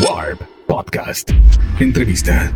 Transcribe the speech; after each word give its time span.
Warp 0.00 0.40
Podcast. 0.66 1.30
Entrevista. 1.78 2.52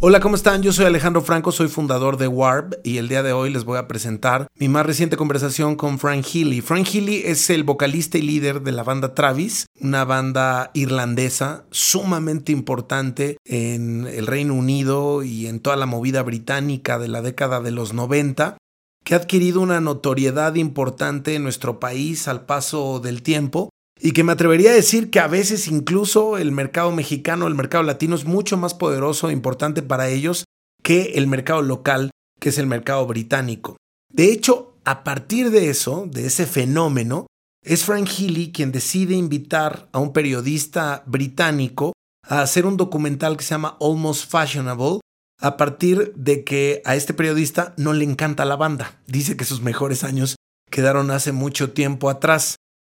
Hola, 0.00 0.20
¿cómo 0.20 0.36
están? 0.36 0.62
Yo 0.62 0.72
soy 0.72 0.86
Alejandro 0.86 1.20
Franco, 1.20 1.52
soy 1.52 1.68
fundador 1.68 2.16
de 2.16 2.26
Warp 2.28 2.74
y 2.82 2.96
el 2.98 3.08
día 3.08 3.22
de 3.22 3.32
hoy 3.32 3.50
les 3.50 3.64
voy 3.64 3.78
a 3.78 3.88
presentar 3.88 4.46
mi 4.58 4.68
más 4.68 4.86
reciente 4.86 5.16
conversación 5.16 5.76
con 5.76 5.98
Frank 5.98 6.24
Healy. 6.24 6.62
Frank 6.62 6.86
Healy 6.86 7.22
es 7.26 7.50
el 7.50 7.64
vocalista 7.64 8.16
y 8.16 8.22
líder 8.22 8.62
de 8.62 8.72
la 8.72 8.84
banda 8.84 9.12
Travis, 9.12 9.66
una 9.80 10.04
banda 10.04 10.70
irlandesa 10.72 11.64
sumamente 11.70 12.52
importante 12.52 13.36
en 13.44 14.06
el 14.06 14.26
Reino 14.26 14.54
Unido 14.54 15.24
y 15.24 15.46
en 15.46 15.60
toda 15.60 15.76
la 15.76 15.86
movida 15.86 16.22
británica 16.22 16.98
de 16.98 17.08
la 17.08 17.20
década 17.20 17.60
de 17.60 17.72
los 17.72 17.92
90 17.92 18.56
que 19.04 19.14
ha 19.14 19.18
adquirido 19.18 19.60
una 19.60 19.80
notoriedad 19.80 20.54
importante 20.56 21.34
en 21.34 21.42
nuestro 21.42 21.78
país 21.78 22.28
al 22.28 22.44
paso 22.44 22.98
del 22.98 23.22
tiempo 23.22 23.70
y 24.06 24.12
que 24.12 24.22
me 24.22 24.30
atrevería 24.30 24.70
a 24.70 24.74
decir 24.74 25.10
que 25.10 25.18
a 25.18 25.26
veces 25.26 25.66
incluso 25.66 26.38
el 26.38 26.52
mercado 26.52 26.92
mexicano, 26.92 27.48
el 27.48 27.56
mercado 27.56 27.82
latino 27.82 28.14
es 28.14 28.24
mucho 28.24 28.56
más 28.56 28.72
poderoso 28.72 29.28
e 29.28 29.32
importante 29.32 29.82
para 29.82 30.08
ellos 30.08 30.44
que 30.84 31.14
el 31.16 31.26
mercado 31.26 31.60
local, 31.60 32.12
que 32.38 32.50
es 32.50 32.58
el 32.58 32.68
mercado 32.68 33.04
británico. 33.08 33.76
De 34.12 34.30
hecho, 34.30 34.76
a 34.84 35.02
partir 35.02 35.50
de 35.50 35.70
eso, 35.70 36.06
de 36.08 36.26
ese 36.26 36.46
fenómeno, 36.46 37.26
es 37.64 37.82
Frank 37.82 38.06
Healy 38.06 38.52
quien 38.52 38.70
decide 38.70 39.16
invitar 39.16 39.88
a 39.90 39.98
un 39.98 40.12
periodista 40.12 41.02
británico 41.06 41.92
a 42.28 42.42
hacer 42.42 42.64
un 42.64 42.76
documental 42.76 43.36
que 43.36 43.42
se 43.42 43.56
llama 43.56 43.76
Almost 43.80 44.30
Fashionable, 44.30 45.00
a 45.40 45.56
partir 45.56 46.12
de 46.14 46.44
que 46.44 46.80
a 46.84 46.94
este 46.94 47.12
periodista 47.12 47.74
no 47.76 47.92
le 47.92 48.04
encanta 48.04 48.44
la 48.44 48.54
banda. 48.54 49.00
Dice 49.08 49.36
que 49.36 49.44
sus 49.44 49.62
mejores 49.62 50.04
años 50.04 50.36
quedaron 50.70 51.10
hace 51.10 51.32
mucho 51.32 51.72
tiempo 51.72 52.08
atrás. 52.08 52.54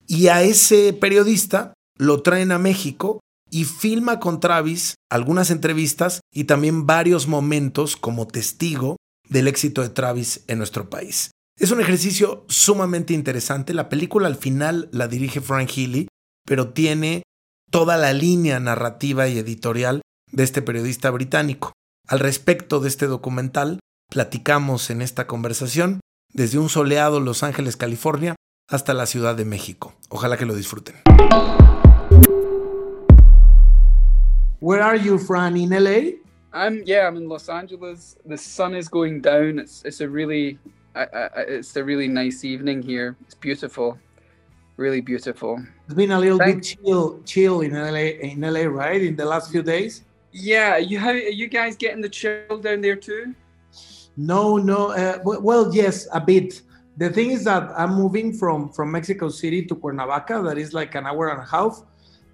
Y 0.06 0.28
a 0.28 0.42
ese 0.42 0.92
periodista 0.92 1.74
lo 1.98 2.22
traen 2.22 2.52
a 2.52 2.58
México 2.58 3.20
y 3.50 3.64
filma 3.64 4.20
con 4.20 4.40
Travis 4.40 4.94
algunas 5.10 5.50
entrevistas 5.50 6.20
y 6.32 6.44
también 6.44 6.86
varios 6.86 7.26
momentos 7.26 7.96
como 7.96 8.26
testigo 8.26 8.96
del 9.28 9.48
éxito 9.48 9.82
de 9.82 9.88
Travis 9.88 10.44
en 10.46 10.58
nuestro 10.58 10.90
país. 10.90 11.30
Es 11.58 11.70
un 11.70 11.80
ejercicio 11.80 12.44
sumamente 12.48 13.14
interesante. 13.14 13.72
La 13.72 13.88
película 13.88 14.26
al 14.28 14.36
final 14.36 14.88
la 14.92 15.08
dirige 15.08 15.40
Frank 15.40 15.70
Healy, 15.74 16.08
pero 16.44 16.68
tiene 16.68 17.22
toda 17.70 17.96
la 17.96 18.12
línea 18.12 18.60
narrativa 18.60 19.26
y 19.28 19.38
editorial 19.38 20.02
de 20.30 20.44
este 20.44 20.62
periodista 20.62 21.10
británico. 21.10 21.72
Al 22.06 22.20
respecto 22.20 22.80
de 22.80 22.88
este 22.88 23.06
documental, 23.06 23.80
platicamos 24.10 24.90
en 24.90 25.02
esta 25.02 25.26
conversación 25.26 26.00
desde 26.32 26.58
un 26.58 26.68
soleado 26.68 27.20
Los 27.20 27.42
Ángeles, 27.42 27.76
California, 27.76 28.36
hasta 28.68 28.94
la 28.94 29.06
Ciudad 29.06 29.36
de 29.36 29.44
México. 29.44 29.94
Ojalá 30.08 30.36
que 30.36 30.44
lo 30.44 30.54
disfruten. 30.54 30.96
Where 34.60 34.82
are 34.82 34.98
you, 34.98 35.18
Fran? 35.18 35.56
In 35.56 35.70
LA? 35.70 36.16
I'm 36.52 36.82
yeah, 36.84 37.06
I'm 37.06 37.16
in 37.16 37.28
Los 37.28 37.48
Angeles. 37.48 38.16
The 38.24 38.36
sun 38.36 38.74
is 38.74 38.88
going 38.88 39.20
down. 39.20 39.58
It's 39.58 39.82
it's 39.84 40.00
a 40.00 40.08
really 40.08 40.58
I, 40.94 41.02
I, 41.02 41.28
it's 41.48 41.76
a 41.76 41.84
really 41.84 42.08
nice 42.08 42.44
evening 42.44 42.82
here. 42.82 43.16
It's 43.26 43.34
beautiful, 43.34 43.98
really 44.76 45.00
beautiful. 45.00 45.62
It's 45.84 45.94
been 45.94 46.10
a 46.10 46.18
little 46.18 46.38
Thanks. 46.38 46.74
bit 46.74 46.84
chill, 46.84 47.20
chill 47.24 47.60
in 47.60 47.72
LA, 47.74 48.16
in 48.20 48.40
LA, 48.40 48.62
right? 48.62 49.02
In 49.02 49.14
the 49.14 49.26
last 49.26 49.52
few 49.52 49.62
days. 49.62 50.02
Yeah, 50.32 50.78
you 50.78 50.98
how 50.98 51.10
are 51.10 51.16
you 51.16 51.48
guys 51.48 51.76
getting 51.76 52.00
the 52.00 52.08
chill 52.08 52.58
down 52.58 52.80
there 52.80 52.96
too? 52.96 53.34
No, 54.16 54.56
no. 54.56 54.92
Uh, 54.92 55.18
well, 55.22 55.72
yes, 55.74 56.08
a 56.12 56.20
bit. 56.20 56.62
The 56.96 57.10
thing 57.10 57.30
is 57.30 57.44
that 57.44 57.70
I'm 57.76 57.94
moving 57.94 58.32
from 58.32 58.70
from 58.70 58.90
Mexico 58.90 59.28
City 59.28 59.64
to 59.66 59.74
Cuernavaca. 59.74 60.42
That 60.42 60.56
is 60.56 60.72
like 60.72 60.94
an 60.94 61.06
hour 61.06 61.28
and 61.28 61.40
a 61.40 61.44
half, 61.44 61.82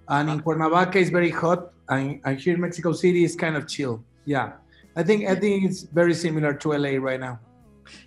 and 0.07 0.29
in 0.29 0.39
Cuernavaca 0.39 0.97
is 0.97 1.09
very 1.09 1.29
hot, 1.29 1.73
and, 1.89 2.21
and 2.23 2.39
here 2.39 2.55
in 2.55 2.61
Mexico 2.61 2.93
City 2.93 3.25
is 3.25 3.35
kind 3.35 3.57
of 3.57 3.67
chill. 3.67 4.03
Yeah, 4.25 4.53
I 4.95 5.03
think 5.03 5.27
I 5.27 5.35
think 5.35 5.65
it's 5.65 5.83
very 5.83 6.13
similar 6.13 6.53
to 6.53 6.73
LA 6.73 6.95
right 6.97 7.19
now. 7.19 7.39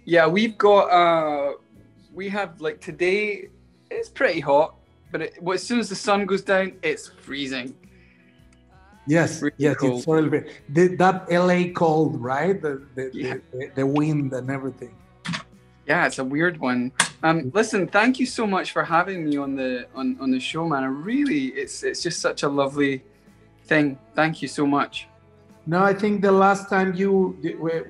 Yeah, 0.06 0.27
we've 0.27 0.56
got 0.56 0.84
uh, 0.89 1.53
we 2.15 2.28
have 2.31 2.61
like 2.61 2.81
today. 2.81 3.50
It's 3.91 4.09
pretty 4.09 4.41
hot, 4.41 4.77
but 5.12 5.22
it, 5.22 5.34
well, 5.43 5.55
as 5.55 5.62
soon 5.62 5.78
as 5.78 5.91
the 5.91 5.95
sun 5.95 6.25
goes 6.25 6.43
down, 6.43 6.72
it's 6.83 7.09
freezing. 7.09 7.75
Yes, 9.06 9.41
really 9.43 9.55
yes, 9.59 9.77
cold. 9.77 10.34
it's 10.34 10.50
the, 10.71 10.97
that 10.97 11.31
LA 11.31 11.72
cold, 11.72 12.21
right? 12.21 12.61
The 12.61 12.83
the, 12.95 13.11
yeah. 13.12 13.34
the 13.53 13.71
the 13.77 13.87
wind 13.87 14.33
and 14.33 14.50
everything. 14.50 14.95
Yeah, 15.86 16.06
it's 16.06 16.19
a 16.19 16.24
weird 16.24 16.58
one. 16.58 16.92
Um, 17.22 17.50
listen, 17.54 17.86
thank 17.86 18.19
you 18.19 18.26
so 18.26 18.47
much 18.47 18.72
for 18.72 18.82
having 18.84 19.24
me 19.24 19.36
on 19.36 19.54
the 19.54 19.86
on, 19.94 20.16
on 20.20 20.30
the 20.30 20.41
show, 20.41 20.66
man. 20.69 20.82
I 20.82 20.86
really, 20.86 21.47
it's 21.54 21.82
it's 21.82 22.02
just 22.02 22.20
such 22.20 22.42
a 22.42 22.48
lovely 22.48 23.02
thing. 23.64 23.98
Thank 24.14 24.42
you 24.42 24.48
so 24.48 24.66
much. 24.66 25.06
No, 25.66 25.82
I 25.82 25.94
think 25.94 26.22
the 26.22 26.32
last 26.32 26.69
time 26.69 26.94
you 26.94 27.38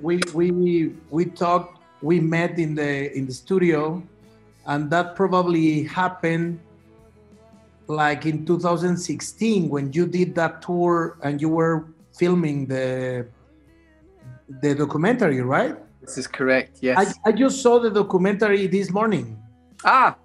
we 0.02 0.20
we 0.34 0.92
we 1.10 1.24
talked, 1.24 1.78
we 2.02 2.20
met 2.20 2.58
in 2.58 2.74
the 2.74 3.16
in 3.16 3.26
the 3.26 3.32
studio, 3.32 4.02
and 4.66 4.90
that 4.90 5.16
probably 5.16 5.84
happened 5.84 6.60
like 7.88 8.26
in 8.26 8.44
2016 8.44 9.68
when 9.68 9.92
you 9.92 10.06
did 10.06 10.34
that 10.34 10.60
tour 10.60 11.16
and 11.22 11.40
you 11.40 11.48
were 11.48 11.86
filming 12.12 12.66
the 12.66 13.26
the 14.60 14.74
documentary, 14.74 15.40
right? 15.40 15.76
This 16.06 16.18
is 16.18 16.26
correct. 16.26 16.78
Yes. 16.80 17.18
I, 17.24 17.30
I 17.30 17.32
just 17.32 17.62
saw 17.62 17.80
the 17.80 17.90
documentary 17.90 18.66
this 18.68 18.90
morning. 18.90 19.42
Ah. 19.84 20.16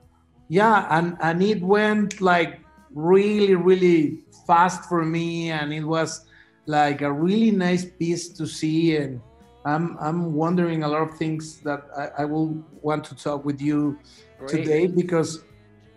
Yeah, 0.47 0.85
and 0.89 1.17
and 1.21 1.41
it 1.41 1.61
went 1.61 2.21
like 2.21 2.59
really 2.93 3.55
really 3.55 4.19
fast 4.45 4.85
for 4.85 5.03
me, 5.05 5.49
and 5.49 5.73
it 5.73 5.83
was 5.83 6.25
like 6.65 7.01
a 7.01 7.11
really 7.11 7.51
nice 7.51 7.85
piece 7.85 8.29
to 8.29 8.45
see 8.45 8.95
and. 8.97 9.21
I'm 9.63 9.95
I'm 9.99 10.33
wondering 10.33 10.81
a 10.81 10.87
lot 10.87 11.03
of 11.03 11.17
things 11.19 11.59
that 11.59 11.85
I, 11.95 12.23
I 12.23 12.25
will 12.25 12.65
want 12.81 13.03
to 13.05 13.15
talk 13.15 13.45
with 13.45 13.61
you 13.61 13.99
Great. 14.39 14.49
today 14.49 14.87
because 14.87 15.43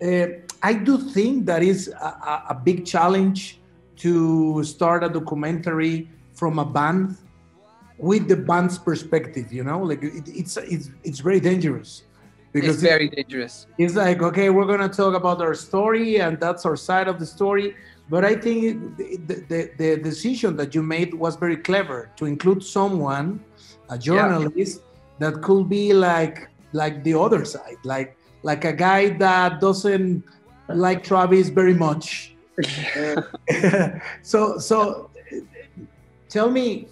uh, 0.03 0.27
I 0.63 0.75
do 0.75 0.99
think 0.99 1.47
that 1.47 1.63
is 1.63 1.89
a, 1.89 2.45
a, 2.51 2.61
big 2.63 2.85
challenge 2.85 3.61
to 3.97 4.63
start 4.65 5.03
a 5.03 5.09
documentary 5.09 6.11
from 6.35 6.59
a 6.59 6.65
band 6.67 7.17
with 7.99 8.29
the 8.29 8.37
band's 8.37 8.79
perspective. 8.79 9.53
You 9.53 9.65
know, 9.65 9.81
like 9.83 10.03
it, 10.03 10.29
it's 10.29 10.57
it's 10.57 10.91
it's 11.03 11.21
very 11.21 11.41
dangerous 11.41 12.05
because 12.53 12.77
it's 12.77 12.83
very 12.83 13.09
it, 13.09 13.17
dangerous. 13.17 13.67
It's 13.79 13.95
like 13.95 14.23
okay, 14.23 14.51
we're 14.51 14.67
gonna 14.67 14.89
talk 14.89 15.15
about 15.15 15.41
our 15.41 15.55
story 15.55 16.21
and 16.21 16.39
that's 16.41 16.65
our 16.67 16.77
side 16.77 17.09
of 17.09 17.19
the 17.19 17.27
story. 17.27 17.75
But 18.11 18.23
I 18.23 18.35
think 18.35 18.99
the, 18.99 19.17
the, 19.49 19.71
the 19.79 19.97
decision 19.97 20.57
that 20.57 20.75
you 20.75 20.83
made 20.83 21.15
was 21.15 21.37
very 21.37 21.57
clever 21.57 22.11
to 22.17 22.27
include 22.27 22.63
someone, 22.63 23.43
a 23.89 23.97
journalist, 23.97 24.83
yeah. 24.83 25.31
that 25.31 25.43
could 25.43 25.71
be 25.71 25.95
like 25.95 26.51
like 26.73 27.03
the 27.05 27.15
other 27.15 27.45
side, 27.45 27.79
like 27.85 28.17
like 28.43 28.65
a 28.65 28.73
guy 28.73 29.11
that 29.19 29.61
doesn't 29.61 30.23
like 30.69 31.03
Travis 31.03 31.49
very 31.49 31.75
much. 31.75 32.35
so 34.23 34.59
so 34.59 35.11
tell 36.29 36.51
me 36.51 36.89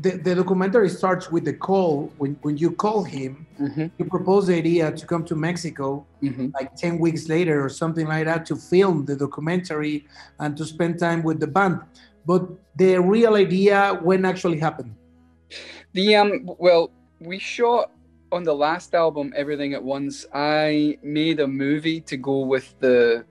the, 0.00 0.20
the 0.22 0.34
documentary 0.34 0.88
starts 0.88 1.30
with 1.30 1.44
the 1.44 1.52
call 1.52 2.12
when, 2.18 2.36
when 2.42 2.56
you 2.56 2.70
call 2.70 3.02
him 3.02 3.46
mm-hmm. 3.60 3.86
you 3.98 4.04
propose 4.04 4.46
the 4.46 4.54
idea 4.54 4.90
to 4.92 5.06
come 5.06 5.24
to 5.24 5.34
mexico 5.34 6.04
mm-hmm. 6.22 6.48
like 6.54 6.74
10 6.76 6.98
weeks 6.98 7.28
later 7.28 7.64
or 7.64 7.68
something 7.68 8.06
like 8.06 8.24
that 8.24 8.46
to 8.46 8.56
film 8.56 9.04
the 9.04 9.16
documentary 9.16 10.06
and 10.38 10.56
to 10.56 10.64
spend 10.64 10.98
time 10.98 11.22
with 11.22 11.40
the 11.40 11.46
band 11.46 11.80
but 12.26 12.42
the 12.76 12.96
real 12.98 13.34
idea 13.34 13.98
when 14.02 14.24
actually 14.24 14.58
happened 14.58 14.94
the 15.92 16.14
um 16.14 16.48
well 16.58 16.90
we 17.20 17.38
shot 17.38 17.90
on 18.32 18.42
the 18.42 18.54
last 18.54 18.94
album, 18.94 19.32
Everything 19.36 19.74
at 19.74 19.84
Once, 19.84 20.26
I 20.32 20.98
made 21.02 21.38
a 21.38 21.46
movie 21.46 22.00
to 22.00 22.16
go 22.16 22.40
with 22.40 22.74
the. 22.80 23.24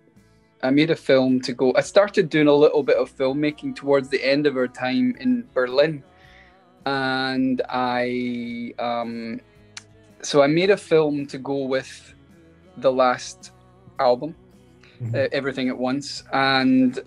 I 0.64 0.70
made 0.70 0.92
a 0.92 0.96
film 0.96 1.42
to 1.42 1.54
go. 1.54 1.74
I 1.76 1.82
started 1.82 2.30
doing 2.30 2.48
a 2.48 2.54
little 2.54 2.84
bit 2.84 2.96
of 2.96 3.12
filmmaking 3.18 3.76
towards 3.76 4.10
the 4.10 4.24
end 4.24 4.46
of 4.46 4.56
our 4.56 4.68
time 4.68 5.16
in 5.20 5.44
Berlin, 5.56 6.04
and 6.86 7.62
I. 7.70 8.74
Um, 8.80 9.42
so 10.22 10.44
I 10.44 10.48
made 10.48 10.70
a 10.70 10.78
film 10.78 11.26
to 11.28 11.38
go 11.38 11.66
with 11.66 12.14
the 12.78 12.92
last 12.92 13.52
album, 14.00 14.36
mm-hmm. 15.02 15.16
uh, 15.16 15.28
Everything 15.32 15.70
at 15.70 15.78
Once, 15.78 16.24
and 16.32 17.00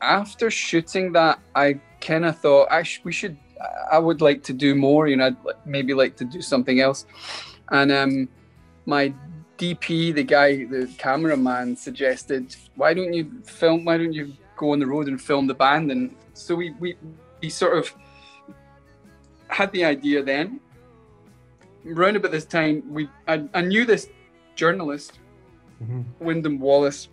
after 0.00 0.50
shooting 0.50 1.12
that, 1.12 1.38
I 1.54 1.80
kind 2.00 2.24
of 2.24 2.38
thought 2.38 2.70
I 2.70 2.82
sh- 2.82 3.00
we 3.04 3.12
should 3.12 3.36
I 3.90 3.98
would 3.98 4.20
like 4.20 4.42
to 4.44 4.52
do 4.52 4.74
more. 4.74 5.08
You 5.08 5.16
know, 5.16 5.26
I'd 5.26 5.36
maybe 5.64 5.94
like 5.94 6.16
to 6.16 6.24
do 6.24 6.42
something 6.42 6.80
else. 6.80 7.06
And 7.70 7.90
um, 7.92 8.28
my 8.86 9.12
DP, 9.58 10.14
the 10.14 10.24
guy, 10.24 10.64
the 10.64 10.90
cameraman, 10.98 11.76
suggested, 11.76 12.54
"Why 12.76 12.94
don't 12.94 13.12
you 13.12 13.30
film? 13.44 13.84
Why 13.84 13.96
don't 13.96 14.12
you 14.12 14.32
go 14.56 14.72
on 14.72 14.78
the 14.78 14.86
road 14.86 15.08
and 15.08 15.20
film 15.20 15.46
the 15.46 15.54
band?" 15.54 15.90
And 15.90 16.14
so 16.34 16.54
we 16.54 16.70
we 16.80 16.96
we 17.40 17.48
sort 17.48 17.78
of 17.78 17.94
had 19.54 19.70
the 19.72 19.84
idea 19.84 20.22
then. 20.22 20.60
Around 21.86 22.16
about 22.16 22.32
this 22.32 22.44
time, 22.46 22.82
we 22.88 23.08
I, 23.28 23.44
I 23.54 23.60
knew 23.60 23.84
this 23.84 24.08
journalist, 24.56 25.18
mm-hmm. 25.82 26.02
Wyndham 26.18 26.58
Wallace, 26.58 27.08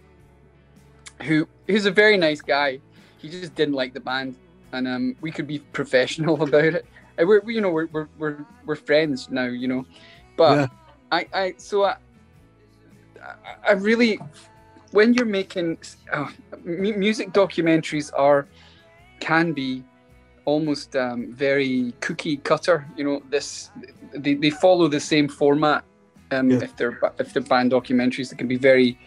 who 1.23 1.47
who's 1.67 1.85
a 1.85 1.91
very 1.91 2.17
nice 2.17 2.41
guy. 2.41 2.79
He 3.17 3.29
just 3.29 3.53
didn't 3.53 3.75
like 3.75 3.93
the 3.93 3.99
band, 3.99 4.35
and 4.71 4.87
um, 4.87 5.15
we 5.21 5.29
could 5.31 5.45
be 5.47 5.59
professional 5.79 6.41
about 6.41 6.73
it. 6.79 6.85
And 7.17 7.27
we're 7.27 7.43
you 7.51 7.61
know 7.61 7.69
we're 7.69 7.87
we're 7.87 8.07
we're, 8.17 8.45
we're 8.65 8.75
friends 8.75 9.29
now, 9.29 9.45
you 9.45 9.67
know. 9.67 9.85
But 10.37 10.55
Yeah. 10.57 10.67
I 11.11 11.27
I 11.33 11.53
so 11.57 11.83
I 11.83 11.97
I- 13.67 13.73
really 13.73 14.19
when 14.91 15.13
you're 15.13 15.25
making 15.25 15.77
uh, 16.11 16.29
mu- 16.63 16.97
music 16.97 17.33
documentaries 17.33 18.09
are 18.17 18.47
can 19.19 19.51
be 19.53 19.83
almost 20.45 20.95
um, 20.95 21.33
very 21.33 21.93
cookie 21.99 22.37
cutter. 22.37 22.85
You 22.97 23.03
know, 23.03 23.23
this 23.29 23.71
they, 24.13 24.35
they 24.35 24.49
follow 24.49 24.87
the 24.87 24.99
same 24.99 25.27
format. 25.27 25.83
Um, 26.31 26.49
Yeah. 26.49 26.63
If 26.63 26.75
they're 26.77 26.99
if 27.19 27.33
they're 27.33 27.43
band 27.43 27.71
documentaries, 27.71 28.29
they 28.29 28.37
can 28.37 28.47
be 28.47 28.57
very 28.57 28.97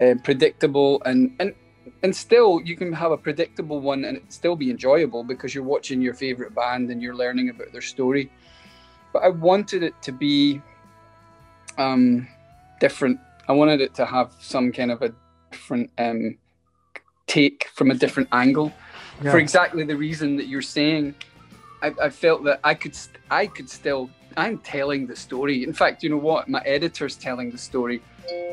uh, 0.00 0.14
predictable 0.22 1.02
and 1.04 1.34
and 1.40 1.54
and 2.02 2.14
still 2.14 2.60
you 2.64 2.76
can 2.76 2.92
have 2.92 3.12
a 3.12 3.16
predictable 3.16 3.80
one 3.80 4.04
and 4.04 4.16
it 4.18 4.32
still 4.32 4.56
be 4.56 4.70
enjoyable 4.70 5.24
because 5.24 5.54
you're 5.54 5.64
watching 5.64 6.00
your 6.00 6.14
favorite 6.14 6.54
band 6.54 6.90
and 6.90 7.02
you're 7.02 7.16
learning 7.16 7.48
about 7.48 7.72
their 7.72 7.80
story. 7.80 8.30
But 9.12 9.22
I 9.22 9.28
wanted 9.28 9.82
it 9.82 9.94
to 10.02 10.12
be 10.12 10.60
um, 11.78 12.28
different. 12.80 13.18
I 13.48 13.52
wanted 13.52 13.80
it 13.80 13.94
to 13.94 14.04
have 14.04 14.32
some 14.40 14.70
kind 14.70 14.90
of 14.90 15.02
a 15.02 15.12
different 15.50 15.90
um, 15.98 16.36
take 17.26 17.68
from 17.74 17.90
a 17.90 17.94
different 17.94 18.28
angle 18.32 18.72
Yeah. 19.22 19.32
for 19.32 19.38
exactly 19.38 19.84
the 19.84 19.96
reason 19.96 20.36
that 20.36 20.46
you're 20.46 20.62
saying. 20.62 21.14
I, 21.80 21.92
I 22.02 22.10
felt 22.10 22.44
that 22.44 22.60
I 22.64 22.74
could, 22.74 22.96
I 23.30 23.46
could 23.46 23.70
still. 23.70 24.10
I'm 24.36 24.58
telling 24.58 25.06
the 25.06 25.16
story. 25.16 25.64
In 25.64 25.72
fact, 25.72 26.02
you 26.02 26.10
know 26.10 26.16
what? 26.16 26.48
My 26.48 26.60
editor's 26.60 27.16
telling 27.16 27.50
the 27.50 27.58
story. 27.58 28.02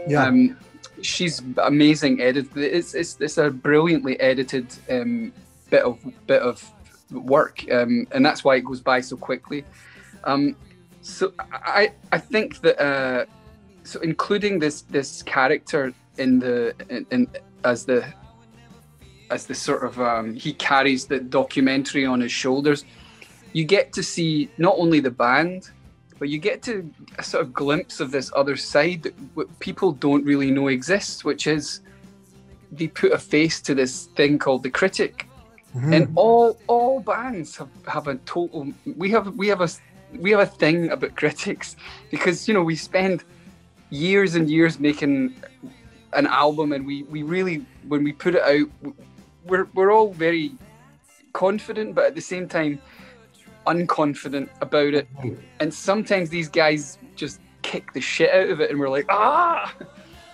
yeah. 0.08 0.26
Um, 0.26 0.58
she's 1.02 1.42
amazing 1.58 2.22
edit. 2.22 2.48
It's, 2.56 2.94
it's 2.94 3.20
it's 3.20 3.38
a 3.38 3.50
brilliantly 3.50 4.20
edited 4.20 4.68
um, 4.90 5.32
bit 5.70 5.84
of 5.84 6.00
bit 6.28 6.42
of 6.42 6.64
work, 7.12 7.64
um, 7.72 8.08
and 8.12 8.26
that's 8.26 8.44
why 8.44 8.56
it 8.56 8.66
goes 8.66 8.82
by 8.82 9.02
so 9.02 9.18
quickly. 9.18 9.64
Um, 10.24 10.56
so 11.02 11.34
I 11.52 11.92
I 12.12 12.18
think 12.18 12.62
that 12.62 12.82
uh, 12.84 13.26
so 13.84 14.00
including 14.02 14.60
this 14.60 14.82
this 14.84 15.22
character 15.24 15.94
in 16.18 16.40
the 16.40 16.74
in, 16.90 17.06
in 17.12 17.28
as 17.64 17.86
the 17.86 18.06
as 19.36 19.46
the 19.46 19.54
sort 19.54 19.84
of 19.88 19.94
um, 20.00 20.28
he 20.46 20.52
carries 20.70 21.02
the 21.14 21.20
documentary 21.20 22.06
on 22.14 22.18
his 22.26 22.32
shoulders. 22.32 22.80
You 23.58 23.66
get 23.78 23.86
to 23.98 24.02
see 24.14 24.50
not 24.58 24.76
only 24.84 25.00
the 25.02 25.16
band, 25.26 25.70
but 26.20 26.28
you 26.30 26.40
get 26.50 26.58
to 26.70 26.74
a 27.20 27.24
sort 27.32 27.42
of 27.46 27.54
glimpse 27.54 28.00
of 28.00 28.10
this 28.12 28.28
other 28.42 28.56
side 28.56 29.04
that 29.04 29.14
people 29.68 29.90
don't 29.92 30.24
really 30.32 30.50
know 30.58 30.68
exists, 30.70 31.18
which 31.30 31.46
is 31.56 31.82
they 32.72 32.88
put 32.88 33.12
a 33.20 33.22
face 33.36 33.58
to 33.68 33.76
this 33.82 33.94
thing 34.18 34.34
called 34.40 34.64
the 34.68 34.74
critic, 34.82 35.16
Mhm. 35.76 35.92
and 35.96 36.04
all 36.16 36.48
all 36.74 36.96
bands 37.16 37.50
have, 37.60 37.74
have 37.96 38.08
a 38.14 38.16
total. 38.34 38.60
We 39.04 39.08
have 39.16 39.26
we 39.42 39.48
have 39.54 39.62
a 39.68 39.70
we 40.24 40.30
have 40.34 40.44
a 40.50 40.52
thing 40.62 40.78
about 40.96 41.14
critics 41.22 41.68
because 42.14 42.38
you 42.48 42.54
know 42.56 42.64
we 42.72 42.78
spend 42.92 43.18
years 43.90 44.32
and 44.38 44.46
years 44.56 44.74
making 44.90 45.16
an 46.20 46.28
album, 46.46 46.68
and 46.76 46.82
we 46.90 46.96
we 47.14 47.20
really 47.36 47.58
when 47.92 48.02
we 48.08 48.12
put 48.24 48.34
it 48.40 48.44
out, 48.54 48.70
we're 49.46 49.68
we're 49.74 49.92
all 49.92 50.12
very 50.12 50.54
confident, 51.34 51.96
but 51.96 52.06
at 52.06 52.16
the 52.16 52.22
same 52.22 52.48
time 52.48 52.82
unconfident 53.68 54.50
about 54.62 54.94
it. 54.94 55.08
And 55.60 55.74
sometimes 55.74 56.30
these 56.30 56.50
guys 56.50 56.98
just 57.16 57.40
kick 57.66 57.94
the 57.94 58.02
shit 58.02 58.32
out 58.32 58.50
of 58.50 58.62
it 58.62 58.70
and 58.70 58.80
we're 58.80 58.90
like 58.90 59.08
ah! 59.10 59.74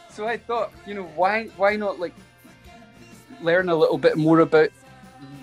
So 0.10 0.28
i 0.28 0.36
thought 0.36 0.74
you 0.86 0.94
know 0.94 1.06
why 1.16 1.46
why 1.56 1.78
not 1.78 1.98
like 1.98 2.14
learn 3.42 3.70
a 3.70 3.76
little 3.76 3.98
bit 3.98 4.18
more 4.18 4.42
about 4.42 4.70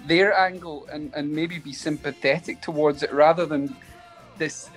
their 0.07 0.39
angle 0.39 0.87
and 0.93 1.11
and 1.15 1.33
maybe 1.33 1.59
be 1.59 1.73
sympathetic 1.73 2.61
towards 2.61 3.03
it 3.03 3.11
rather 3.11 3.47
than 3.47 3.75
this 4.37 4.69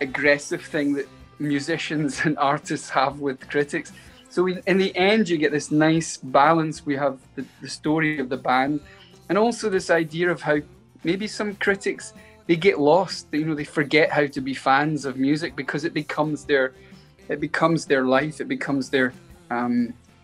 aggressive 0.00 0.64
thing 0.64 0.94
that 0.94 1.08
musicians 1.38 2.20
and 2.24 2.36
artists 2.38 2.88
have 2.90 3.20
with 3.20 3.48
critics 3.48 3.92
so 4.34 4.46
in, 4.50 4.60
in 4.66 4.76
the 4.84 4.92
end 5.10 5.28
you 5.30 5.36
get 5.44 5.52
this 5.58 5.70
nice 5.70 6.10
balance 6.40 6.76
we 6.90 6.94
have 7.04 7.16
the, 7.36 7.44
the 7.62 7.68
story 7.68 8.18
of 8.18 8.28
the 8.34 8.36
band 8.50 8.80
and 9.28 9.38
also 9.38 9.64
this 9.70 9.88
idea 9.90 10.26
of 10.34 10.40
how 10.48 10.56
maybe 11.08 11.26
some 11.38 11.50
critics 11.66 12.04
they 12.48 12.56
get 12.56 12.76
lost 12.92 13.20
you 13.32 13.44
know 13.46 13.54
they 13.54 13.68
forget 13.80 14.06
how 14.18 14.26
to 14.36 14.40
be 14.48 14.54
fans 14.68 15.00
of 15.08 15.12
music 15.28 15.50
because 15.62 15.82
it 15.88 15.94
becomes 16.02 16.38
their 16.50 16.66
it 17.28 17.38
becomes 17.48 17.80
their 17.92 18.04
life 18.16 18.36
it 18.44 18.48
becomes 18.56 18.84
their 18.94 19.08
um 19.56 19.76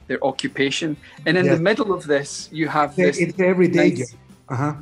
their 0.09 0.23
occupation 0.31 0.91
and 1.27 1.35
in 1.41 1.45
Yes. 1.45 1.57
the 1.57 1.63
middle 1.71 1.91
of 1.99 2.03
this 2.15 2.49
you 2.59 2.67
have 2.79 2.91
this 2.97 3.17
it's 3.19 3.39
every 3.53 3.69
day. 3.79 3.91
nice- 3.91 4.17
Uh-huh. 4.55 4.75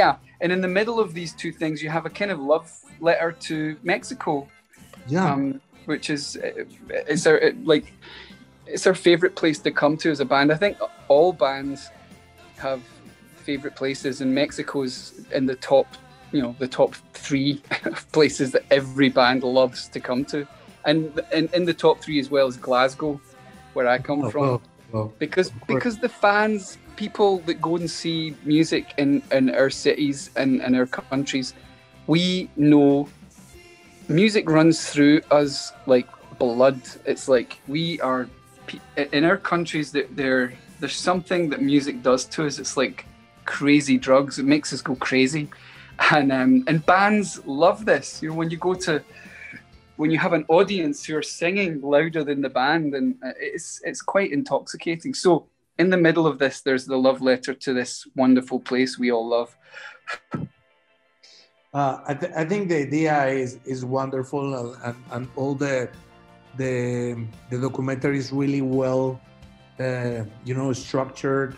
yeah 0.00 0.12
and 0.42 0.50
in 0.56 0.60
the 0.66 0.72
middle 0.78 0.98
of 1.04 1.08
these 1.18 1.32
two 1.42 1.52
things 1.60 1.74
you 1.84 1.90
have 1.96 2.06
a 2.10 2.10
kind 2.20 2.30
of 2.34 2.38
love 2.52 2.66
letter 3.08 3.30
to 3.48 3.56
mexico 3.92 4.32
Yeah. 5.14 5.32
um, 5.32 5.60
which 5.92 6.06
is 6.10 6.22
it's 7.12 7.24
our 7.30 7.38
it, 7.46 7.54
like 7.72 7.86
it's 8.68 8.86
our 8.86 8.94
favorite 8.94 9.34
place 9.34 9.58
to 9.60 9.70
come 9.70 9.96
to 9.98 10.10
as 10.10 10.20
a 10.20 10.24
band. 10.24 10.52
I 10.52 10.56
think 10.56 10.78
all 11.08 11.32
bands 11.32 11.90
have 12.58 12.82
favorite 13.36 13.76
places, 13.76 14.20
and 14.20 14.34
Mexico's 14.34 15.20
in 15.32 15.46
the 15.46 15.56
top, 15.56 15.86
you 16.32 16.42
know, 16.42 16.54
the 16.58 16.68
top 16.68 16.94
three 17.14 17.62
places 18.12 18.52
that 18.52 18.64
every 18.70 19.08
band 19.08 19.42
loves 19.42 19.88
to 19.88 20.00
come 20.00 20.24
to, 20.26 20.46
and 20.84 21.20
in, 21.32 21.48
in 21.54 21.64
the 21.64 21.74
top 21.74 22.00
three 22.00 22.18
as 22.18 22.30
well 22.30 22.46
as 22.46 22.56
Glasgow, 22.56 23.20
where 23.72 23.88
I 23.88 23.98
come 23.98 24.24
Oh, 24.24 24.30
from 24.30 24.44
oh, 24.44 24.62
oh. 24.94 25.12
because 25.18 25.50
because 25.66 25.98
the 25.98 26.08
fans 26.08 26.78
people 26.96 27.38
that 27.46 27.60
go 27.60 27.76
and 27.76 27.90
see 27.90 28.36
music 28.44 28.92
in 28.98 29.22
in 29.30 29.54
our 29.54 29.70
cities 29.70 30.30
and, 30.36 30.60
and 30.60 30.74
our 30.74 30.86
countries 30.86 31.54
we 32.08 32.50
know 32.56 33.08
music 34.08 34.48
runs 34.50 34.90
through 34.90 35.20
us 35.30 35.72
like 35.86 36.08
blood 36.38 36.80
it's 37.04 37.28
like 37.28 37.60
we 37.68 38.00
are 38.00 38.28
in 38.96 39.24
our 39.24 39.36
countries 39.36 39.92
that 39.92 40.16
there 40.16 40.52
there's 40.80 40.96
something 40.96 41.50
that 41.50 41.60
music 41.60 42.02
does 42.02 42.24
to 42.26 42.46
us. 42.46 42.58
It's 42.58 42.76
like 42.76 43.04
crazy 43.44 43.98
drugs. 43.98 44.38
It 44.38 44.44
makes 44.44 44.72
us 44.72 44.82
go 44.82 44.94
crazy. 44.96 45.48
And 46.12 46.30
um, 46.30 46.64
and 46.68 46.84
bands 46.86 47.44
love 47.46 47.84
this. 47.84 48.22
You 48.22 48.30
know 48.30 48.36
when 48.36 48.50
you 48.50 48.56
go 48.56 48.74
to 48.74 49.02
when 49.96 50.10
you 50.12 50.18
have 50.18 50.32
an 50.32 50.44
audience 50.48 51.04
who 51.04 51.16
are 51.16 51.22
singing 51.22 51.80
louder 51.80 52.22
than 52.22 52.40
the 52.40 52.48
band 52.48 52.94
and 52.94 53.16
uh, 53.24 53.32
it's 53.40 53.80
it's 53.84 54.02
quite 54.02 54.30
intoxicating. 54.32 55.12
So 55.14 55.48
in 55.78 55.90
the 55.90 55.96
middle 55.96 56.26
of 56.26 56.38
this 56.38 56.60
there's 56.60 56.86
the 56.86 56.96
love 56.96 57.20
letter 57.20 57.52
to 57.54 57.74
this 57.74 58.06
wonderful 58.14 58.60
place 58.60 58.98
we 58.98 59.10
all 59.10 59.28
love. 59.28 59.56
Uh, 61.74 62.00
I, 62.06 62.14
th- 62.14 62.32
I 62.34 62.44
think 62.44 62.68
the 62.68 62.76
idea 62.86 63.26
is 63.26 63.58
is 63.66 63.84
wonderful, 63.84 64.54
and, 64.54 64.76
and, 64.84 64.96
and 65.12 65.28
all 65.36 65.54
the 65.54 65.90
the 66.58 67.16
the 67.50 67.58
documentary 67.58 68.18
is 68.18 68.32
really 68.32 68.62
well, 68.62 69.20
uh, 69.80 70.24
you 70.44 70.54
know, 70.54 70.72
structured. 70.72 71.56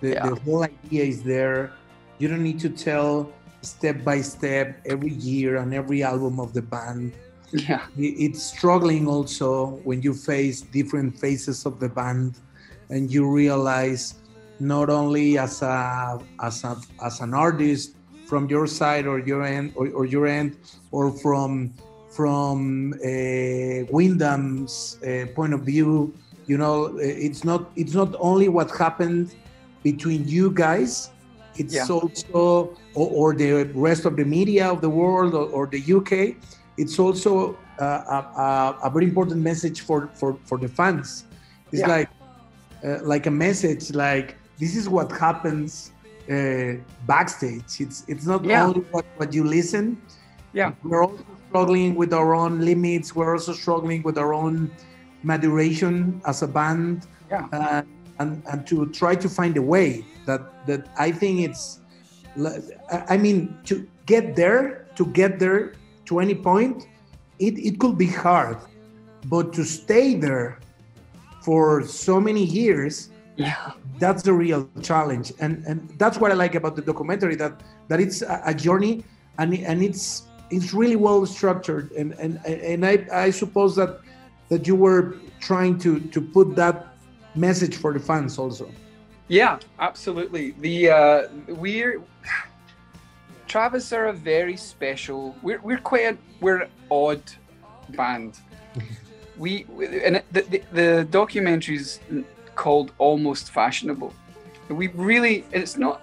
The, 0.00 0.08
Yeah. 0.14 0.28
the 0.28 0.36
whole 0.44 0.62
idea 0.64 1.04
is 1.04 1.22
there. 1.22 1.72
You 2.18 2.28
don't 2.28 2.42
need 2.42 2.60
to 2.60 2.70
tell 2.70 3.32
step 3.62 4.04
by 4.04 4.20
step 4.20 4.80
every 4.86 5.14
year 5.14 5.56
and 5.56 5.72
every 5.74 6.02
album 6.02 6.38
of 6.40 6.52
the 6.52 6.62
band. 6.62 7.12
yeah 7.52 7.84
It's 7.96 8.42
struggling 8.42 9.04
also 9.06 9.80
when 9.88 10.00
you 10.02 10.14
face 10.14 10.62
different 10.78 11.18
phases 11.22 11.66
of 11.68 11.78
the 11.82 11.88
band, 11.88 12.40
and 12.90 13.10
you 13.14 13.22
realize 13.28 14.14
not 14.58 14.88
only 14.90 15.38
as 15.38 15.62
a 15.62 16.18
as 16.40 16.64
a 16.64 16.72
as 17.02 17.20
an 17.20 17.32
artist 17.34 17.96
from 18.28 18.48
your 18.48 18.66
side 18.66 19.06
or 19.06 19.18
your 19.30 19.42
end 19.44 19.72
or, 19.78 19.88
or 19.98 20.04
your 20.06 20.26
end 20.26 20.56
or 20.90 21.10
from 21.22 21.72
from 22.16 22.92
uh, 22.94 23.86
Wyndham's 23.90 24.98
uh, 25.06 25.26
point 25.34 25.54
of 25.54 25.62
view 25.62 26.14
you 26.46 26.58
know 26.58 26.96
it's 26.98 27.44
not 27.44 27.70
it's 27.76 27.94
not 27.94 28.14
only 28.18 28.48
what 28.48 28.68
happened 28.76 29.34
between 29.82 30.26
you 30.26 30.50
guys 30.50 30.92
it's 31.56 31.74
Yeah. 31.74 31.86
also 31.88 32.76
or, 32.94 33.08
or 33.20 33.34
the 33.34 33.50
rest 33.74 34.04
of 34.04 34.16
the 34.16 34.24
media 34.24 34.64
of 34.74 34.80
the 34.80 34.90
world 34.90 35.34
or, 35.34 35.46
or 35.56 35.66
the 35.66 35.82
UK 35.98 36.12
it's 36.76 36.98
also 36.98 37.32
uh, 37.80 37.84
a, 37.84 38.18
a, 38.46 38.78
a 38.84 38.90
very 38.90 39.06
important 39.06 39.40
message 39.40 39.78
for 39.82 40.10
for 40.20 40.30
for 40.48 40.58
the 40.58 40.68
fans 40.68 41.08
it's 41.72 41.82
Yeah. 41.82 41.94
like 41.96 42.10
uh, 42.86 42.98
like 43.12 43.26
a 43.26 43.30
message 43.46 43.84
like 43.94 44.28
this 44.60 44.76
is 44.76 44.88
what 44.88 45.08
happens 45.26 45.92
uh, 46.30 46.72
backstage 47.12 47.70
it's 47.84 48.04
it's 48.12 48.26
not 48.26 48.40
Yeah. 48.44 48.66
only 48.66 48.82
what, 48.92 49.06
what 49.18 49.32
you 49.32 49.44
listen 49.44 49.84
Yeah. 50.52 50.72
we're 50.82 51.02
also 51.06 51.24
struggling 51.56 51.94
with 51.94 52.12
our 52.14 52.34
own 52.34 52.60
limits 52.64 53.14
we're 53.14 53.32
also 53.36 53.52
struggling 53.52 54.00
with 54.08 54.16
our 54.16 54.32
own 54.32 54.70
maturation 55.22 56.20
as 56.24 56.40
a 56.42 56.48
band 56.48 57.06
Yeah. 57.30 57.46
uh, 57.52 57.82
and 58.20 58.30
and 58.50 58.60
to 58.70 58.76
try 59.00 59.14
to 59.24 59.28
find 59.38 59.54
a 59.56 59.62
way 59.74 59.88
that 60.28 60.42
that 60.68 60.82
i 60.96 61.08
think 61.12 61.34
it's 61.48 61.64
I- 63.14 63.18
mean 63.24 63.38
to 63.68 63.74
get 64.12 64.24
there 64.40 64.88
to 64.98 65.04
get 65.20 65.32
there 65.38 65.60
to 66.08 66.12
any 66.24 66.34
point 66.34 66.76
it, 67.46 67.54
it 67.68 67.74
could 67.82 67.96
be 67.98 68.08
hard 68.26 68.56
but 69.34 69.52
to 69.56 69.62
stay 69.64 70.08
there 70.26 70.48
for 71.44 71.64
so 72.06 72.14
many 72.28 72.44
years 72.60 72.94
Yeah. 73.36 73.72
That's 74.04 74.22
the 74.28 74.34
real 74.44 74.68
challenge, 74.90 75.32
and 75.44 75.52
and 75.68 75.78
that's 76.00 76.18
what 76.20 76.28
I 76.34 76.36
like 76.44 76.54
about 76.60 76.74
the 76.78 76.84
documentary 76.90 77.36
that 77.42 77.52
that 77.88 77.98
it's 78.04 78.20
a, 78.20 78.36
a 78.52 78.54
journey, 78.66 78.94
and 79.40 79.48
and 79.70 79.78
it's 79.88 80.04
it's 80.52 80.72
really 80.74 80.96
well 80.96 81.24
structured, 81.26 81.90
and 81.92 82.12
and 82.12 82.38
and 82.46 82.86
I 82.86 83.06
I 83.12 83.30
suppose 83.30 83.74
that 83.76 84.00
that 84.48 84.66
you 84.66 84.76
were 84.76 85.16
trying 85.40 85.78
to 85.78 86.00
to 86.14 86.20
put 86.20 86.54
that 86.56 86.86
message 87.34 87.76
for 87.76 87.92
the 87.92 88.00
fans 88.00 88.38
also. 88.38 88.70
Yeah, 89.28 89.58
absolutely. 89.78 90.54
The 90.60 90.90
uh, 90.90 91.28
we're 91.48 92.02
Travis 93.46 93.92
are 93.92 94.06
a 94.06 94.12
very 94.12 94.56
special. 94.56 95.34
We're 95.42 95.60
we're 95.60 95.84
quite 95.92 96.18
we're 96.40 96.68
odd 96.90 97.22
band. 97.90 98.38
we 99.36 99.66
and 100.04 100.22
the, 100.32 100.42
the 100.42 100.62
the 100.72 101.06
documentary's 101.10 102.00
called 102.54 102.92
Almost 102.98 103.50
Fashionable. 103.50 104.12
We 104.68 104.88
really 104.88 105.44
it's 105.52 105.76
not 105.76 106.02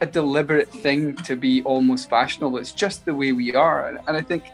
a 0.00 0.06
deliberate 0.06 0.70
thing 0.70 1.16
to 1.16 1.36
be 1.36 1.62
almost 1.62 2.10
fashionable. 2.10 2.58
It's 2.58 2.72
just 2.72 3.04
the 3.04 3.14
way 3.14 3.32
we 3.32 3.54
are, 3.54 3.88
and, 3.88 4.16
I 4.16 4.20
think 4.20 4.44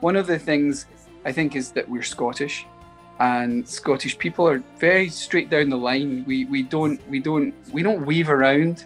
one 0.00 0.16
of 0.16 0.26
the 0.26 0.38
things 0.38 0.86
I 1.24 1.32
think 1.32 1.56
is 1.56 1.70
that 1.72 1.88
we're 1.88 2.02
Scottish, 2.02 2.66
and 3.18 3.66
Scottish 3.68 4.18
people 4.18 4.48
are 4.48 4.62
very 4.78 5.08
straight 5.08 5.50
down 5.50 5.70
the 5.70 5.76
line. 5.76 6.24
We 6.26 6.44
we 6.44 6.62
don't 6.62 7.00
we 7.08 7.18
don't 7.20 7.54
we 7.72 7.82
don't 7.82 8.04
weave 8.06 8.28
around. 8.28 8.84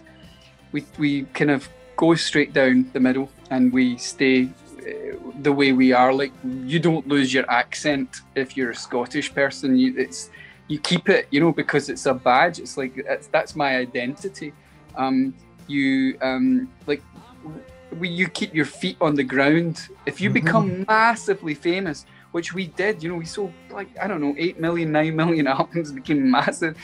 We 0.71 0.85
we 0.97 1.23
kind 1.33 1.51
of 1.51 1.69
go 1.97 2.15
straight 2.15 2.53
down 2.53 2.89
the 2.93 2.99
middle, 2.99 3.29
and 3.49 3.71
we 3.71 3.97
stay 3.97 4.49
uh, 4.79 5.17
the 5.41 5.51
way 5.51 5.73
we 5.73 5.91
are. 5.91 6.13
Like 6.13 6.31
you 6.43 6.79
don't 6.79 7.07
lose 7.07 7.33
your 7.33 7.49
accent 7.51 8.21
if 8.35 8.55
you're 8.55 8.71
a 8.71 8.75
Scottish 8.75 9.33
person. 9.33 9.77
You 9.77 9.97
it's 9.97 10.29
you 10.67 10.79
keep 10.79 11.09
it, 11.09 11.27
you 11.31 11.41
know, 11.41 11.51
because 11.51 11.89
it's 11.89 12.05
a 12.05 12.13
badge. 12.13 12.59
It's 12.59 12.77
like 12.77 12.93
it's, 12.97 13.27
that's 13.27 13.55
my 13.55 13.77
identity. 13.77 14.53
Um, 14.95 15.33
you 15.71 16.17
um, 16.21 16.69
like 16.87 17.01
you 17.99 18.27
keep 18.29 18.53
your 18.53 18.65
feet 18.65 18.97
on 19.01 19.15
the 19.15 19.23
ground. 19.23 19.89
If 20.05 20.21
you 20.21 20.29
become 20.29 20.85
massively 20.87 21.53
famous, 21.53 22.05
which 22.31 22.53
we 22.53 22.67
did, 22.67 23.03
you 23.03 23.09
know, 23.09 23.15
we 23.15 23.25
sold 23.25 23.53
like 23.69 23.89
I 24.01 24.07
don't 24.07 24.21
know, 24.21 24.35
eight 24.37 24.59
million, 24.59 24.91
nine 24.91 25.15
million 25.15 25.47
albums, 25.59 25.91
became 25.91 26.29
massive. 26.29 26.77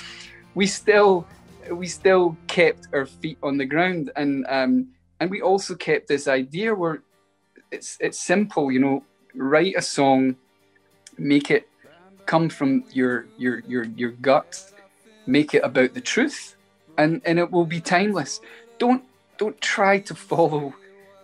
We 0.56 0.68
still 0.68 1.28
we 1.72 1.88
still 1.88 2.38
kept 2.48 2.88
our 2.94 3.06
feet 3.06 3.38
on 3.44 3.58
the 3.58 3.66
ground, 3.66 4.12
and 4.16 4.46
um, 4.50 4.88
and 5.20 5.30
we 5.30 5.42
also 5.42 5.76
kept 5.76 6.08
this 6.08 6.28
idea 6.28 6.74
where 6.74 7.02
it's 7.72 7.98
it's 8.00 8.20
simple, 8.20 8.72
you 8.72 8.80
know, 8.80 9.04
write 9.36 9.76
a 9.78 9.82
song, 9.82 10.36
make 11.18 11.52
it 11.52 11.68
come 12.26 12.50
from 12.50 12.84
your 12.92 13.28
your 13.38 13.60
your 13.68 13.86
your 13.96 14.12
gut, 14.12 14.72
make 15.26 15.54
it 15.54 15.64
about 15.64 15.94
the 15.94 16.02
truth, 16.02 16.56
and 16.98 17.22
and 17.26 17.40
it 17.40 17.52
will 17.52 17.66
be 17.66 17.82
timeless. 17.82 18.42
Don't 18.80 19.04
don't 19.38 19.60
try 19.62 20.00
to 20.00 20.16
follow 20.16 20.74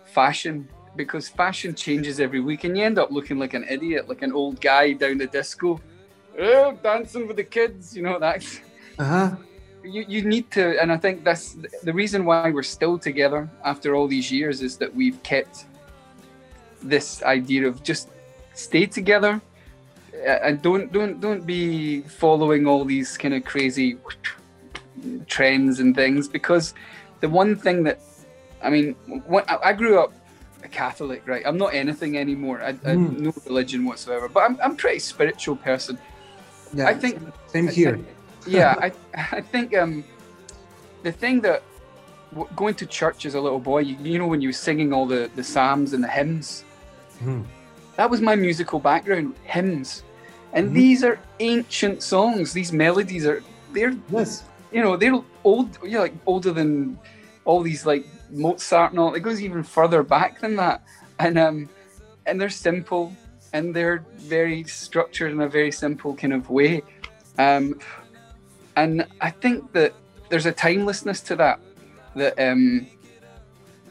fashion 0.04 0.68
because 0.96 1.28
fashion 1.28 1.74
changes 1.74 2.20
every 2.20 2.40
week 2.40 2.62
and 2.64 2.76
you 2.78 2.84
end 2.84 2.98
up 2.98 3.10
looking 3.10 3.38
like 3.38 3.54
an 3.54 3.64
idiot, 3.68 4.08
like 4.08 4.22
an 4.22 4.32
old 4.32 4.60
guy 4.60 4.92
down 4.92 5.18
the 5.18 5.26
disco. 5.26 5.80
Oh, 6.38 6.72
dancing 6.82 7.26
with 7.26 7.36
the 7.36 7.44
kids, 7.44 7.96
you 7.96 8.02
know, 8.02 8.18
that's 8.18 8.60
Uh 8.98 9.04
huh. 9.04 9.30
you, 9.82 10.04
you 10.08 10.22
need 10.22 10.50
to 10.52 10.80
and 10.80 10.92
I 10.92 10.96
think 10.96 11.24
that's 11.24 11.56
the 11.82 11.92
reason 11.92 12.24
why 12.24 12.50
we're 12.50 12.62
still 12.62 12.98
together 12.98 13.48
after 13.64 13.94
all 13.94 14.06
these 14.06 14.30
years 14.30 14.62
is 14.62 14.76
that 14.78 14.94
we've 14.94 15.20
kept 15.22 15.66
this 16.82 17.22
idea 17.22 17.66
of 17.66 17.82
just 17.82 18.08
stay 18.54 18.86
together 18.86 19.40
uh, 20.26 20.46
and 20.46 20.62
don't 20.62 20.92
don't 20.92 21.20
don't 21.20 21.44
be 21.44 22.02
following 22.02 22.66
all 22.66 22.84
these 22.84 23.16
kind 23.16 23.34
of 23.34 23.44
crazy 23.44 23.96
trends 25.26 25.80
and 25.80 25.94
things 25.94 26.28
because 26.28 26.74
the 27.20 27.28
one 27.28 27.56
thing 27.56 27.82
that 27.84 27.98
I 28.62 28.70
mean 28.70 28.94
when, 29.32 29.44
I 29.48 29.56
I 29.70 29.72
grew 29.72 29.98
up 30.02 30.12
a 30.62 30.68
Catholic 30.68 31.22
right 31.26 31.42
I'm 31.46 31.58
not 31.58 31.74
anything 31.74 32.16
anymore 32.18 32.62
I, 32.62 32.68
I 32.70 32.94
Mm. 32.96 33.18
no 33.26 33.32
religion 33.46 33.84
whatsoever 33.84 34.28
but 34.28 34.40
I'm, 34.46 34.58
I'm 34.64 34.72
a 34.72 34.80
pretty 34.84 34.98
spiritual 35.00 35.56
person 35.56 35.98
Yeah. 36.74 36.88
I 36.92 36.94
think 37.02 37.14
same 37.54 37.68
here. 37.68 37.94
think- 37.96 38.06
yeah, 38.46 38.74
I 38.86 38.88
I 39.38 39.40
think 39.52 39.68
um 39.82 40.04
the 41.02 41.12
thing 41.12 41.36
that 41.46 41.60
w- 42.32 42.50
going 42.56 42.74
to 42.82 42.86
church 42.86 43.20
as 43.28 43.34
a 43.34 43.40
little 43.46 43.60
boy, 43.72 43.80
you, 43.88 43.94
you 44.12 44.18
know, 44.20 44.26
when 44.32 44.40
you 44.44 44.48
were 44.48 44.60
singing 44.68 44.92
all 44.94 45.06
the 45.14 45.22
the 45.38 45.44
psalms 45.52 45.92
and 45.94 46.02
the 46.06 46.12
hymns, 46.18 46.64
Mhm. 47.22 47.44
that 47.98 48.08
was 48.10 48.20
my 48.30 48.34
musical 48.46 48.78
background, 48.90 49.26
hymns, 49.56 50.02
and 50.56 50.64
Mhm. 50.70 50.74
these 50.80 51.00
are 51.08 51.16
ancient 51.40 52.02
songs. 52.02 52.52
These 52.58 52.70
melodies 52.84 53.24
are 53.30 53.40
they're 53.74 53.94
Yes. 54.10 54.30
You 54.74 54.82
know 54.82 54.96
they're 54.96 55.18
old, 55.44 55.78
yeah, 55.84 56.00
like 56.00 56.14
older 56.26 56.52
than 56.52 56.98
all 57.44 57.62
these 57.62 57.86
like 57.86 58.04
Mozart 58.30 58.90
and 58.90 58.98
all. 59.00 59.14
It 59.14 59.20
goes 59.20 59.40
even 59.40 59.62
further 59.62 60.02
back 60.02 60.40
than 60.40 60.56
that, 60.56 60.82
and 61.18 61.38
um 61.38 61.68
and 62.26 62.40
they're 62.40 62.50
simple 62.50 63.14
and 63.52 63.74
they're 63.74 64.04
very 64.16 64.64
structured 64.64 65.30
in 65.30 65.40
a 65.40 65.48
very 65.48 65.70
simple 65.70 66.14
kind 66.16 66.32
of 66.32 66.50
way. 66.50 66.82
Um, 67.38 67.78
and 68.76 69.06
I 69.20 69.30
think 69.30 69.72
that 69.72 69.92
there's 70.28 70.46
a 70.46 70.52
timelessness 70.52 71.20
to 71.28 71.36
that. 71.36 71.60
That 72.16 72.34
um, 72.40 72.88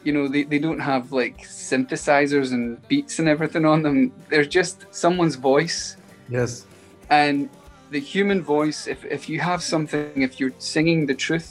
you 0.02 0.12
know, 0.12 0.28
they, 0.28 0.42
they 0.42 0.58
don't 0.58 0.80
have 0.80 1.12
like 1.12 1.38
synthesizers 1.44 2.52
and 2.52 2.86
beats 2.88 3.18
and 3.20 3.26
everything 3.28 3.64
on 3.64 3.82
them. 3.82 4.12
They're 4.28 4.44
just 4.44 4.84
someone's 4.90 5.36
voice 5.36 5.96
Yes. 6.28 6.66
and 7.08 7.48
the 7.94 8.00
human 8.00 8.42
voice. 8.42 8.88
If 8.94 9.00
if 9.04 9.22
you 9.30 9.38
have 9.50 9.62
something, 9.62 10.22
if 10.28 10.32
you're 10.38 10.56
singing 10.58 11.06
the 11.06 11.14
truth 11.26 11.50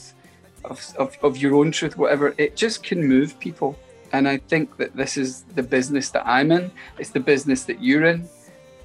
of 0.70 0.78
of, 1.02 1.16
of 1.22 1.32
your 1.42 1.54
own 1.60 1.72
truth, 1.72 1.96
whatever, 1.96 2.26
it 2.44 2.50
just 2.64 2.78
can 2.88 3.00
move 3.14 3.28
people. 3.46 3.70
And 4.12 4.28
I 4.28 4.36
think 4.50 4.76
that 4.76 4.90
this 4.94 5.16
is 5.16 5.30
the 5.58 5.62
business 5.76 6.06
that 6.14 6.24
I'm 6.36 6.52
in. 6.52 6.70
It's 7.00 7.12
the 7.18 7.24
business 7.32 7.64
that 7.68 7.78
you're 7.82 8.04
in. 8.12 8.28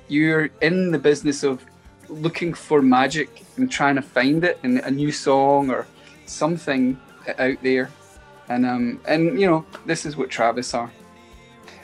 You're 0.07 0.49
in 0.61 0.91
the 0.95 1.01
business 1.09 1.43
of 1.43 1.55
looking 2.25 2.51
for 2.55 2.81
magic 2.81 3.29
and 3.57 3.69
trying 3.69 3.97
to 4.01 4.05
find 4.17 4.43
it 4.49 4.57
in 4.63 4.71
a 4.89 4.91
new 5.01 5.11
song 5.11 5.69
or 5.69 5.85
something 6.25 6.97
out 7.45 7.59
there. 7.61 7.87
And 8.47 8.65
um 8.65 8.85
and 9.05 9.21
you 9.41 9.47
know, 9.49 9.65
this 9.85 10.05
is 10.07 10.15
what 10.15 10.29
Travis 10.37 10.73
are. 10.73 10.91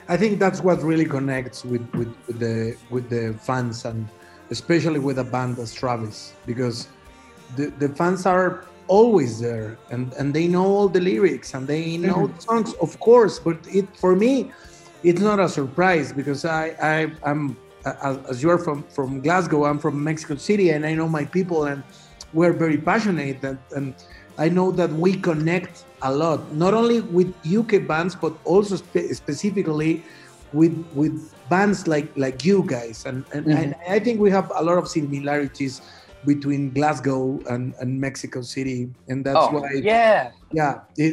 I 0.08 0.16
think 0.16 0.38
that's 0.38 0.60
what 0.66 0.78
really 0.82 1.08
connects 1.16 1.64
with, 1.64 1.84
with, 1.98 2.12
with 2.26 2.38
the 2.38 2.76
with 2.94 3.06
the 3.10 3.24
fans 3.46 3.84
and 3.84 4.08
especially 4.50 4.98
with 4.98 5.18
a 5.18 5.24
band 5.24 5.58
as 5.58 5.74
Travis 5.74 6.34
because 6.46 6.88
the, 7.56 7.66
the 7.78 7.88
fans 7.90 8.26
are 8.26 8.64
always 8.88 9.40
there 9.40 9.78
and, 9.90 10.12
and 10.14 10.32
they 10.32 10.46
know 10.46 10.64
all 10.64 10.88
the 10.88 11.00
lyrics 11.00 11.54
and 11.54 11.66
they 11.66 11.96
know 11.96 12.14
mm-hmm. 12.14 12.36
the 12.36 12.42
songs 12.42 12.74
of 12.74 12.98
course 13.00 13.38
but 13.38 13.58
it 13.66 13.86
for 13.96 14.14
me 14.14 14.50
it's 15.02 15.20
not 15.20 15.40
a 15.40 15.48
surprise 15.48 16.12
because 16.12 16.44
I, 16.44 16.76
I 16.80 17.12
I'm 17.24 17.56
as, 17.84 18.18
as 18.30 18.42
you're 18.42 18.58
from 18.58 18.84
from 18.84 19.20
Glasgow 19.20 19.64
I'm 19.64 19.78
from 19.78 20.02
Mexico 20.02 20.36
City 20.36 20.70
and 20.70 20.86
I 20.86 20.94
know 20.94 21.08
my 21.08 21.24
people 21.24 21.64
and 21.64 21.82
we're 22.32 22.52
very 22.52 22.78
passionate 22.78 23.42
and, 23.42 23.58
and 23.74 23.94
I 24.38 24.48
know 24.48 24.70
that 24.72 24.90
we 24.92 25.14
connect 25.14 25.84
a 26.02 26.12
lot, 26.12 26.52
not 26.52 26.74
only 26.74 27.00
with 27.00 27.34
UK 27.46 27.86
bands, 27.86 28.14
but 28.14 28.34
also 28.44 28.76
spe- 28.76 29.12
specifically 29.12 30.04
with 30.60 30.76
with 31.00 31.14
bands 31.52 31.86
like 31.86 32.08
like 32.24 32.38
you 32.48 32.58
guys. 32.76 32.96
And 33.08 33.18
and, 33.34 33.42
Mhm. 33.46 33.58
and 33.60 33.68
I 33.96 33.98
think 34.04 34.16
we 34.26 34.30
have 34.38 34.48
a 34.60 34.62
lot 34.68 34.78
of 34.82 34.86
similarities 34.88 35.74
between 36.30 36.62
Glasgow 36.76 37.38
and, 37.52 37.74
and 37.80 38.00
Mexico 38.00 38.40
City, 38.42 38.80
and 39.08 39.24
that's 39.24 39.46
oh, 39.46 39.60
why 39.60 39.70
yeah. 39.78 40.30
yeah, 40.60 40.80
it, 41.04 41.12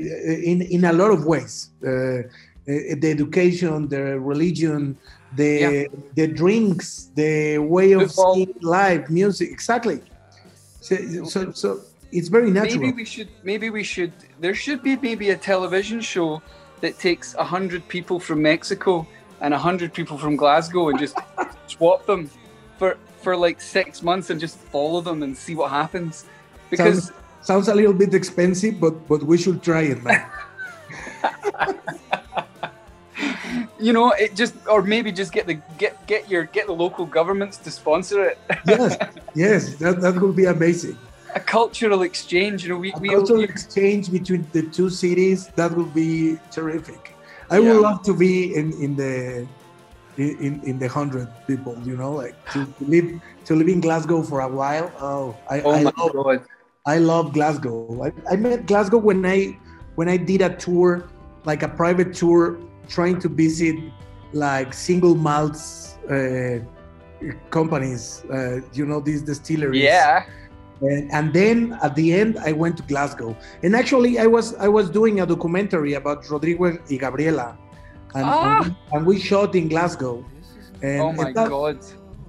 in 0.52 0.58
in 0.76 0.82
a 0.86 0.94
lot 1.02 1.12
of 1.12 1.22
ways, 1.26 1.54
uh, 1.86 2.26
the 2.66 3.10
education, 3.18 3.88
the 3.96 4.04
religion, 4.32 4.98
the 5.42 5.54
Yeah. 5.66 5.84
the 6.20 6.28
drinks, 6.42 6.88
the 7.22 7.58
way 7.60 7.90
of 7.94 8.02
Football. 8.10 8.36
seeing 8.36 8.56
live 8.62 9.04
music, 9.20 9.50
exactly. 9.58 10.00
So 10.88 10.96
so, 11.34 11.40
so 11.62 11.68
it's 12.18 12.30
very 12.38 12.52
natural. 12.60 12.82
Maybe 12.82 12.98
we 13.04 13.06
should. 13.14 13.30
Maybe 13.52 13.68
we 13.70 13.84
should. 13.84 14.14
There 14.46 14.58
should 14.64 14.82
be 14.90 14.94
maybe 15.10 15.30
a 15.38 15.38
television 15.52 16.00
show 16.02 16.42
that 16.84 16.94
takes 17.08 17.28
a 17.36 17.46
hundred 17.56 17.82
people 17.96 18.18
from 18.20 18.42
Mexico 18.42 19.08
and 19.44 19.54
a 19.54 19.60
hundred 19.60 19.94
people 19.94 20.18
from 20.18 20.36
Glasgow 20.36 20.90
and 20.90 20.98
just 20.98 21.16
swap 21.68 22.08
them 22.08 22.32
for 22.80 22.98
for 23.22 23.38
like 23.38 23.62
six 23.62 24.02
months 24.02 24.32
and 24.32 24.40
just 24.40 24.58
follow 24.58 25.02
them 25.02 25.22
and 25.22 25.38
see 25.38 25.54
what 25.56 25.70
happens. 25.70 26.26
Because 26.70 27.06
sounds, 27.06 27.18
sounds 27.42 27.68
a 27.68 27.76
little 27.76 27.94
bit 27.94 28.16
expensive, 28.16 28.80
but 28.80 29.08
but 29.08 29.22
we 29.22 29.38
should 29.38 29.62
try 29.62 29.82
it, 29.82 30.02
man. 30.02 30.24
you 33.80 33.94
know, 33.94 34.12
it 34.14 34.34
just 34.34 34.56
or 34.68 34.82
maybe 34.82 35.12
just 35.12 35.32
get 35.34 35.46
the 35.46 35.56
get 35.78 36.08
get 36.08 36.28
your 36.30 36.46
get 36.46 36.68
the 36.68 36.74
local 36.74 37.06
governments 37.06 37.58
to 37.58 37.70
sponsor 37.70 38.24
it. 38.24 38.40
yes, 38.66 38.98
yes, 39.36 39.76
that, 39.76 40.00
that 40.02 40.20
would 40.22 40.36
be 40.36 40.46
amazing. 40.46 40.98
a 41.36 41.40
cultural 41.40 42.04
exchange. 42.04 42.64
You 42.64 42.70
know, 42.70 42.78
we 42.78 42.94
A 42.94 43.00
we 43.00 43.10
cultural 43.10 43.44
exchange 43.44 44.10
between 44.10 44.48
the 44.54 44.64
two 44.64 44.90
cities 44.90 45.48
that 45.60 45.76
would 45.76 45.94
be 45.94 46.40
terrific. 46.50 47.13
I 47.54 47.60
Yeah. 47.60 47.70
would 47.70 47.82
love 47.82 48.02
to 48.04 48.14
be 48.14 48.56
in 48.56 48.74
in 48.86 48.96
the 48.96 49.48
in 50.18 50.62
in 50.64 50.80
the 50.80 50.88
hundred 50.88 51.30
people. 51.48 51.76
You 51.84 51.96
know, 51.98 52.14
like 52.14 52.36
to, 52.54 52.66
to 52.66 52.84
live 52.86 53.08
to 53.46 53.56
live 53.56 53.70
in 53.70 53.82
Glasgow 53.82 54.24
for 54.24 54.42
a 54.42 54.50
while. 54.50 54.92
Oh, 55.00 55.38
I, 55.50 55.62
Oh 55.64 55.72
I 55.80 55.84
love 55.84 56.14
god! 56.16 56.48
I 56.86 56.98
love 57.00 57.34
Glasgow. 57.34 58.02
I, 58.04 58.12
I 58.34 58.36
met 58.38 58.66
Glasgow 58.68 58.98
when 59.00 59.26
I 59.26 59.58
when 59.96 60.10
I 60.10 60.18
did 60.18 60.42
a 60.42 60.56
tour, 60.56 61.10
like 61.46 61.64
a 61.64 61.70
private 61.70 62.14
tour, 62.14 62.58
trying 62.88 63.20
to 63.20 63.30
visit 63.30 63.76
like 64.34 64.74
single 64.74 65.16
malts 65.16 65.98
uh, 66.10 66.60
companies. 67.50 68.24
Uh, 68.32 68.60
you 68.74 68.86
know 68.86 69.00
these 69.00 69.22
distilleries. 69.24 69.82
Yeah. 69.82 70.24
And, 70.84 71.12
and 71.12 71.34
then 71.34 71.78
at 71.82 71.96
the 71.96 72.14
end, 72.14 72.38
I 72.40 72.52
went 72.52 72.76
to 72.78 72.84
Glasgow. 72.84 73.36
And 73.64 73.76
actually, 73.76 74.20
I 74.20 74.28
was 74.28 74.54
I 74.56 74.68
was 74.68 74.90
doing 74.90 75.22
a 75.22 75.26
documentary 75.26 75.94
about 75.94 76.30
Rodrigo 76.30 76.64
y 76.90 76.98
Gabriela, 76.98 77.58
and, 78.16 78.26
Ah. 78.26 78.62
and, 78.62 78.66
we, 78.66 78.98
and 78.98 79.02
we 79.06 79.16
shot 79.20 79.56
in 79.56 79.70
Glasgow. 79.70 80.26
And, 80.82 81.00
oh 81.02 81.12
my 81.14 81.32
that- 81.32 81.50
god. 81.50 81.80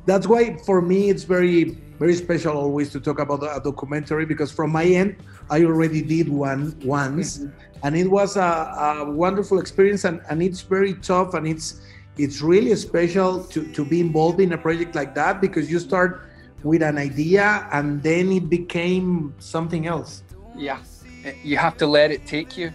that's 0.06 0.26
why 0.28 0.56
for 0.68 0.78
me 0.80 1.08
it's 1.12 1.24
very 1.24 1.60
very 1.98 2.14
special 2.14 2.54
always 2.64 2.90
to 2.94 3.00
talk 3.00 3.18
about 3.26 3.40
a 3.42 3.60
documentary 3.70 4.26
because 4.26 4.50
from 4.58 4.70
my 4.70 4.84
end 4.84 5.16
i 5.48 5.58
already 5.64 6.02
did 6.02 6.28
one 6.28 6.62
once 6.84 7.28
and 7.84 7.92
it 7.96 8.08
was 8.18 8.36
a, 8.36 8.50
a 9.00 9.10
wonderful 9.24 9.58
experience 9.64 10.02
and, 10.04 10.20
and 10.28 10.42
it's 10.42 10.60
very 10.60 10.94
tough 11.10 11.32
and 11.34 11.46
it's 11.46 11.80
it's 12.18 12.42
really 12.42 12.74
special 12.76 13.42
to, 13.52 13.58
to 13.76 13.82
be 13.84 13.98
involved 14.00 14.40
in 14.40 14.52
a 14.52 14.58
project 14.58 14.94
like 14.94 15.14
that 15.14 15.40
because 15.40 15.70
you 15.72 15.78
start 15.78 16.10
with 16.64 16.82
an 16.82 16.98
idea 16.98 17.68
and 17.72 18.02
then 18.02 18.32
it 18.32 18.48
became 18.48 19.32
something 19.38 19.86
else 19.86 20.22
Yeah. 20.56 20.78
You 21.42 21.56
have 21.56 21.76
to 21.78 21.86
let 21.86 22.10
it 22.10 22.26
take 22.26 22.50
you. 22.60 22.68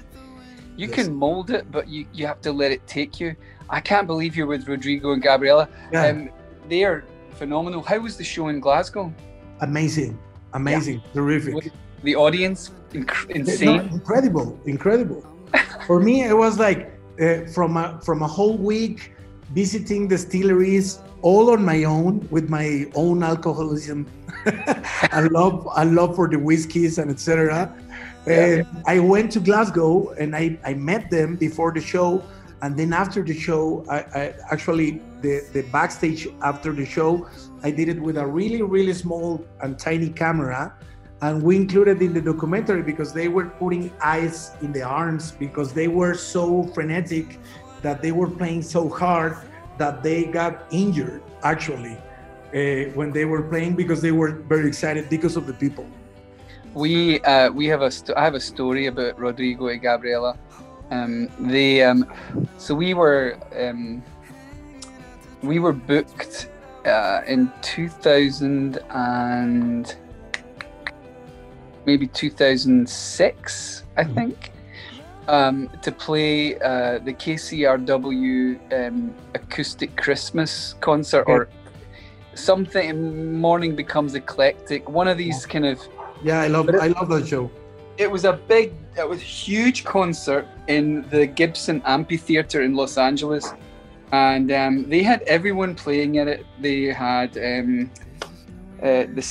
You 0.76 0.88
Yes. 0.88 0.96
can 0.96 1.14
mold 1.14 1.50
it, 1.52 1.64
but 1.72 1.88
you, 1.88 2.06
you 2.18 2.26
have 2.26 2.42
to 2.42 2.52
let 2.52 2.72
it 2.72 2.82
take 2.88 3.20
you. 3.22 3.36
I 3.70 3.80
can't 3.80 4.08
believe 4.08 4.36
you're 4.36 4.48
with 4.48 4.68
Rodrigo 4.68 5.12
and 5.14 5.22
Gabriela. 5.22 5.66
yeah 5.92 6.08
Um, 6.10 6.30
they 6.68 6.84
are 6.90 7.04
phenomenal. 7.40 7.82
How 7.92 8.00
was 8.00 8.16
the 8.18 8.24
show 8.24 8.48
in 8.54 8.60
Glasgow? 8.60 9.06
amazing 9.62 10.18
amazing 10.54 10.98
terrific 11.14 11.54
With 11.56 11.72
The 12.10 12.16
audience, 12.26 12.60
inc- 12.94 13.28
No, 13.30 13.36
insane. 13.40 13.82
incredible, 13.98 14.48
incredible. 14.66 15.22
For 15.88 15.98
me, 16.08 16.16
it 16.32 16.38
was 16.46 16.54
like 16.66 16.80
uh, 17.26 17.46
from 17.56 17.72
a 17.84 17.86
from 18.08 18.20
a 18.28 18.30
whole 18.38 18.58
week 18.74 18.98
visiting 19.54 20.08
distilleries 20.08 21.00
all 21.22 21.52
on 21.52 21.64
my 21.64 21.84
own 21.84 22.28
with 22.30 22.50
my 22.50 22.86
own 22.96 23.24
alcoholism. 23.24 24.08
I 24.46 25.28
love 25.32 25.68
I 25.74 25.84
love 25.84 26.16
for 26.16 26.28
the 26.28 26.40
whiskeys 26.40 26.98
and 26.98 27.12
etc. 27.12 27.74
And 28.26 28.66
I 28.86 29.00
went 29.00 29.32
to 29.34 29.40
Glasgow 29.40 30.12
and 30.12 30.36
I, 30.36 30.58
I 30.64 30.74
met 30.76 31.10
them 31.10 31.36
before 31.36 31.72
the 31.72 31.82
show, 31.82 32.24
and 32.62 32.78
then 32.78 32.94
after 32.94 33.24
the 33.24 33.34
show, 33.34 33.86
I, 33.90 33.98
I 33.98 34.34
actually 34.52 35.02
the 35.22 35.44
the 35.52 35.64
backstage 35.72 36.28
after 36.42 36.72
the 36.72 36.86
show, 36.86 37.28
I 37.64 37.72
did 37.72 37.90
it 37.90 38.00
with 38.00 38.18
a 38.18 38.26
really 38.26 38.62
really 38.62 38.94
small 38.94 39.44
and 39.62 39.78
tiny 39.78 40.10
camera 40.10 40.74
and 41.22 41.44
we 41.44 41.58
included 41.58 42.02
in 42.02 42.14
the 42.14 42.22
documentary 42.22 42.82
because 42.82 43.12
they 43.12 43.28
were 43.28 43.46
putting 43.46 43.92
ice 44.02 44.52
in 44.62 44.72
the 44.72 44.82
arms 44.82 45.32
because 45.32 45.74
they 45.74 45.88
were 45.88 46.14
so 46.14 46.64
frenetic 46.74 47.38
that 47.82 48.02
they 48.02 48.12
were 48.12 48.30
playing 48.30 48.62
so 48.62 48.90
hard 48.90 49.38
that 49.78 50.04
they 50.04 50.26
got 50.26 50.66
injured 50.72 51.22
actually 51.44 51.96
uh, 52.54 52.92
when 52.98 53.12
they 53.12 53.26
were 53.26 53.44
playing 53.44 53.76
because 53.76 54.02
they 54.02 54.12
were 54.12 54.32
very 54.48 54.68
excited 54.68 55.10
because 55.10 55.36
of 55.38 55.46
the 55.48 55.54
people 55.54 55.86
We 56.74 57.20
uh, 57.22 57.50
we 57.52 57.66
have 57.68 57.82
a 57.82 57.90
st- 57.92 58.18
I 58.18 58.24
have 58.24 58.36
a 58.36 58.40
story 58.40 58.88
about 58.88 59.18
Rodrigo 59.20 59.68
and 59.68 59.82
Gabriela. 59.82 60.38
Um, 60.92 61.30
they 61.40 61.84
um, 61.84 62.06
so 62.58 62.76
we 62.76 62.94
were 62.94 63.38
um, 63.58 64.04
we 65.42 65.60
were 65.60 65.74
booked 65.74 66.50
uh, 66.86 67.22
in 67.28 67.52
2000 67.62 68.80
and 68.92 69.96
maybe 71.86 72.08
2006, 72.08 73.84
I 73.98 74.04
Mhm. 74.04 74.14
think, 74.16 74.52
um, 75.30 75.70
to 75.86 75.92
play 75.92 76.56
uh, 76.60 77.00
the 77.08 77.14
KCRW 77.14 78.88
um, 78.88 79.14
acoustic 79.36 79.96
Christmas 79.96 80.76
concert 80.82 81.22
Okay. 81.22 81.32
or 81.34 81.50
something. 82.34 83.40
Morning 83.48 83.76
becomes 83.76 84.16
eclectic. 84.16 84.90
One 84.90 85.08
of 85.08 85.18
these 85.18 85.46
kind 85.46 85.66
of 85.66 85.80
yeah 86.22 86.42
i 86.42 86.48
love 86.56 86.68
it- 86.68 86.76
i 86.76 86.88
love 86.98 87.08
that 87.08 87.26
show 87.26 87.50
it 87.98 88.10
was 88.16 88.24
a 88.26 88.34
big 88.54 88.74
it 88.98 89.08
was 89.08 89.20
a 89.22 89.30
huge 89.48 89.86
concert 89.86 90.46
in 90.68 90.86
the 91.14 91.26
gibson 91.40 91.82
amphitheater 91.86 92.60
in 92.68 92.72
los 92.76 92.98
angeles 92.98 93.46
and 94.12 94.52
um, 94.52 94.74
they 94.90 95.02
had 95.02 95.22
everyone 95.38 95.74
playing 95.84 96.16
in 96.16 96.28
it 96.28 96.46
they 96.60 96.80
had 97.08 97.30
um, 97.38 97.90
uh, 98.84 99.06
this 99.18 99.30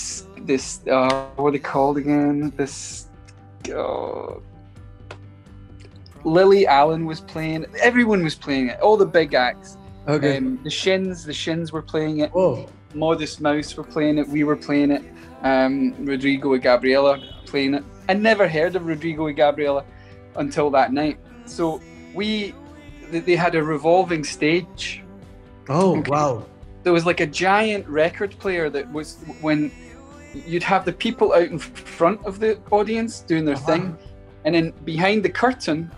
this 0.50 0.80
uh, 0.88 1.26
what 1.36 1.48
are 1.48 1.52
they 1.52 1.58
called 1.74 1.98
again 1.98 2.50
this 2.56 3.08
uh, 3.76 4.32
lily 6.24 6.66
allen 6.66 7.04
was 7.06 7.20
playing 7.20 7.64
everyone 7.80 8.22
was 8.24 8.34
playing 8.34 8.68
it 8.68 8.80
all 8.80 8.96
the 8.96 9.06
big 9.06 9.34
acts 9.34 9.76
okay 10.08 10.38
um, 10.38 10.58
the 10.64 10.70
shins 10.70 11.24
the 11.24 11.32
shins 11.32 11.72
were 11.72 11.82
playing 11.82 12.20
it 12.20 12.30
oh 12.34 12.66
Modest 12.94 13.42
Mouse 13.42 13.76
were 13.76 13.84
playing 13.84 14.16
it. 14.16 14.26
We 14.26 14.44
were 14.44 14.56
playing 14.56 14.90
it. 14.92 15.04
Um, 15.42 15.94
Rodrigo 16.06 16.54
and 16.54 16.62
Gabriela 16.62 17.20
playing 17.44 17.74
it. 17.74 17.84
I 18.08 18.14
never 18.14 18.48
heard 18.48 18.76
of 18.76 18.86
Rodrigo 18.86 19.26
and 19.26 19.36
Gabriela 19.36 19.84
until 20.36 20.70
that 20.70 20.90
night. 20.90 21.18
So 21.44 21.82
we, 22.14 22.54
they 23.10 23.36
had 23.36 23.54
a 23.56 23.62
revolving 23.62 24.24
stage. 24.24 25.04
oh 25.68 25.98
Okay. 25.98 26.10
wow 26.10 26.46
There 26.82 26.94
was 26.94 27.04
like 27.04 27.20
a 27.20 27.26
giant 27.26 27.86
record 27.86 28.30
player 28.38 28.70
that 28.70 28.90
was 28.90 29.18
when 29.42 29.70
you'd 30.32 30.62
have 30.62 30.86
the 30.86 30.92
people 30.94 31.34
out 31.34 31.42
in 31.48 31.58
front 31.58 32.24
of 32.24 32.40
the 32.40 32.58
audience 32.70 33.20
doing 33.20 33.44
their 33.44 33.56
Uh-huh. 33.56 33.66
thing, 33.66 33.98
and 34.46 34.54
then 34.54 34.72
behind 34.86 35.22
the 35.22 35.28
curtain, 35.44 35.90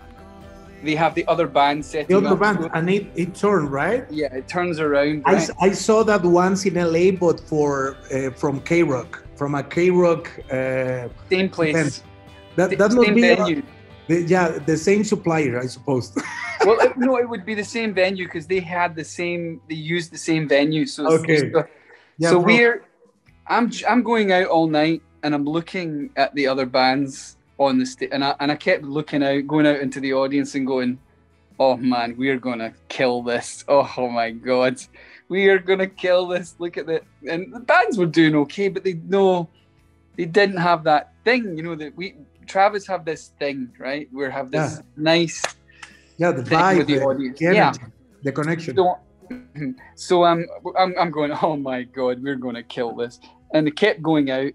they 0.83 0.95
have 0.95 1.13
the 1.15 1.25
other 1.27 1.47
band 1.47 1.85
setting 1.85 2.21
the 2.21 2.27
other 2.27 2.35
band 2.35 2.69
and 2.73 2.89
it, 2.89 3.07
it 3.15 3.35
turned 3.35 3.71
right 3.71 4.05
yeah, 4.09 4.33
it 4.33 4.47
turns 4.47 4.79
around. 4.79 5.23
I, 5.25 5.33
right? 5.33 5.41
s- 5.41 5.51
I 5.61 5.71
saw 5.71 6.03
that 6.03 6.23
once 6.23 6.65
in 6.65 6.75
LA, 6.75 7.11
but 7.11 7.39
for 7.39 7.97
uh, 8.13 8.31
from 8.31 8.59
K 8.61 8.83
Rock, 8.83 9.23
from 9.35 9.55
a 9.55 9.63
K 9.63 9.89
Rock. 9.89 10.29
Uh, 10.51 11.09
Same 11.29 11.49
place. 11.49 11.75
event. 11.75 12.03
that 12.55 12.69
that 12.77 12.91
must 12.91 13.07
same 13.07 13.15
be 13.15 13.21
venue. 13.21 13.63
the, 14.07 14.21
yeah 14.23 14.59
the 14.71 14.77
same 14.77 15.03
supplier, 15.03 15.59
I 15.59 15.67
suppose. 15.67 16.13
well, 16.65 16.79
it, 16.79 16.97
no, 16.97 17.17
it 17.17 17.27
would 17.27 17.45
be 17.45 17.55
the 17.55 17.63
same 17.63 17.93
venue 17.93 18.25
because 18.25 18.47
they 18.47 18.59
had 18.59 18.95
the 18.95 19.03
same. 19.03 19.61
They 19.69 19.75
used 19.75 20.11
the 20.11 20.17
same 20.17 20.47
venue. 20.47 20.85
So 20.85 21.07
Okay. 21.07 21.51
So, 21.51 21.67
yeah, 22.17 22.29
so 22.29 22.39
we're. 22.39 22.85
I'm 23.47 23.71
I'm 23.89 24.03
going 24.03 24.31
out 24.31 24.47
all 24.47 24.67
night 24.67 25.01
and 25.23 25.33
I'm 25.33 25.45
looking 25.45 26.11
at 26.15 26.33
the 26.35 26.47
other 26.47 26.65
bands 26.65 27.37
on 27.61 27.79
the 27.79 27.85
stage, 27.85 28.09
and 28.11 28.23
I 28.23 28.35
and 28.39 28.51
I 28.51 28.55
kept 28.55 28.83
looking 28.83 29.23
out, 29.23 29.47
going 29.47 29.67
out 29.67 29.79
into 29.79 29.99
the 29.99 30.13
audience 30.13 30.55
and 30.55 30.65
going, 30.65 30.99
"Oh 31.59 31.77
man, 31.77 32.15
we're 32.17 32.39
gonna 32.39 32.73
kill 32.89 33.21
this! 33.23 33.63
Oh, 33.69 33.91
oh 33.97 34.09
my 34.09 34.31
god, 34.31 34.81
we 35.29 35.49
are 35.49 35.59
gonna 35.59 35.87
kill 35.87 36.27
this! 36.27 36.55
Look 36.59 36.77
at 36.77 36.87
that!" 36.87 37.03
And 37.29 37.53
the 37.53 37.59
bands 37.59 37.97
were 37.97 38.05
doing 38.05 38.35
okay, 38.35 38.67
but 38.67 38.83
they 38.83 38.93
no, 38.93 39.49
they 40.17 40.25
didn't 40.25 40.57
have 40.57 40.83
that 40.85 41.13
thing. 41.23 41.57
You 41.57 41.63
know 41.63 41.75
that 41.75 41.95
we 41.95 42.15
Travis 42.47 42.87
have 42.87 43.05
this 43.05 43.31
thing, 43.39 43.71
right? 43.79 44.09
We 44.11 44.25
have 44.25 44.51
this 44.51 44.81
nice 44.97 45.41
yeah, 46.21 46.31
the 46.31 46.43
vibe, 46.43 46.77
with 46.77 46.87
the 46.87 47.01
audience. 47.01 47.39
the 47.39 47.45
Yeah. 47.45 47.73
the 48.21 48.31
connection. 48.31 48.75
So, 48.75 48.99
so 49.95 50.23
um, 50.23 50.45
I'm, 50.77 50.93
I'm 50.99 51.09
going, 51.09 51.31
oh 51.41 51.55
my 51.55 51.81
God, 51.81 52.21
we're 52.21 52.35
going 52.35 52.53
to 52.53 52.61
kill 52.61 52.95
this. 52.95 53.19
And 53.55 53.65
they 53.65 53.71
kept 53.71 54.03
going 54.03 54.29
out 54.29 54.51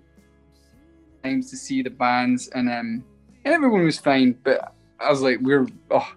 times 1.27 1.51
to 1.51 1.57
see 1.57 1.83
the 1.83 1.91
bands, 1.91 2.49
and 2.49 2.69
um, 2.69 3.05
everyone 3.45 3.85
was 3.85 3.99
fine. 3.99 4.39
But 4.43 4.73
I 5.01 5.11
was 5.11 5.23
like, 5.23 5.39
we're, 5.41 5.67
oh. 5.91 6.13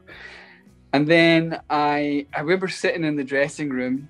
And 0.94 1.08
then 1.08 1.62
I, 1.70 2.26
I 2.34 2.42
remember 2.42 2.68
sitting 2.68 3.04
in 3.04 3.16
the 3.16 3.24
dressing 3.24 3.70
room 3.70 4.10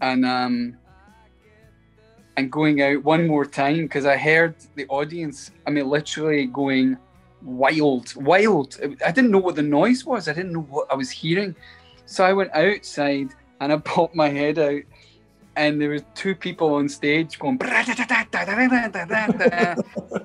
and, 0.00 0.26
um, 0.26 0.76
and 2.36 2.52
going 2.52 2.82
out 2.82 3.02
one 3.04 3.26
more 3.26 3.46
time 3.46 3.82
because 3.82 4.04
I 4.04 4.16
heard 4.16 4.54
the 4.74 4.86
audience, 4.88 5.50
I 5.66 5.70
mean, 5.70 5.88
literally 5.88 6.46
going 6.46 6.98
wild, 7.42 8.14
wild. 8.16 8.78
I 9.04 9.10
didn't 9.10 9.30
know 9.30 9.38
what 9.38 9.56
the 9.56 9.62
noise 9.62 10.04
was, 10.04 10.28
I 10.28 10.34
didn't 10.34 10.52
know 10.52 10.62
what 10.62 10.90
I 10.90 10.94
was 10.94 11.10
hearing. 11.10 11.54
So 12.06 12.24
I 12.24 12.32
went 12.32 12.54
outside 12.54 13.30
and 13.60 13.72
I 13.72 13.76
popped 13.92 14.14
my 14.14 14.28
head 14.28 14.58
out, 14.58 14.82
and 15.56 15.80
there 15.80 15.90
was 15.90 16.02
two 16.14 16.34
people 16.34 16.74
on 16.74 16.88
stage 16.88 17.38
going 17.38 17.58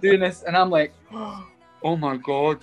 doing 0.01 0.19
this, 0.19 0.43
and 0.43 0.55
I'm 0.55 0.69
like, 0.69 0.93
oh 1.13 1.95
my 1.97 2.17
god. 2.17 2.59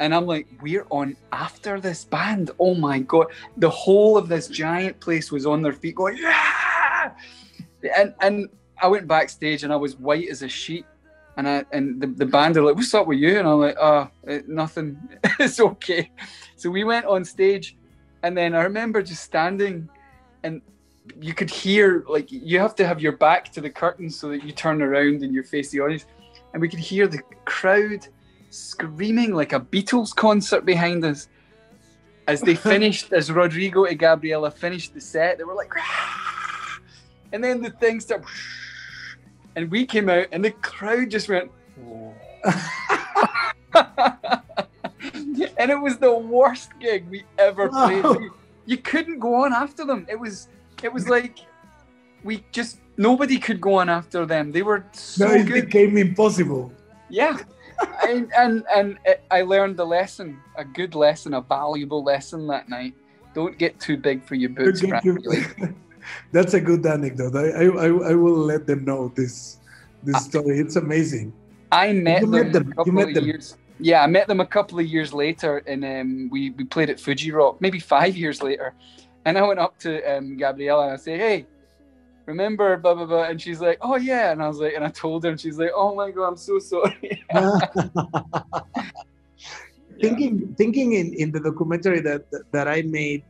And 0.00 0.14
I'm 0.14 0.26
like, 0.26 0.46
we're 0.62 0.86
on 0.90 1.16
after 1.32 1.80
this 1.80 2.04
band. 2.04 2.52
Oh 2.60 2.74
my 2.74 3.00
god. 3.00 3.26
The 3.56 3.70
whole 3.70 4.16
of 4.16 4.28
this 4.28 4.46
giant 4.46 5.00
place 5.00 5.32
was 5.32 5.44
on 5.44 5.60
their 5.60 5.72
feet 5.72 5.96
going, 5.96 6.16
yeah. 6.18 7.14
And 7.96 8.14
and 8.20 8.48
I 8.80 8.86
went 8.86 9.08
backstage 9.08 9.64
and 9.64 9.72
I 9.72 9.76
was 9.76 9.96
white 9.96 10.28
as 10.28 10.42
a 10.42 10.48
sheet. 10.48 10.86
And 11.36 11.48
I 11.48 11.64
and 11.72 12.00
the, 12.00 12.06
the 12.06 12.26
band 12.26 12.56
are 12.56 12.62
like, 12.62 12.76
what's 12.76 12.94
up 12.94 13.06
with 13.06 13.18
you? 13.18 13.38
And 13.38 13.48
I'm 13.48 13.58
like, 13.58 13.76
oh, 13.80 14.08
eh, 14.28 14.42
nothing. 14.46 14.98
it's 15.40 15.58
okay. 15.58 16.10
So 16.54 16.70
we 16.70 16.84
went 16.84 17.06
on 17.06 17.24
stage 17.24 17.76
and 18.22 18.36
then 18.36 18.54
I 18.54 18.62
remember 18.62 19.02
just 19.02 19.22
standing 19.22 19.88
and 20.42 20.62
you 21.20 21.34
could 21.34 21.50
hear 21.50 22.04
like 22.08 22.30
you 22.30 22.58
have 22.58 22.74
to 22.76 22.86
have 22.86 23.00
your 23.00 23.12
back 23.12 23.52
to 23.52 23.60
the 23.60 23.70
curtain 23.70 24.10
so 24.10 24.28
that 24.28 24.44
you 24.44 24.52
turn 24.52 24.82
around 24.82 25.22
and 25.22 25.34
you 25.34 25.42
face 25.42 25.70
the 25.70 25.80
audience. 25.80 26.06
and 26.52 26.62
we 26.62 26.68
could 26.68 26.78
hear 26.78 27.06
the 27.06 27.20
crowd 27.44 28.06
screaming 28.50 29.34
like 29.34 29.52
a 29.52 29.60
Beatles 29.60 30.14
concert 30.14 30.64
behind 30.64 31.04
us 31.04 31.28
as 32.26 32.40
they 32.40 32.54
finished, 32.74 33.12
as 33.12 33.30
Rodrigo 33.30 33.84
and 33.84 33.98
Gabriela 33.98 34.50
finished 34.50 34.94
the 34.94 35.00
set. 35.00 35.38
They 35.38 35.44
were 35.44 35.54
like, 35.54 35.72
and 37.32 37.42
then 37.42 37.62
the 37.62 37.70
thing 37.70 38.00
started, 38.00 38.26
and 39.56 39.70
we 39.70 39.86
came 39.86 40.08
out, 40.08 40.26
and 40.32 40.44
the 40.44 40.52
crowd 40.52 41.10
just 41.10 41.28
went. 41.28 41.50
and 45.58 45.70
it 45.70 45.80
was 45.80 45.98
the 45.98 46.12
worst 46.12 46.70
gig 46.80 47.08
we 47.08 47.24
ever 47.38 47.68
played. 47.68 47.96
You, 47.96 48.02
oh. 48.04 48.30
you 48.66 48.76
couldn't 48.76 49.18
go 49.18 49.34
on 49.34 49.52
after 49.52 49.84
them. 49.84 50.06
It 50.08 50.18
was 50.18 50.48
it 50.84 50.92
was 50.92 51.08
like 51.08 51.38
we 52.24 52.44
just 52.52 52.78
nobody 52.96 53.38
could 53.38 53.60
go 53.60 53.74
on 53.74 53.88
after 53.88 54.26
them. 54.26 54.52
They 54.52 54.62
were 54.62 54.84
so 54.92 55.26
no, 55.26 55.34
it 55.34 55.46
good. 55.46 55.66
became 55.66 55.96
impossible. 55.96 56.72
Yeah. 57.08 57.38
and, 58.08 58.30
and 58.36 58.64
and 58.74 58.98
it- 59.04 59.22
I 59.30 59.42
learned 59.42 59.78
a 59.78 59.84
lesson, 59.84 60.38
a 60.56 60.64
good 60.64 60.94
lesson, 60.94 61.34
a 61.34 61.40
valuable 61.40 62.02
lesson 62.02 62.46
that 62.48 62.68
night. 62.68 62.94
Don't 63.34 63.56
get 63.58 63.78
too 63.78 63.96
big 63.96 64.24
for 64.24 64.34
your 64.34 64.50
boots. 64.50 64.82
That's 66.32 66.54
a 66.54 66.60
good 66.60 66.84
anecdote. 66.86 67.36
I, 67.36 67.50
I, 67.66 67.86
I 68.10 68.14
will 68.14 68.36
let 68.38 68.66
them 68.66 68.84
know 68.84 69.12
this 69.14 69.58
this 70.02 70.24
story. 70.24 70.58
It's 70.58 70.76
amazing. 70.76 71.32
I 71.70 71.92
met 71.92 72.22
You 72.22 72.30
them, 72.30 72.42
met 72.44 72.52
them, 72.52 72.74
a 72.78 72.84
you 72.86 72.92
met 72.92 73.08
of 73.08 73.14
them. 73.14 73.26
years. 73.26 73.56
Yeah, 73.78 74.02
I 74.02 74.06
met 74.06 74.26
them 74.26 74.40
a 74.40 74.46
couple 74.46 74.78
of 74.80 74.86
years 74.86 75.12
later, 75.12 75.58
and 75.66 75.84
um, 75.84 76.28
we 76.32 76.50
we 76.50 76.64
played 76.64 76.90
at 76.90 76.98
Fuji 76.98 77.30
Rock, 77.30 77.60
maybe 77.60 77.78
five 77.78 78.16
years 78.16 78.42
later. 78.42 78.74
And 79.24 79.36
I 79.36 79.42
went 79.42 79.58
up 79.58 79.78
to 79.80 80.02
um, 80.16 80.36
Gabriela 80.36 80.84
and 80.84 80.92
I 80.92 80.96
said, 80.96 81.18
"Hey, 81.20 81.46
remember 82.26 82.76
blah 82.76 82.94
blah 82.94 83.06
blah?" 83.06 83.24
And 83.24 83.40
she's 83.40 83.60
like, 83.60 83.78
"Oh 83.80 83.96
yeah," 83.96 84.32
and 84.32 84.42
I 84.42 84.48
was 84.48 84.58
like, 84.58 84.74
and 84.74 84.84
I 84.84 84.90
told 84.90 85.24
her, 85.24 85.30
and 85.30 85.40
she's 85.40 85.58
like, 85.58 85.70
"Oh 85.74 85.94
my 85.94 86.10
god, 86.10 86.28
I'm 86.28 86.36
so 86.36 86.58
sorry." 86.58 87.24
thinking 90.00 90.54
thinking 90.56 90.92
in, 90.94 91.14
in 91.14 91.32
the 91.32 91.40
documentary 91.40 92.00
that 92.00 92.24
that 92.52 92.68
I 92.68 92.82
made, 92.82 93.22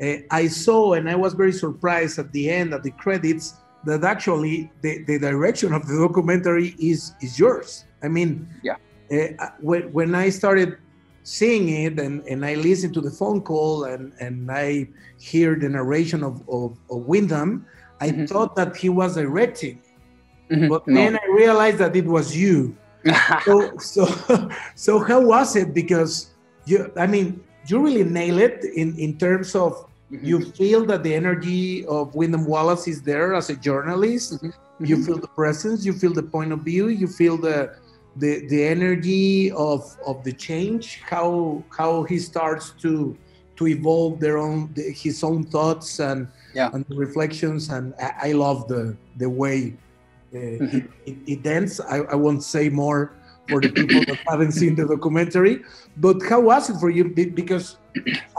uh, 0.00 0.16
I 0.30 0.48
saw 0.48 0.94
and 0.94 1.08
I 1.08 1.14
was 1.14 1.34
very 1.34 1.52
surprised 1.52 2.18
at 2.18 2.32
the 2.32 2.50
end 2.50 2.74
at 2.74 2.82
the 2.82 2.90
credits 2.92 3.54
that 3.84 4.02
actually 4.04 4.70
the, 4.82 5.04
the 5.04 5.18
direction 5.18 5.72
of 5.72 5.86
the 5.86 5.96
documentary 5.96 6.74
is 6.78 7.14
is 7.20 7.38
yours. 7.38 7.84
I 8.02 8.08
mean, 8.08 8.48
Yeah. 8.62 8.76
Uh, 9.10 9.50
when 9.60 9.92
when 9.92 10.14
I 10.14 10.30
started 10.30 10.78
seeing 11.26 11.68
it 11.84 11.98
and, 11.98 12.22
and 12.30 12.44
I 12.46 12.54
listened 12.54 12.94
to 12.94 13.00
the 13.00 13.10
phone 13.10 13.40
call 13.42 13.84
and, 13.84 14.12
and 14.20 14.48
I 14.48 14.86
hear 15.18 15.56
the 15.56 15.68
narration 15.68 16.22
of, 16.22 16.34
of, 16.48 16.78
of 16.88 16.98
Wyndham, 17.10 17.66
I 18.00 18.10
Mhm. 18.10 18.28
thought 18.30 18.54
that 18.54 18.76
he 18.76 18.88
was 18.88 19.14
directing, 19.16 19.76
Mhm. 20.50 20.68
but 20.68 20.86
No. 20.86 20.94
then 20.94 21.12
I 21.18 21.26
realized 21.42 21.78
that 21.78 21.96
it 21.96 22.06
was 22.06 22.36
you 22.36 22.76
so 23.44 23.54
so 23.94 24.02
so 24.74 24.92
how 25.08 25.20
was 25.34 25.54
it 25.56 25.68
because 25.80 26.12
you 26.70 26.78
i 26.96 27.06
mean 27.06 27.26
you 27.68 27.76
really 27.86 28.02
nail 28.18 28.38
it 28.38 28.58
in 28.82 28.88
in 28.98 29.12
terms 29.24 29.54
of 29.54 29.72
you 30.10 30.36
feel 30.58 30.80
that 30.90 31.02
the 31.06 31.14
energy 31.22 31.86
of 31.86 32.14
wyndham 32.18 32.44
wallace 32.52 32.84
is 32.92 32.98
there 33.10 33.28
as 33.40 33.46
a 33.50 33.56
journalist 33.68 34.28
Mhm. 34.42 34.52
you 34.90 34.96
feel 35.06 35.18
the 35.26 35.32
presence 35.40 35.78
you 35.88 35.92
feel 36.02 36.14
the 36.20 36.28
point 36.36 36.50
of 36.56 36.60
view 36.70 36.84
you 37.02 37.06
feel 37.20 37.36
the 37.48 37.58
the 38.18 38.46
the 38.48 38.64
energy 38.64 39.50
of 39.52 39.84
of 40.06 40.22
the 40.24 40.32
change 40.32 41.00
how 41.04 41.62
how 41.76 42.02
he 42.04 42.18
starts 42.18 42.70
to 42.82 43.16
to 43.56 43.66
evolve 43.66 44.20
their 44.20 44.38
own 44.38 44.70
the, 44.74 44.82
his 44.92 45.22
own 45.24 45.44
thoughts 45.44 46.00
and 46.00 46.28
Yeah. 46.54 46.70
and 46.74 46.84
reflections 46.88 47.68
and 47.70 47.92
i, 48.00 48.30
I 48.30 48.32
love 48.32 48.68
the 48.68 48.96
the 49.18 49.28
way 49.28 49.76
uh, 50.34 50.38
Mhm. 50.38 50.88
it, 51.06 51.16
it 51.26 51.46
ends. 51.46 51.80
I, 51.80 51.98
I 52.12 52.16
won't 52.16 52.42
say 52.42 52.68
more 52.68 53.12
for 53.48 53.60
the 53.62 53.70
people 53.70 54.00
that 54.08 54.18
haven't 54.28 54.52
seen 54.52 54.74
the 54.74 54.84
documentary. 54.84 55.62
But 55.96 56.16
how 56.28 56.40
was 56.40 56.68
it 56.68 56.76
for 56.82 56.90
you? 56.90 57.04
Because 57.40 57.78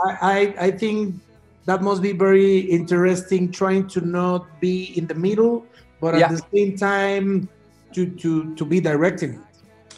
I, 0.06 0.10
I, 0.34 0.38
I 0.66 0.70
think 0.70 1.16
that 1.64 1.80
must 1.82 2.02
be 2.02 2.12
very 2.12 2.58
interesting 2.78 3.50
trying 3.50 3.88
to 3.96 4.00
not 4.04 4.46
be 4.60 4.92
in 4.98 5.06
the 5.08 5.14
middle, 5.16 5.64
but 6.00 6.14
at 6.14 6.20
Yeah. 6.20 6.28
the 6.36 6.42
same 6.54 6.76
time 6.76 7.48
to, 7.94 8.06
to, 8.22 8.54
to 8.54 8.64
be 8.68 8.78
directing 8.80 9.30
it. 9.40 9.47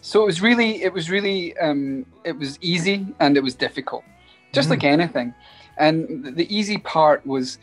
So 0.03 0.23
it 0.23 0.27
was 0.27 0.41
really, 0.41 0.83
it 0.83 0.93
was 0.93 1.11
really, 1.11 1.57
um, 1.59 2.07
it 2.25 2.37
was 2.39 2.59
easy 2.63 3.07
and 3.21 3.37
it 3.37 3.43
was 3.43 3.55
difficult, 3.55 4.05
just 4.53 4.69
Mhm. 4.69 4.71
like 4.73 4.85
anything. 4.85 5.35
And 5.79 6.35
the 6.37 6.47
easy 6.55 6.79
part 6.79 7.27
was 7.27 7.59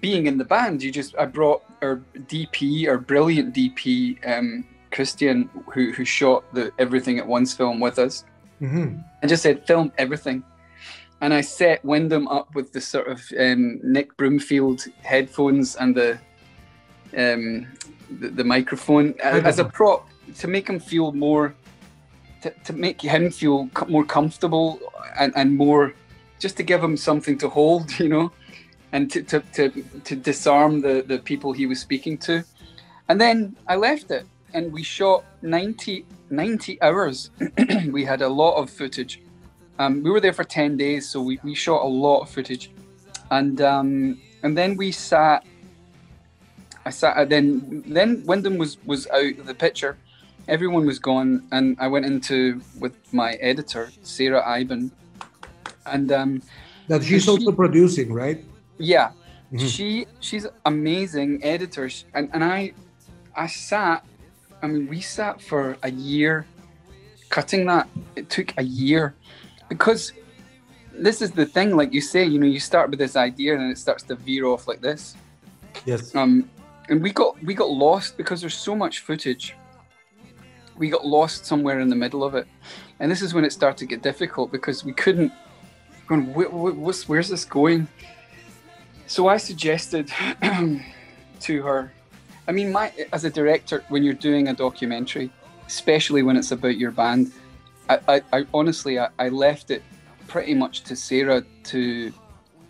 being 0.00 0.26
in 0.26 0.36
the 0.38 0.44
band. 0.44 0.82
You 0.82 0.90
just, 0.90 1.14
I 1.18 1.26
brought 1.26 1.62
our 1.82 1.96
DP, 2.26 2.88
our 2.88 2.98
brilliant 2.98 3.54
DP, 3.54 4.18
um, 4.26 4.64
Christian, 4.90 5.48
who 5.74 5.92
who 5.92 6.04
shot 6.04 6.42
the 6.54 6.72
Everything 6.78 7.18
at 7.18 7.26
Once 7.26 7.52
film 7.54 7.80
with 7.80 7.98
us, 7.98 8.24
Mhm. 8.62 9.04
and 9.20 9.28
just 9.28 9.42
said, 9.42 9.66
film 9.66 9.92
everything. 9.98 10.42
And 11.20 11.32
I 11.34 11.40
set 11.42 11.84
Wyndham 11.84 12.28
up 12.28 12.54
with 12.54 12.72
the 12.72 12.80
sort 12.80 13.08
of 13.08 13.22
um, 13.38 13.80
Nick 13.82 14.16
Broomfield 14.16 14.86
headphones 15.02 15.76
and 15.76 15.94
the 15.94 16.18
um, 17.16 17.66
the, 18.20 18.28
the 18.28 18.44
microphone 18.44 19.14
as 19.22 19.58
a 19.58 19.64
prop 19.64 20.08
to 20.38 20.48
make 20.48 20.68
him 20.68 20.80
feel 20.80 21.12
more, 21.12 21.54
to, 22.42 22.50
to 22.64 22.72
make 22.72 23.00
him 23.00 23.30
feel 23.30 23.68
more 23.88 24.04
comfortable 24.04 24.80
and, 25.18 25.32
and 25.36 25.56
more, 25.56 25.94
just 26.38 26.56
to 26.58 26.62
give 26.62 26.82
him 26.82 26.96
something 26.96 27.38
to 27.38 27.48
hold, 27.48 27.98
you 27.98 28.08
know, 28.08 28.32
and 28.92 29.10
to, 29.10 29.22
to, 29.22 29.40
to, 29.54 29.70
to 30.04 30.16
disarm 30.16 30.80
the, 30.80 31.04
the 31.06 31.18
people 31.18 31.52
he 31.52 31.66
was 31.66 31.80
speaking 31.80 32.18
to. 32.18 32.44
And 33.08 33.20
then 33.20 33.56
I 33.68 33.76
left 33.76 34.10
it 34.10 34.26
and 34.52 34.72
we 34.72 34.82
shot 34.82 35.24
90, 35.42 36.04
90 36.30 36.82
hours. 36.82 37.30
we 37.90 38.04
had 38.04 38.22
a 38.22 38.28
lot 38.28 38.56
of 38.56 38.70
footage. 38.70 39.22
Um, 39.78 40.02
we 40.02 40.10
were 40.10 40.20
there 40.20 40.32
for 40.32 40.44
10 40.44 40.76
days, 40.76 41.08
so 41.08 41.20
we, 41.20 41.38
we 41.42 41.54
shot 41.54 41.82
a 41.82 41.88
lot 41.88 42.22
of 42.22 42.30
footage. 42.30 42.70
And 43.30 43.60
um, 43.60 44.20
and 44.42 44.56
then 44.56 44.76
we 44.76 44.92
sat. 44.92 45.44
I 46.84 46.90
sat. 46.90 47.28
Then 47.28 47.82
then 47.86 48.22
Wyndham 48.24 48.58
was 48.58 48.78
was 48.86 49.06
out 49.08 49.38
of 49.38 49.46
the 49.46 49.54
picture. 49.54 49.96
Everyone 50.48 50.86
was 50.86 50.98
gone, 50.98 51.42
and 51.50 51.76
I 51.80 51.88
went 51.88 52.06
into 52.06 52.60
with 52.78 52.94
my 53.12 53.32
editor 53.34 53.90
Sarah 54.02 54.42
Iben, 54.46 54.90
and 55.86 56.12
um, 56.12 56.42
That 56.88 57.02
she's 57.02 57.24
she- 57.24 57.30
also 57.30 57.50
producing, 57.52 58.12
right? 58.12 58.44
yeah, 58.78 59.10
Mhm. 59.52 59.68
she 59.68 60.06
she's 60.20 60.46
amazing 60.64 61.42
editor, 61.42 61.90
and 62.14 62.30
and 62.32 62.44
I 62.44 62.72
I 63.34 63.46
sat. 63.48 64.04
I 64.62 64.66
mean, 64.68 64.86
we 64.88 65.00
sat 65.00 65.42
for 65.42 65.76
a 65.82 65.90
year 65.90 66.46
cutting 67.28 67.66
that. 67.66 67.88
It 68.14 68.30
took 68.30 68.54
a 68.56 68.62
year 68.62 69.14
because 69.68 70.12
this 70.92 71.20
is 71.20 71.30
the 71.32 71.44
thing. 71.46 71.76
Like 71.76 71.92
you 71.92 72.00
say, 72.00 72.24
you 72.24 72.38
know, 72.38 72.46
you 72.46 72.60
start 72.60 72.88
with 72.90 72.98
this 73.00 73.16
idea 73.16 73.54
and 73.58 73.70
it 73.72 73.78
starts 73.78 74.02
to 74.04 74.14
veer 74.14 74.46
off 74.46 74.66
like 74.68 74.80
this. 74.80 75.14
Yes. 75.84 76.14
Um, 76.14 76.48
and 76.88 77.02
we 77.02 77.10
got 77.10 77.36
we 77.42 77.52
got 77.54 77.68
lost 77.70 78.16
because 78.16 78.40
there's 78.40 78.56
so 78.56 78.74
much 78.76 79.00
footage. 79.00 79.54
We 80.78 80.90
got 80.90 81.06
lost 81.06 81.46
somewhere 81.46 81.80
in 81.80 81.88
the 81.88 81.96
middle 81.96 82.22
of 82.24 82.34
it, 82.34 82.46
and 83.00 83.10
this 83.10 83.22
is 83.22 83.32
when 83.34 83.44
it 83.44 83.52
started 83.52 83.78
to 83.78 83.86
get 83.86 84.02
difficult 84.02 84.52
because 84.52 84.84
we 84.84 84.92
couldn't. 84.92 85.32
Going, 86.06 86.26
"Wh- 86.34 86.50
wh- 86.50 86.78
what's, 86.78 87.08
where's 87.08 87.28
this 87.28 87.44
going? 87.44 87.88
So 89.06 89.28
I 89.28 89.36
suggested 89.38 90.10
to 91.40 91.62
her. 91.62 91.92
I 92.48 92.52
mean, 92.52 92.70
my 92.72 92.92
as 93.12 93.24
a 93.24 93.30
director, 93.30 93.84
when 93.88 94.02
you're 94.02 94.14
doing 94.14 94.48
a 94.48 94.54
documentary, 94.54 95.30
especially 95.66 96.22
when 96.22 96.36
it's 96.36 96.52
about 96.52 96.76
your 96.76 96.90
band, 96.92 97.32
I, 97.88 97.98
I, 98.08 98.22
I 98.32 98.46
honestly 98.54 98.98
I, 98.98 99.08
I 99.18 99.28
left 99.30 99.70
it 99.70 99.82
pretty 100.28 100.54
much 100.54 100.82
to 100.84 100.96
Sarah 100.96 101.42
to 101.64 102.12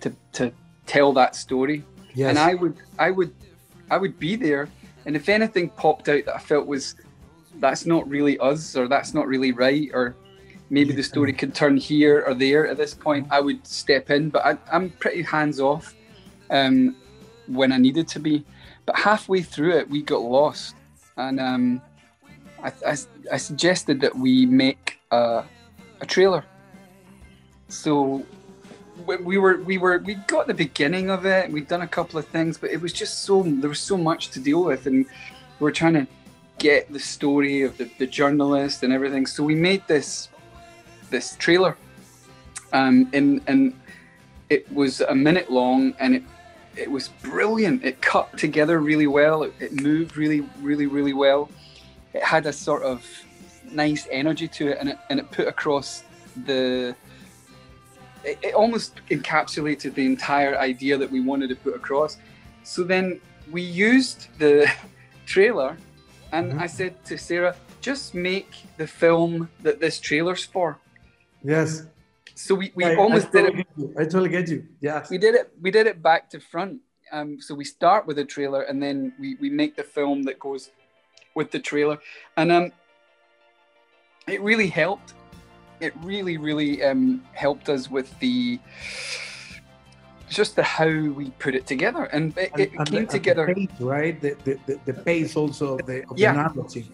to 0.00 0.16
to 0.32 0.52
tell 0.86 1.12
that 1.14 1.34
story 1.34 1.82
Yes. 2.14 2.28
and 2.30 2.38
I 2.38 2.54
would 2.54 2.76
I 2.98 3.10
would 3.10 3.34
I 3.90 3.96
would 3.96 4.18
be 4.18 4.36
there 4.36 4.68
and 5.04 5.16
if 5.16 5.28
anything 5.28 5.70
popped 5.70 6.08
out 6.08 6.24
that 6.26 6.36
I 6.36 6.38
felt 6.38 6.66
was 6.66 6.94
that's 7.60 7.86
not 7.86 8.08
really 8.08 8.38
us 8.38 8.76
or 8.76 8.88
that's 8.88 9.14
not 9.14 9.26
really 9.26 9.52
right 9.52 9.88
or 9.92 10.16
maybe 10.70 10.92
the 10.92 11.02
story 11.02 11.32
could 11.32 11.54
turn 11.54 11.76
here 11.76 12.24
or 12.26 12.34
there 12.34 12.66
at 12.66 12.76
this 12.76 12.94
point 12.94 13.26
I 13.30 13.40
would 13.40 13.66
step 13.66 14.10
in 14.10 14.30
but 14.30 14.44
I, 14.44 14.58
I'm 14.72 14.90
pretty 14.90 15.22
hands 15.22 15.60
off 15.60 15.94
um, 16.50 16.96
when 17.46 17.72
I 17.72 17.76
needed 17.78 18.08
to 18.08 18.18
be. 18.20 18.44
But 18.84 18.96
halfway 18.96 19.42
through 19.42 19.76
it 19.78 19.88
we 19.88 20.02
got 20.02 20.22
lost 20.22 20.74
and 21.16 21.40
um, 21.40 21.82
I, 22.62 22.72
I, 22.86 22.96
I 23.32 23.36
suggested 23.36 24.00
that 24.00 24.14
we 24.14 24.46
make 24.46 24.98
a, 25.10 25.44
a 26.00 26.06
trailer. 26.06 26.44
So 27.68 28.24
we- 29.06 29.16
we 29.16 29.38
were 29.38 29.58
we 29.58 29.78
were 29.78 29.98
we 29.98 30.14
got 30.26 30.46
the 30.46 30.54
beginning 30.54 31.10
of 31.10 31.26
it 31.26 31.50
we'd 31.50 31.68
done 31.68 31.82
a 31.82 31.88
couple 31.88 32.18
of 32.18 32.26
things 32.28 32.56
but 32.56 32.70
it 32.70 32.80
was 32.80 32.92
just 32.92 33.24
so 33.24 33.42
there 33.42 33.68
was 33.68 33.80
so 33.80 33.96
much 33.96 34.30
to 34.30 34.40
deal 34.40 34.64
with 34.64 34.86
and 34.86 35.04
we 35.04 35.64
were 35.64 35.72
trying 35.72 35.92
to 35.94 36.06
get 36.58 36.90
the 36.92 36.98
story 36.98 37.62
of 37.62 37.76
the, 37.76 37.90
the 37.98 38.06
journalist 38.06 38.82
and 38.82 38.92
everything 38.92 39.26
so 39.26 39.42
we 39.42 39.54
made 39.54 39.82
this 39.86 40.28
this 41.10 41.36
trailer 41.36 41.76
um 42.72 43.08
and 43.12 43.40
and 43.46 43.78
it 44.48 44.70
was 44.72 45.00
a 45.02 45.14
minute 45.14 45.50
long 45.50 45.94
and 45.98 46.14
it 46.14 46.22
it 46.76 46.90
was 46.90 47.08
brilliant 47.22 47.84
it 47.84 48.00
cut 48.00 48.36
together 48.36 48.80
really 48.80 49.06
well 49.06 49.42
it, 49.42 49.52
it 49.60 49.80
moved 49.80 50.16
really 50.16 50.40
really 50.60 50.86
really 50.86 51.12
well 51.12 51.48
it 52.12 52.22
had 52.22 52.46
a 52.46 52.52
sort 52.52 52.82
of 52.82 53.04
nice 53.72 54.06
energy 54.10 54.48
to 54.48 54.68
it, 54.68 54.78
and 54.80 54.88
it 54.90 54.98
and 55.10 55.20
it 55.20 55.30
put 55.30 55.46
across 55.46 56.02
the. 56.44 56.94
It, 58.24 58.38
it 58.42 58.54
almost 58.54 59.00
encapsulated 59.10 59.94
the 59.94 60.06
entire 60.06 60.58
idea 60.58 60.96
that 60.96 61.10
we 61.10 61.20
wanted 61.20 61.48
to 61.50 61.56
put 61.56 61.76
across. 61.76 62.16
So 62.64 62.82
then 62.82 63.20
we 63.50 63.62
used 63.62 64.28
the 64.38 64.70
trailer, 65.26 65.76
and 66.32 66.52
Mhm. 66.52 66.60
I 66.60 66.66
said 66.66 67.04
to 67.06 67.16
Sarah, 67.18 67.54
"Just 67.80 68.14
make 68.14 68.50
the 68.76 68.86
film 68.86 69.48
that 69.62 69.80
this 69.80 69.98
trailer's 70.00 70.44
for." 70.44 70.78
Yes. 71.42 71.86
So 72.34 72.54
we, 72.54 72.72
we 72.74 72.84
I, 72.84 72.96
almost 72.96 73.28
I 73.28 73.30
did 73.30 73.44
totally 73.46 73.66
it. 73.78 73.90
I 73.98 74.04
totally 74.04 74.28
get 74.28 74.48
you. 74.48 74.66
Yes. 74.80 75.10
We 75.10 75.18
did 75.18 75.34
it. 75.34 75.52
We 75.60 75.70
did 75.70 75.86
it 75.86 76.02
back 76.02 76.28
to 76.30 76.40
front. 76.40 76.80
Um, 77.12 77.40
so 77.40 77.54
we 77.54 77.64
start 77.64 78.06
with 78.06 78.18
a 78.18 78.24
trailer, 78.24 78.62
and 78.62 78.82
then 78.82 79.14
we, 79.20 79.36
we 79.36 79.48
make 79.48 79.76
the 79.76 79.84
film 79.84 80.24
that 80.24 80.38
goes 80.40 80.70
with 81.34 81.50
the 81.52 81.60
trailer, 81.60 81.98
and 82.36 82.50
um, 82.50 82.72
it 84.26 84.40
really 84.42 84.66
helped. 84.66 85.14
It 85.80 85.94
really, 86.02 86.36
really 86.36 86.82
um, 86.82 87.22
helped 87.32 87.68
us 87.68 87.88
with 87.90 88.18
the 88.18 88.58
just 90.28 90.56
the 90.56 90.62
how 90.62 90.88
we 90.88 91.30
put 91.38 91.54
it 91.54 91.66
together, 91.66 92.04
and 92.04 92.36
it, 92.36 92.50
it 92.58 92.72
and 92.74 92.88
came 92.88 92.98
and 93.00 93.10
together. 93.10 93.54
pace, 93.54 93.68
right? 93.80 94.20
The, 94.20 94.36
the, 94.44 94.58
the, 94.66 94.80
the 94.86 94.94
pace 94.94 95.36
also 95.36 95.78
of 95.78 95.86
the, 95.86 96.08
of 96.10 96.18
Yeah. 96.18 96.32
the 96.32 96.54
narrative. 96.54 96.88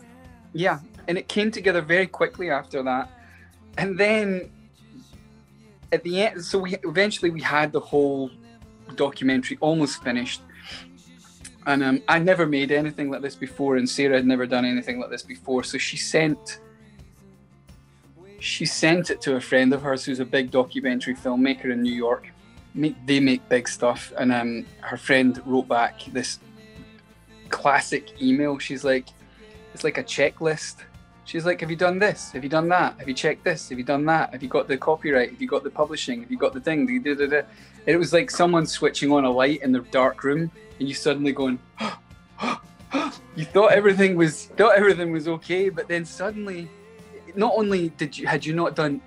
Yeah, 0.53 0.81
and 1.09 1.17
it 1.17 1.29
came 1.29 1.51
together 1.51 1.81
very 1.81 2.07
quickly 2.07 2.51
after 2.51 2.83
that. 2.83 3.09
And 3.79 3.99
then 3.99 4.51
at 5.93 6.03
the 6.05 6.23
end, 6.23 6.45
so 6.45 6.59
we 6.59 6.77
eventually 6.85 7.31
we 7.31 7.41
had 7.41 7.73
the 7.73 7.81
whole 7.81 8.31
documentary 8.97 9.57
almost 9.61 10.03
finished. 10.03 10.43
And 11.65 11.83
um, 11.83 12.03
I 12.09 12.19
never 12.19 12.45
made 12.45 12.73
anything 12.73 13.09
like 13.11 13.23
this 13.23 13.37
before, 13.37 13.77
and 13.77 13.89
Sarah 13.89 14.17
had 14.17 14.27
never 14.27 14.47
done 14.47 14.65
anything 14.65 15.01
like 15.01 15.11
this 15.11 15.23
before. 15.23 15.63
So 15.63 15.79
she 15.79 15.97
sent 15.97 16.59
she 18.41 18.67
sent 18.67 19.11
it 19.11 19.21
to 19.23 19.37
a 19.37 19.41
friend 19.41 19.73
of 19.73 19.83
hers 19.83 20.05
who's 20.05 20.19
a 20.19 20.25
big 20.25 20.51
documentary 20.51 21.15
filmmaker 21.15 21.67
in 21.67 21.81
New 21.81 21.95
York. 21.95 22.32
Make, 22.75 22.97
they 23.07 23.21
make 23.21 23.47
big 23.49 23.69
stuff, 23.69 24.13
and 24.19 24.33
um, 24.33 24.67
her 24.81 24.97
friend 24.97 25.41
wrote 25.45 25.69
back 25.69 26.01
this 26.13 26.39
classic 27.51 28.21
email. 28.23 28.59
She's 28.59 28.83
like, 28.83 29.09
it's 29.75 29.85
like 29.85 29.99
a 29.99 30.05
checklist. 30.05 30.77
She's 31.25 31.47
like, 31.47 31.61
Have 31.61 31.71
you 31.71 31.77
done 31.77 31.99
this? 31.99 32.33
Have 32.33 32.43
you 32.43 32.51
done 32.51 32.69
that? 32.69 32.99
Have 32.99 33.09
you 33.09 33.15
checked 33.15 33.45
this? 33.45 33.69
Have 33.69 33.79
you 33.79 33.85
done 33.85 34.05
that? 34.07 34.33
Have 34.33 34.43
you 34.43 34.49
got 34.49 34.69
the 34.69 34.77
copyright? 34.77 35.31
Have 35.31 35.41
you 35.41 35.49
got 35.49 35.63
the 35.63 35.71
publishing? 35.71 36.23
Have 36.23 36.31
you 36.31 36.39
got 36.39 36.53
the 36.53 36.61
thing? 36.61 37.03
It 37.87 37.97
was 37.97 38.13
like 38.13 38.31
someone 38.31 38.67
switching 38.67 39.13
on 39.13 39.25
a 39.25 39.31
light 39.31 39.63
in 39.63 39.73
the 39.73 39.81
dark 39.81 40.25
room 40.25 40.51
and 40.79 40.89
you 40.89 40.95
suddenly 40.95 41.33
going, 41.33 41.59
You 43.35 43.47
thought 43.47 43.73
everything 43.73 44.17
was 44.17 44.47
thought 44.59 44.77
everything 44.77 45.11
was 45.11 45.27
okay, 45.27 45.71
but 45.71 45.89
then 45.89 46.05
suddenly 46.05 46.69
not 47.35 47.55
only 47.57 47.89
did 47.91 48.19
you 48.19 48.27
had 48.27 48.45
you 48.45 48.53
not 48.53 48.77
done 48.77 49.01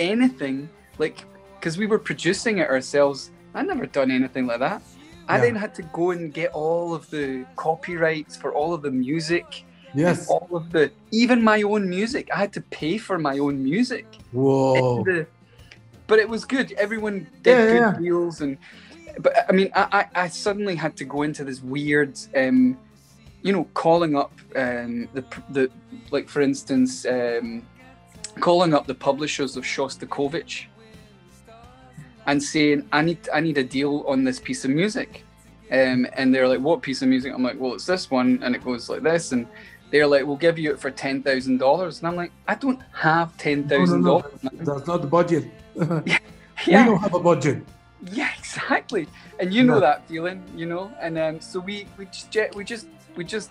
anything, 0.00 0.68
like 0.98 1.24
because 1.58 1.76
we 1.78 1.86
were 1.86 1.98
producing 1.98 2.58
it 2.58 2.68
ourselves, 2.68 3.30
I 3.54 3.62
never 3.62 3.86
done 3.86 4.10
anything 4.10 4.46
like 4.46 4.60
that. 4.60 4.82
I 5.28 5.36
Yeah. 5.36 5.42
then 5.42 5.56
had 5.56 5.74
to 5.74 5.82
go 5.92 6.10
and 6.12 6.32
get 6.32 6.50
all 6.52 6.94
of 6.94 7.10
the 7.10 7.44
copyrights 7.56 8.36
for 8.36 8.52
all 8.52 8.72
of 8.72 8.82
the 8.82 8.90
music 8.90 9.64
Yes. 9.94 10.28
all 10.28 10.48
of 10.52 10.70
the 10.70 10.90
even 11.10 11.42
my 11.42 11.62
own 11.62 11.88
music. 11.88 12.28
I 12.34 12.38
had 12.38 12.52
to 12.54 12.60
pay 12.60 12.98
for 12.98 13.18
my 13.18 13.38
own 13.38 13.62
music. 13.62 14.06
Whoa. 14.32 15.02
The- 15.04 15.26
but 16.06 16.18
it 16.18 16.28
was 16.28 16.44
good. 16.44 16.72
Everyone 16.72 17.26
did 17.42 17.50
Yeah, 17.58 17.66
good 17.66 17.74
yeah. 17.80 17.98
deals 17.98 18.40
and 18.40 18.58
but 19.20 19.32
I 19.48 19.52
mean 19.52 19.70
I, 19.74 19.84
I, 20.14 20.22
I 20.24 20.28
suddenly 20.28 20.76
had 20.76 20.94
to 20.98 21.04
go 21.04 21.22
into 21.22 21.42
this 21.44 21.60
weird 21.62 22.12
um 22.36 22.76
you 23.42 23.52
know 23.52 23.64
calling 23.74 24.14
up 24.16 24.32
um 24.56 25.08
the 25.14 25.24
the 25.50 25.70
like 26.10 26.28
for 26.28 26.40
instance 26.42 27.04
um 27.06 27.62
calling 28.40 28.72
up 28.74 28.86
the 28.86 28.94
publishers 28.94 29.56
of 29.56 29.64
Shostakovich 29.64 30.66
and 32.28 32.40
saying 32.42 32.86
I 32.92 33.00
need 33.02 33.28
I 33.34 33.40
need 33.40 33.58
a 33.58 33.64
deal 33.64 34.04
on 34.06 34.22
this 34.22 34.38
piece 34.38 34.64
of 34.64 34.70
music. 34.70 35.24
Um, 35.72 36.06
and 36.14 36.32
they're 36.32 36.48
like, 36.48 36.60
"What 36.60 36.82
piece 36.82 37.02
of 37.02 37.08
music?" 37.08 37.32
I'm 37.34 37.42
like, 37.42 37.58
"Well, 37.58 37.74
it's 37.74 37.86
this 37.86 38.10
one," 38.10 38.38
and 38.42 38.54
it 38.54 38.62
goes 38.64 38.88
like 38.88 39.02
this, 39.02 39.32
and 39.32 39.46
they're 39.90 40.06
like, 40.06 40.24
"We'll 40.26 40.36
give 40.36 40.58
you 40.58 40.70
it 40.72 40.78
for 40.78 40.90
ten 40.90 41.22
thousand 41.22 41.58
dollars," 41.58 41.98
and 41.98 42.08
I'm 42.08 42.16
like, 42.16 42.32
"I 42.46 42.54
don't 42.54 42.80
have 42.92 43.36
ten 43.38 43.66
No, 43.66 43.66
no, 43.66 43.68
thousand 43.78 44.00
no. 44.02 44.08
dollars." 44.20 44.32
That's 44.52 44.86
not 44.86 45.00
the 45.02 45.08
budget. 45.08 45.44
we 45.74 46.18
Yeah, 46.66 46.86
don't 46.86 46.98
have 47.00 47.14
a 47.14 47.20
budget. 47.20 47.62
yeah, 48.12 48.30
exactly. 48.38 49.08
And 49.40 49.52
you 49.52 49.62
know 49.64 49.80
that 49.80 50.06
feeling, 50.08 50.42
you 50.54 50.66
know. 50.66 50.90
And 51.00 51.18
um, 51.18 51.40
so 51.40 51.60
we 51.60 51.86
we 51.98 52.04
just 52.06 52.54
we 52.54 52.64
just 52.64 52.86
we 53.16 53.24
just 53.24 53.50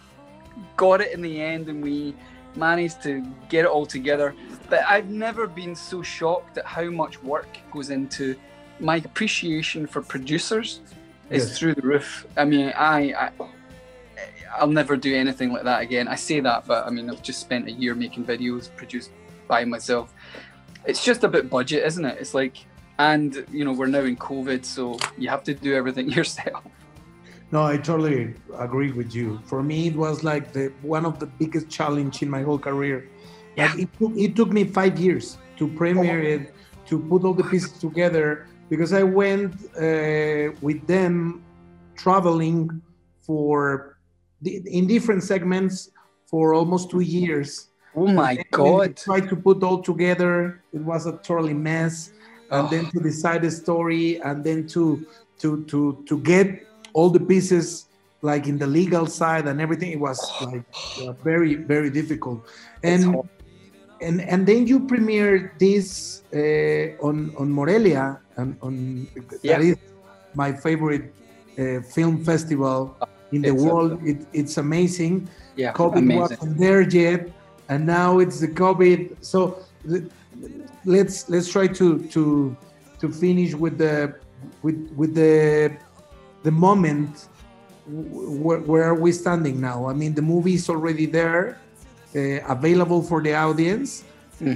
got 0.75 1.01
it 1.01 1.11
in 1.13 1.21
the 1.21 1.41
end, 1.41 1.67
and 1.69 1.83
we 1.83 2.15
managed 2.55 3.01
to 3.03 3.23
get 3.49 3.65
it 3.65 3.71
all 3.75 3.85
together. 3.85 4.33
But 4.69 4.81
I've 4.89 5.09
never 5.09 5.45
been 5.47 5.75
so 5.75 6.01
shocked 6.01 6.57
at 6.57 6.65
how 6.65 6.85
much 6.85 7.21
work 7.23 7.57
goes 7.71 7.89
into 7.91 8.35
my 8.79 8.97
appreciation 8.97 9.87
for 9.87 10.01
producers 10.01 10.81
is 11.29 11.47
Yes. 11.49 11.57
through 11.57 11.75
the 11.75 11.81
roof. 11.81 12.25
I 12.37 12.45
mean, 12.45 12.71
I, 12.75 13.13
I 13.13 13.31
I'll 14.57 14.67
never 14.67 14.95
do 14.97 15.15
anything 15.15 15.51
like 15.51 15.63
that 15.63 15.81
again. 15.81 16.07
I 16.07 16.15
say 16.15 16.39
that, 16.39 16.65
but 16.65 16.87
I 16.87 16.89
mean, 16.89 17.09
I've 17.09 17.21
just 17.21 17.39
spent 17.39 17.67
a 17.67 17.71
year 17.71 17.93
making 17.95 18.25
videos 18.25 18.73
produced 18.75 19.11
by 19.47 19.65
myself. 19.65 20.13
It's 20.85 21.03
just 21.03 21.23
a 21.23 21.27
bit 21.27 21.49
budget, 21.49 21.85
isn't 21.85 22.05
it? 22.05 22.17
It's 22.19 22.33
like, 22.33 22.65
and 22.97 23.45
you 23.51 23.65
know, 23.65 23.73
we're 23.73 23.87
now 23.87 23.99
in 23.99 24.15
COVID, 24.15 24.65
so 24.65 24.97
you 25.17 25.29
have 25.29 25.43
to 25.43 25.53
do 25.53 25.75
everything 25.75 26.09
yourself. 26.17 26.63
No, 27.51 27.63
I 27.63 27.77
totally 27.77 28.33
agree 28.57 28.91
with 28.91 29.13
you. 29.15 29.39
For 29.45 29.63
me, 29.63 29.87
it 29.87 29.95
was 29.95 30.23
like 30.23 30.53
the 30.53 30.71
one 30.81 31.05
of 31.05 31.19
the 31.19 31.27
biggest 31.27 31.69
challenge 31.69 32.21
in 32.21 32.29
my 32.29 32.41
whole 32.41 32.59
career. 32.59 33.09
Like 33.55 33.77
it, 33.79 33.89
took, 33.99 34.15
it 34.15 34.35
took 34.35 34.51
me 34.51 34.63
five 34.65 34.99
years 34.99 35.37
to 35.57 35.67
premiere 35.67 36.21
it, 36.21 36.53
to 36.87 36.99
put 36.99 37.23
all 37.23 37.33
the 37.33 37.43
pieces 37.43 37.71
together, 37.79 38.47
because 38.69 38.93
I 38.93 39.03
went 39.03 39.53
uh, 39.77 40.51
with 40.61 40.85
them 40.87 41.43
traveling 41.95 42.81
for 43.21 43.97
in 44.43 44.87
different 44.87 45.23
segments 45.23 45.89
for 46.25 46.53
almost 46.53 46.89
two 46.91 46.99
years. 47.01 47.69
Oh 47.95 48.07
my 48.07 48.31
And 48.33 48.45
god! 48.51 48.97
Try 48.97 49.21
to 49.21 49.35
put 49.35 49.63
all 49.63 49.81
together. 49.81 50.61
It 50.73 50.81
was 50.81 51.05
a 51.07 51.13
totally 51.23 51.53
mess. 51.53 52.11
And 52.51 52.67
Oh. 52.67 52.69
then 52.69 52.85
to 52.91 52.99
decide 52.99 53.41
the 53.41 53.51
story, 53.51 54.21
and 54.21 54.43
then 54.43 54.67
to 54.67 55.05
to 55.39 55.63
to 55.65 56.03
to 56.07 56.17
get 56.19 56.65
all 56.93 57.09
the 57.09 57.19
pieces 57.19 57.87
like 58.21 58.47
in 58.47 58.57
the 58.57 58.67
legal 58.67 59.05
side 59.07 59.47
and 59.47 59.59
everything. 59.59 59.91
It 59.91 59.99
was 59.99 60.19
like 60.41 60.63
very 61.23 61.55
very 61.55 61.89
difficult. 61.89 62.45
And. 62.83 63.15
And 64.01 64.21
and 64.21 64.45
then 64.45 64.67
you 64.67 64.79
premiered 64.79 65.57
this 65.59 66.21
uh, 66.33 67.05
on 67.05 67.33
on 67.37 67.51
Morelia 67.51 68.19
and 68.37 68.55
on 68.61 69.07
Yeah. 69.41 69.57
that 69.57 69.61
is 69.65 69.77
my 70.35 70.51
favorite 70.53 71.13
uh, 71.57 71.81
film 71.81 72.23
festival 72.23 72.95
in 73.31 73.41
the 73.41 73.53
It's 73.53 73.63
world. 73.63 73.99
It, 74.05 74.19
it's 74.33 74.57
amazing. 74.57 75.27
Yeah, 75.55 75.73
COVID 75.73 75.97
amazing. 76.05 76.19
wasn't 76.21 76.57
there 76.57 76.81
yet, 76.81 77.29
and 77.69 77.85
now 77.85 78.19
it's 78.19 78.39
the 78.39 78.47
COVID. 78.47 79.17
So 79.21 79.59
let's 80.85 81.29
let's 81.29 81.49
try 81.49 81.67
to 81.67 81.87
to 82.13 82.55
to 82.99 83.05
finish 83.09 83.53
with 83.53 83.77
the 83.77 84.13
with 84.61 84.77
with 84.95 85.15
the 85.15 85.71
the 86.43 86.51
moment. 86.51 87.27
Where, 87.89 88.59
where 88.59 88.83
are 88.83 88.95
we 88.99 89.13
standing 89.13 89.61
now? 89.61 89.87
I 89.87 89.93
mean, 89.93 90.13
the 90.13 90.21
movie 90.21 90.55
is 90.55 90.67
already 90.69 91.05
there, 91.05 91.57
uh, 92.17 92.41
available 92.49 93.01
for 93.03 93.21
the 93.21 93.33
audience. 93.35 94.03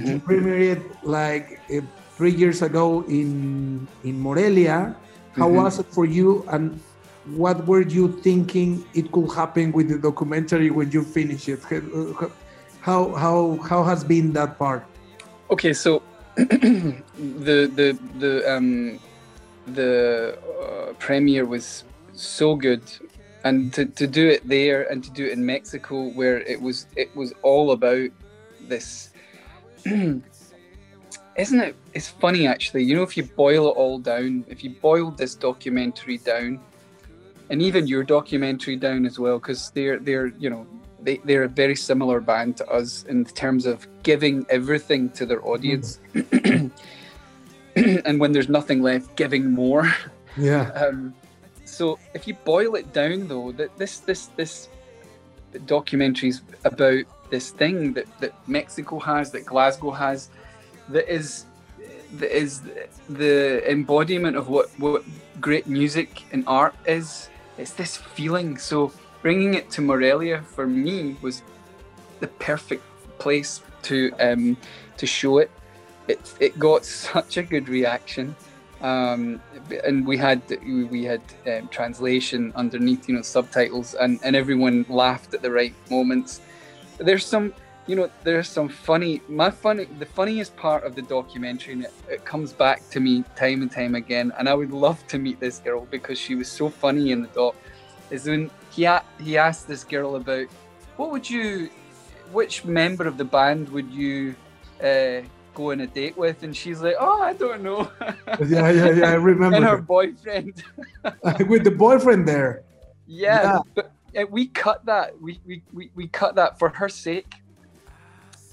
You 0.02 0.18
Mhm. 0.18 0.20
premiered 0.20 0.62
it 0.76 0.82
like 1.04 1.62
uh, 1.70 1.80
three 2.18 2.34
years 2.34 2.62
ago 2.62 3.04
in 3.08 3.86
in 4.04 4.20
Morelia. 4.20 4.96
How 5.38 5.48
Mhm. 5.48 5.54
was 5.62 5.78
it 5.78 5.86
for 5.94 6.04
you, 6.04 6.44
and 6.50 6.80
what 7.24 7.66
were 7.66 7.82
you 7.86 8.20
thinking 8.20 8.84
it 8.94 9.12
could 9.12 9.30
happen 9.32 9.72
with 9.72 9.88
the 9.88 9.98
documentary 9.98 10.70
when 10.70 10.90
you 10.90 11.02
finish 11.02 11.48
it? 11.48 11.60
How 12.80 13.14
how 13.14 13.58
how 13.68 13.84
has 13.84 14.04
been 14.04 14.32
that 14.34 14.58
part? 14.58 14.84
Okay, 15.50 15.72
so 15.72 16.02
the 16.36 17.68
the 17.70 17.98
the 18.18 18.32
um 18.50 18.98
the 19.66 20.36
uh, 20.62 20.92
premiere 20.98 21.44
was 21.46 21.84
so 22.12 22.56
good, 22.56 22.82
and 23.44 23.72
to, 23.74 23.86
to 23.86 24.06
do 24.06 24.28
it 24.28 24.46
there 24.48 24.90
and 24.90 25.02
to 25.04 25.10
do 25.10 25.26
it 25.26 25.32
in 25.32 25.44
Mexico, 25.44 26.08
where 26.10 26.40
it 26.40 26.60
was 26.60 26.86
it 26.96 27.14
was 27.16 27.32
all 27.42 27.72
about 27.72 28.10
this. 28.68 29.10
Isn't 29.84 30.22
it? 31.60 31.76
It's 31.94 32.08
funny 32.08 32.46
actually. 32.46 32.84
You 32.84 32.96
know, 32.96 33.02
if 33.02 33.16
you 33.16 33.24
boil 33.24 33.68
it 33.68 33.72
all 33.72 33.98
down, 33.98 34.44
if 34.48 34.62
you 34.62 34.70
boiled 34.70 35.16
this 35.16 35.34
documentary 35.34 36.18
down, 36.18 36.60
and 37.50 37.62
even 37.62 37.86
your 37.86 38.04
documentary 38.04 38.76
down 38.76 39.06
as 39.06 39.18
well, 39.18 39.38
because 39.38 39.70
they're 39.70 39.98
they're 39.98 40.28
you 40.38 40.50
know 40.50 40.66
they, 41.00 41.16
they're 41.24 41.44
a 41.44 41.48
very 41.48 41.76
similar 41.76 42.20
band 42.20 42.56
to 42.58 42.68
us 42.68 43.04
in 43.04 43.24
terms 43.24 43.66
of 43.66 43.86
giving 44.02 44.46
everything 44.48 45.10
to 45.10 45.26
their 45.26 45.44
audience. 45.46 45.98
and 47.76 48.20
when 48.20 48.32
there's 48.32 48.48
nothing 48.48 48.82
left, 48.82 49.16
giving 49.16 49.50
more. 49.50 49.92
Yeah, 50.36 50.70
Um, 50.88 51.14
so 51.72 51.98
if 52.12 52.28
you 52.28 52.34
boil 52.34 52.74
it 52.74 52.92
down, 52.92 53.28
though, 53.28 53.50
that 53.52 53.76
this 53.78 53.98
this 53.98 54.26
this 54.36 54.68
documentary 55.66 56.28
is 56.28 56.42
about 56.64 57.04
this 57.30 57.50
thing 57.50 57.94
that, 57.94 58.06
that 58.20 58.34
Mexico 58.46 58.98
has, 58.98 59.30
that 59.32 59.46
Glasgow 59.46 59.90
has, 59.90 60.28
that 60.90 61.12
is 61.12 61.46
that 62.18 62.30
is 62.36 62.60
the 63.08 63.62
embodiment 63.70 64.36
of 64.36 64.48
what 64.48 64.68
what 64.78 65.02
great 65.40 65.66
music 65.66 66.24
and 66.32 66.44
art 66.46 66.74
is. 66.86 67.30
It's 67.56 67.72
this 67.72 67.96
feeling. 67.96 68.58
So 68.58 68.92
bringing 69.22 69.54
it 69.54 69.70
to 69.70 69.80
Morelia 69.80 70.42
for 70.42 70.66
me 70.66 71.16
was 71.22 71.42
the 72.20 72.28
perfect 72.28 72.84
place 73.18 73.62
to 73.84 74.12
um, 74.20 74.58
to 74.98 75.06
show 75.06 75.38
it. 75.38 75.50
It 76.06 76.20
it 76.38 76.58
got 76.58 76.84
such 77.14 77.38
a 77.38 77.42
good 77.42 77.68
reaction. 77.70 78.36
Um, 78.82 79.40
and 79.84 80.04
we 80.04 80.16
had 80.16 80.42
we 80.64 81.04
had 81.04 81.22
um, 81.46 81.68
translation 81.68 82.52
underneath, 82.56 83.08
you 83.08 83.14
know, 83.14 83.22
subtitles, 83.22 83.94
and, 83.94 84.18
and 84.24 84.34
everyone 84.34 84.84
laughed 84.88 85.34
at 85.34 85.42
the 85.42 85.50
right 85.50 85.74
moments. 85.88 86.40
There's 86.98 87.24
some, 87.24 87.54
you 87.86 87.94
know, 87.94 88.10
there's 88.24 88.48
some 88.48 88.68
funny. 88.68 89.22
My 89.28 89.50
funny, 89.50 89.84
the 89.84 90.06
funniest 90.06 90.56
part 90.56 90.82
of 90.84 90.96
the 90.96 91.02
documentary, 91.02 91.74
and 91.74 91.84
it, 91.84 91.92
it 92.08 92.24
comes 92.24 92.52
back 92.52 92.88
to 92.90 92.98
me 92.98 93.24
time 93.36 93.62
and 93.62 93.70
time 93.70 93.94
again. 93.94 94.32
And 94.36 94.48
I 94.48 94.54
would 94.54 94.72
love 94.72 95.06
to 95.08 95.18
meet 95.18 95.38
this 95.38 95.58
girl 95.58 95.86
because 95.90 96.18
she 96.18 96.34
was 96.34 96.50
so 96.50 96.68
funny 96.68 97.12
in 97.12 97.22
the 97.22 97.28
doc. 97.28 97.54
Is 98.10 98.26
when 98.26 98.50
he 98.72 98.84
a- 98.84 99.04
he 99.20 99.38
asked 99.38 99.68
this 99.68 99.84
girl 99.84 100.16
about 100.16 100.48
what 100.96 101.12
would 101.12 101.30
you, 101.30 101.70
which 102.32 102.64
member 102.64 103.06
of 103.06 103.16
the 103.16 103.24
band 103.24 103.68
would 103.68 103.90
you 103.92 104.34
uh, 104.82 105.20
go 105.54 105.70
on 105.72 105.80
a 105.80 105.86
date 105.86 106.16
with, 106.16 106.42
and 106.42 106.56
she's 106.56 106.80
like, 106.82 106.96
"Oh, 106.98 107.22
I 107.22 107.32
don't 107.34 107.62
know." 107.62 107.90
yeah, 108.46 108.70
yeah, 108.70 108.90
yeah. 108.90 109.10
I 109.10 109.14
remember. 109.14 109.56
and 109.56 109.64
her 109.64 109.76
that. 109.76 109.86
boyfriend. 109.86 110.62
with 111.48 111.64
the 111.64 111.70
boyfriend 111.70 112.26
there. 112.26 112.62
yeah, 113.06 113.42
Yeah. 113.42 113.58
but 113.74 113.92
uh, 114.16 114.24
we 114.30 114.46
cut 114.46 114.84
that. 114.86 115.20
We, 115.20 115.40
we 115.46 115.62
we 115.72 115.90
we 115.94 116.06
cut 116.08 116.34
that 116.36 116.58
for 116.58 116.68
her 116.70 116.88
sake. 116.88 117.34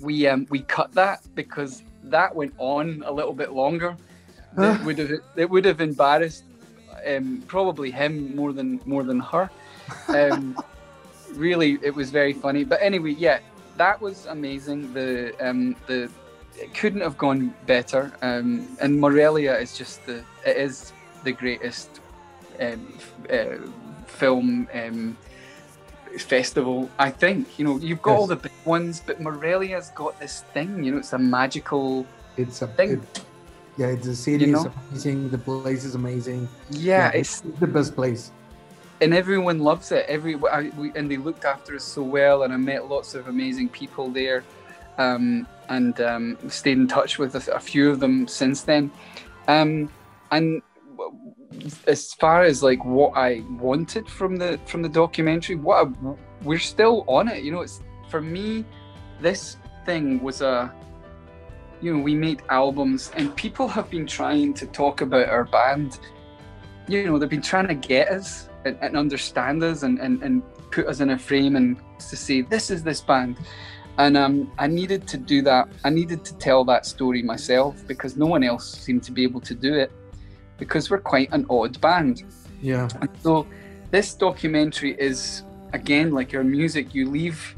We 0.02 0.28
um 0.28 0.48
we 0.50 0.60
cut 0.62 0.94
that 0.94 1.22
because 1.36 1.84
that 2.04 2.34
went 2.36 2.54
on 2.58 3.04
a 3.06 3.12
little 3.12 3.34
bit 3.34 3.52
longer. 3.52 3.96
Huh? 4.56 4.78
It 4.80 4.86
would 4.86 4.98
have 4.98 5.12
it 5.36 5.50
would 5.50 5.66
have 5.66 5.82
embarrassed 5.82 6.44
um 7.06 7.44
probably 7.48 7.92
him 7.92 8.36
more 8.36 8.54
than 8.54 8.80
more 8.86 9.04
than 9.04 9.20
her. 9.20 9.50
Um, 10.08 10.58
really, 11.34 11.78
it 11.82 11.94
was 11.94 12.10
very 12.12 12.34
funny. 12.34 12.64
But 12.64 12.80
anyway, 12.82 13.12
yeah, 13.12 13.40
that 13.78 14.02
was 14.02 14.26
amazing. 14.26 14.94
The 14.94 15.34
um 15.40 15.76
the 15.88 16.10
it 16.64 16.74
couldn't 16.74 17.02
have 17.02 17.18
gone 17.18 17.54
better. 17.66 18.12
Um, 18.22 18.68
and 18.82 19.00
Morelia 19.00 19.54
is 19.56 19.78
just 19.78 20.06
the 20.06 20.24
it 20.46 20.58
is 20.58 20.94
the 21.24 21.32
greatest 21.32 21.90
um, 22.60 22.94
f- 22.98 23.14
uh, 23.32 23.58
film 24.08 24.68
um, 24.74 25.18
festival. 26.18 26.90
I 27.00 27.10
think 27.12 27.58
you 27.60 27.66
know 27.66 27.78
you've 27.78 28.02
got 28.02 28.12
Yes. 28.12 28.20
all 28.20 28.28
the 28.28 28.36
big 28.36 28.52
ones, 28.66 29.02
but 29.06 29.22
Morelia's 29.22 29.90
got 29.96 30.20
this 30.20 30.42
thing. 30.54 30.84
You 30.84 30.92
know, 30.94 30.98
it's 30.98 31.14
a 31.14 31.20
magical 31.20 32.06
It's 32.38 32.62
a 32.62 32.68
thing. 32.68 32.92
it- 32.94 33.24
yeah, 33.78 33.88
it's 33.88 34.08
a 34.08 34.16
city 34.16 34.46
You 34.46 34.58
is 34.58 34.66
know? 34.66 34.72
amazing. 34.90 35.30
The 35.30 35.38
place 35.38 35.86
is 35.86 35.96
amazing. 35.96 36.50
Yeah, 36.70 37.12
it's 37.14 37.40
the 37.60 37.68
best 37.68 37.96
place. 37.96 38.32
and 39.02 39.14
everyone 39.14 39.60
loves 39.60 39.94
it. 39.94 40.06
Every 40.10 40.36
I, 40.52 40.70
we, 40.78 40.92
and 40.98 41.10
they 41.10 41.16
looked 41.16 41.46
after 41.46 41.74
us 41.76 41.86
so 41.86 42.02
well, 42.04 42.44
and 42.44 42.52
I 42.54 42.58
met 42.58 42.90
lots 42.90 43.16
of 43.16 43.30
amazing 43.30 43.70
people 43.70 44.10
there, 44.10 44.44
um, 45.00 45.48
and 45.70 46.00
um, 46.02 46.38
stayed 46.48 46.78
in 46.78 46.88
touch 46.88 47.18
with 47.18 47.36
a, 47.36 47.56
a 47.56 47.60
few 47.60 47.90
of 47.90 48.00
them 48.00 48.28
since 48.28 48.62
then. 48.62 48.92
Um, 49.48 49.90
and 50.32 50.62
as 51.88 52.14
far 52.14 52.44
as 52.44 52.62
like 52.62 52.84
what 52.86 53.18
I 53.18 53.44
wanted 53.50 54.08
from 54.08 54.36
the 54.36 54.60
from 54.68 54.84
the 54.84 54.90
documentary, 54.90 55.56
what 55.56 55.88
I, 55.88 56.16
we're 56.44 56.60
still 56.60 57.04
on 57.08 57.28
it. 57.28 57.44
You 57.44 57.52
know, 57.52 57.62
it's 57.62 57.82
for 58.10 58.22
me, 58.22 58.66
this 59.20 59.58
thing 59.86 60.22
was 60.22 60.42
a. 60.42 60.72
You 61.82 61.96
know, 61.96 62.04
we 62.04 62.14
made 62.14 62.42
albums, 62.50 63.10
and 63.16 63.34
people 63.38 63.66
have 63.70 63.90
been 63.90 64.06
trying 64.06 64.54
to 64.56 64.68
talk 64.68 65.00
about 65.00 65.30
our 65.30 65.46
band 65.46 65.98
you 66.90 67.06
know 67.06 67.20
they've 67.20 67.30
been 67.30 67.42
trying 67.42 67.68
to 67.68 67.76
get 67.76 68.10
us 68.10 68.50
and, 68.66 68.78
and 68.82 68.98
understand 68.98 69.64
us 69.64 69.84
and, 69.84 70.00
and, 70.00 70.22
and 70.24 70.42
put 70.72 70.88
us 70.88 71.00
in 71.00 71.12
a 71.12 71.18
frame 71.18 71.56
and 71.56 71.78
to 72.00 72.16
say 72.16 72.42
this 72.42 72.72
is 72.72 72.84
this 72.84 73.00
band 73.02 73.38
and 74.00 74.16
um, 74.16 74.52
i 74.58 74.66
needed 74.66 75.06
to 75.08 75.18
do 75.18 75.42
that. 75.44 75.68
I 75.84 75.90
needed 75.90 76.26
to 76.26 76.34
tell 76.38 76.64
that 76.66 76.86
story 76.86 77.22
myself 77.22 77.86
because 77.86 78.18
no 78.18 78.26
one 78.26 78.44
else 78.44 78.66
seemed 78.86 79.04
to 79.04 79.12
be 79.12 79.24
able 79.24 79.42
to 79.42 79.54
do 79.54 79.76
it 79.76 79.92
because 80.58 80.90
we're 80.90 81.06
quite 81.16 81.30
an 81.32 81.46
odd 81.50 81.80
band. 81.80 82.24
Yeah, 82.62 82.88
and 83.02 83.10
so 83.22 83.46
this 83.92 84.14
documentary 84.16 84.94
is 85.00 85.44
again 85.74 86.12
like 86.12 86.34
our 86.34 86.44
music 86.44 86.96
you 86.96 87.10
leave 87.10 87.56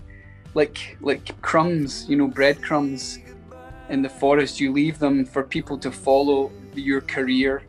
like 0.53 0.97
like 0.99 1.39
crumbs 1.41 2.09
you 2.09 2.17
know 2.17 2.27
breadcrumbs 2.27 3.19
in 3.89 4.01
the 4.01 4.09
forest. 4.09 4.59
You 4.59 4.71
leave 4.71 4.97
them 4.97 5.25
for 5.25 5.43
people 5.43 5.77
to 5.77 5.91
follow 5.91 6.51
your 6.73 7.01
career. 7.01 7.63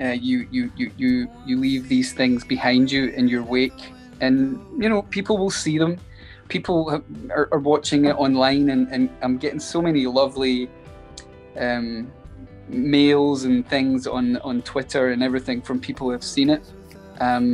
Uh, 0.00 0.08
you, 0.28 0.46
you 0.50 0.70
you 0.76 0.90
you 0.96 1.28
you 1.46 1.58
leave 1.58 1.88
these 1.88 2.12
things 2.12 2.44
behind 2.44 2.90
you 2.90 3.06
in 3.08 3.26
your 3.26 3.42
wake. 3.42 3.92
And 4.20 4.60
you 4.80 4.88
know 4.88 5.02
people 5.02 5.38
will 5.38 5.50
see 5.50 5.76
them 5.76 5.98
people 6.52 7.02
are, 7.36 7.48
are 7.52 7.62
watching 7.72 8.04
it 8.10 8.14
online 8.26 8.64
and, 8.72 8.84
and 8.94 9.02
i'm 9.22 9.36
getting 9.44 9.62
so 9.74 9.80
many 9.88 10.02
lovely 10.20 10.68
um, 11.64 11.86
mails 12.68 13.44
and 13.44 13.58
things 13.74 14.06
on 14.06 14.36
on 14.48 14.60
twitter 14.72 15.04
and 15.12 15.22
everything 15.28 15.62
from 15.68 15.76
people 15.88 16.04
who 16.06 16.12
have 16.18 16.28
seen 16.36 16.48
it 16.56 16.64
um, 17.20 17.46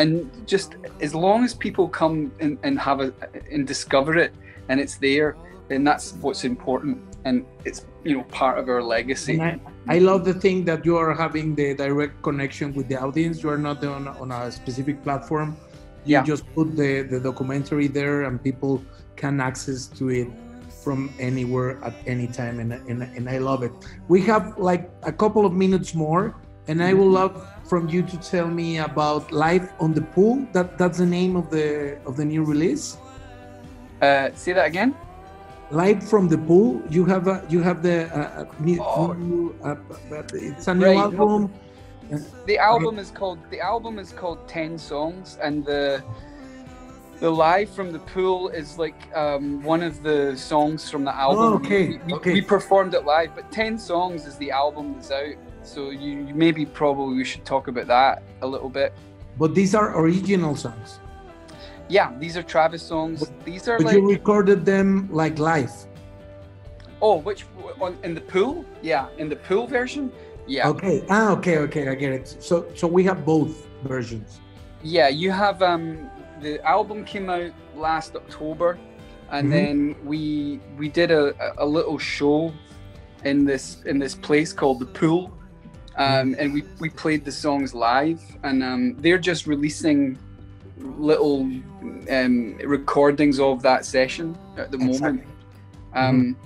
and 0.00 0.12
just 0.46 0.76
as 1.00 1.14
long 1.14 1.44
as 1.44 1.54
people 1.54 1.88
come 1.88 2.16
and, 2.40 2.58
and 2.62 2.78
have 2.78 2.98
a 3.00 3.08
and 3.54 3.66
discover 3.66 4.12
it 4.24 4.32
and 4.68 4.78
it's 4.80 4.96
there 5.08 5.30
then 5.68 5.82
that's 5.82 6.06
what's 6.24 6.44
important 6.44 6.96
and 7.24 7.44
it's 7.64 7.86
you 8.04 8.14
know 8.16 8.24
part 8.24 8.58
of 8.58 8.68
our 8.68 8.82
legacy 8.82 9.40
I, 9.40 9.58
I 9.88 9.98
love 10.10 10.24
the 10.24 10.34
thing 10.34 10.64
that 10.66 10.84
you 10.84 10.96
are 10.98 11.14
having 11.14 11.54
the 11.54 11.68
direct 11.74 12.20
connection 12.22 12.74
with 12.74 12.88
the 12.88 12.98
audience. 13.00 13.40
You 13.42 13.50
are 13.50 13.62
not 13.68 13.84
on, 13.84 14.08
on 14.08 14.32
a 14.32 14.50
specific 14.50 14.96
platform. 15.04 15.56
You 16.06 16.18
Yeah. 16.18 16.22
just 16.22 16.44
put 16.54 16.76
the, 16.76 17.02
the 17.02 17.20
documentary 17.20 17.88
there, 17.88 18.24
and 18.24 18.42
people 18.42 18.82
can 19.16 19.40
access 19.40 19.86
to 19.98 20.08
it 20.10 20.28
from 20.84 21.10
anywhere 21.18 21.78
at 21.84 21.94
any 22.06 22.28
time, 22.28 22.60
and, 22.60 22.72
and, 22.72 23.02
and 23.02 23.28
I 23.28 23.38
love 23.38 23.62
it. 23.64 23.72
We 24.08 24.20
have 24.22 24.54
like 24.58 24.90
a 25.02 25.12
couple 25.12 25.44
of 25.44 25.52
minutes 25.52 25.94
more, 25.94 26.34
and 26.68 26.82
I 26.82 26.92
would 26.94 27.12
love 27.20 27.34
from 27.68 27.88
you 27.88 28.02
to 28.02 28.16
tell 28.18 28.48
me 28.48 28.78
about 28.78 29.32
life 29.32 29.72
on 29.80 29.94
the 29.94 30.02
Pool. 30.02 30.46
That 30.52 30.78
that's 30.78 30.98
the 30.98 31.06
name 31.06 31.36
of 31.36 31.50
the 31.50 31.98
of 32.06 32.16
the 32.16 32.24
new 32.24 32.44
release. 32.44 32.98
uh, 34.02 34.30
say 34.34 34.52
that 34.52 34.66
again 34.66 34.94
Live 35.70 36.02
from 36.08 36.28
the 36.28 36.38
pool. 36.38 36.80
You 36.88 37.04
have 37.06 37.26
a 37.26 37.42
you 37.48 37.60
have 37.60 37.82
the 37.82 38.06
uh, 38.14 38.42
uh, 38.42 38.44
new, 38.60 38.78
Oh. 38.80 39.12
new 39.14 39.54
uh, 39.64 39.74
it's 40.32 40.68
a 40.68 40.74
new 40.74 40.84
Right. 40.84 40.96
album. 40.96 41.50
The 42.46 42.58
album 42.58 42.98
is 42.98 43.10
called 43.10 43.38
the 43.50 43.60
album 43.60 43.98
is 43.98 44.12
called 44.12 44.46
10 44.48 44.78
songs 44.78 45.38
and 45.42 45.64
the 45.64 46.02
the 47.18 47.30
live 47.30 47.70
from 47.70 47.92
the 47.92 47.98
pool 48.00 48.50
is 48.50 48.76
like 48.78 49.00
um, 49.16 49.62
one 49.62 49.82
of 49.82 50.02
the 50.02 50.36
songs 50.36 50.90
from 50.90 51.02
the 51.04 51.14
album 51.14 51.44
Oh, 51.44 51.54
okay, 51.54 51.98
we, 52.06 52.12
okay. 52.14 52.32
we 52.34 52.42
performed 52.42 52.92
it 52.94 53.04
live 53.04 53.30
but 53.34 53.50
10 53.50 53.78
songs 53.78 54.26
is 54.26 54.36
the 54.36 54.50
album 54.50 54.94
that's 54.94 55.10
out 55.10 55.34
so 55.62 55.90
you, 55.90 56.26
you 56.26 56.34
maybe 56.34 56.66
probably 56.66 57.16
we 57.16 57.24
should 57.24 57.44
talk 57.44 57.68
about 57.68 57.86
that 57.88 58.22
a 58.42 58.46
little 58.46 58.68
bit 58.68 58.92
But 59.38 59.54
these 59.54 59.74
are 59.74 59.98
original 59.98 60.54
songs. 60.56 61.00
yeah 61.88 62.12
these 62.18 62.36
are 62.36 62.42
travis 62.42 62.82
songs 62.82 63.30
these 63.44 63.66
are 63.66 63.78
But 63.78 63.86
like 63.86 63.96
you 63.96 64.08
recorded 64.08 64.64
them 64.66 65.08
like 65.10 65.38
live. 65.38 65.72
oh 67.00 67.16
which 67.16 67.46
on 67.80 67.96
in 68.04 68.14
the 68.14 68.20
pool 68.20 68.64
yeah 68.82 69.06
in 69.18 69.28
the 69.28 69.36
pool 69.36 69.66
version 69.66 70.12
yeah 70.46 70.68
Okay. 70.68 71.04
Ah, 71.10 71.30
okay, 71.32 71.58
okay, 71.58 71.88
I 71.88 71.94
get 71.94 72.12
it. 72.12 72.36
So 72.40 72.66
so 72.74 72.86
we 72.86 73.04
have 73.04 73.24
both 73.24 73.66
versions. 73.84 74.40
Yeah, 74.82 75.08
you 75.08 75.30
have 75.30 75.62
um 75.62 76.10
the 76.40 76.60
album 76.66 77.04
came 77.04 77.28
out 77.30 77.52
last 77.76 78.14
October 78.16 78.78
and 79.30 79.48
Mhm. 79.48 79.50
then 79.50 79.96
we 80.04 80.60
we 80.78 80.88
did 80.88 81.10
a, 81.10 81.34
a 81.58 81.66
little 81.66 81.98
show 81.98 82.52
in 83.24 83.44
this 83.44 83.82
in 83.86 83.98
this 83.98 84.14
place 84.14 84.52
called 84.52 84.78
the 84.80 84.86
pool. 85.00 85.30
Um, 85.98 86.36
and 86.38 86.52
we, 86.52 86.62
we 86.78 86.90
played 86.90 87.24
the 87.24 87.32
songs 87.32 87.72
live 87.72 88.20
and 88.42 88.62
um, 88.62 88.96
they're 89.00 89.16
just 89.16 89.46
releasing 89.46 90.18
little 90.78 91.40
um, 92.10 92.58
recordings 92.62 93.40
of 93.40 93.62
that 93.62 93.86
session 93.86 94.36
at 94.58 94.70
the 94.70 94.76
moment. 94.76 95.24
Um, 95.94 96.36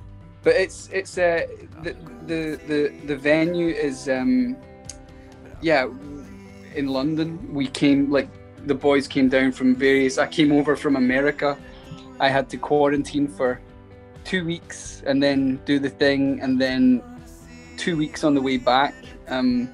But 0.43 0.55
it's 0.57 0.89
it's 0.93 1.19
uh, 1.19 1.47
the, 1.83 1.95
the 2.27 2.61
the 2.67 2.93
the 3.07 3.17
venue 3.17 3.69
is 3.69 4.09
um, 4.09 4.57
yeah 5.61 5.87
in 6.75 6.89
London. 6.89 7.53
We 7.53 7.67
came 7.67 8.11
like 8.11 8.29
the 8.67 8.75
boys 8.75 9.07
came 9.07 9.29
down 9.29 9.53
from 9.53 9.75
various. 9.75 10.19
I 10.19 10.27
came 10.27 10.53
over 10.53 10.77
from 10.77 10.97
America. 10.97 11.59
I 12.19 12.29
had 12.29 12.49
to 12.51 12.57
quarantine 12.57 13.29
for 13.29 13.61
two 14.25 14.45
weeks 14.45 15.03
and 15.07 15.23
then 15.23 15.61
do 15.65 15.79
the 15.79 15.91
thing, 15.91 16.41
and 16.41 16.61
then 16.61 17.03
two 17.77 17.97
weeks 17.97 18.25
on 18.25 18.35
the 18.35 18.43
way 18.43 18.57
back 18.57 18.95
um, 19.29 19.71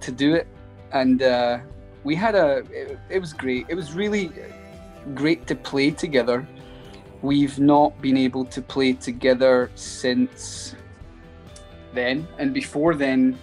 to 0.00 0.12
do 0.12 0.34
it. 0.34 0.46
And 0.92 1.22
uh, 1.22 1.58
we 2.04 2.14
had 2.14 2.34
a. 2.34 2.58
It, 2.70 2.98
it 3.10 3.18
was 3.18 3.32
great. 3.32 3.66
It 3.68 3.74
was 3.74 3.94
really 3.94 4.30
great 5.14 5.46
to 5.48 5.54
play 5.54 5.90
together. 5.90 6.46
We've 7.22 7.58
not 7.58 8.00
been 8.02 8.16
able 8.16 8.44
to 8.44 8.60
play 8.60 8.92
together 8.92 9.70
since 9.74 10.74
then. 11.94 12.26
And 12.38 12.52
before 12.52 12.94
then, 12.94 13.38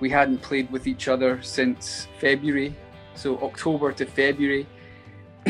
we 0.00 0.10
hadn't 0.10 0.42
played 0.42 0.70
with 0.70 0.86
each 0.86 1.08
other 1.08 1.40
since 1.42 2.08
February. 2.18 2.74
So 3.14 3.38
October 3.40 3.92
to 3.92 4.04
February. 4.04 4.66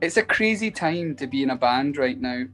it's 0.00 0.16
a 0.16 0.22
crazy 0.22 0.70
time 0.70 1.14
to 1.16 1.26
be 1.26 1.42
in 1.42 1.50
a 1.50 1.56
band 1.56 1.96
right 1.96 2.18
now. 2.20 2.44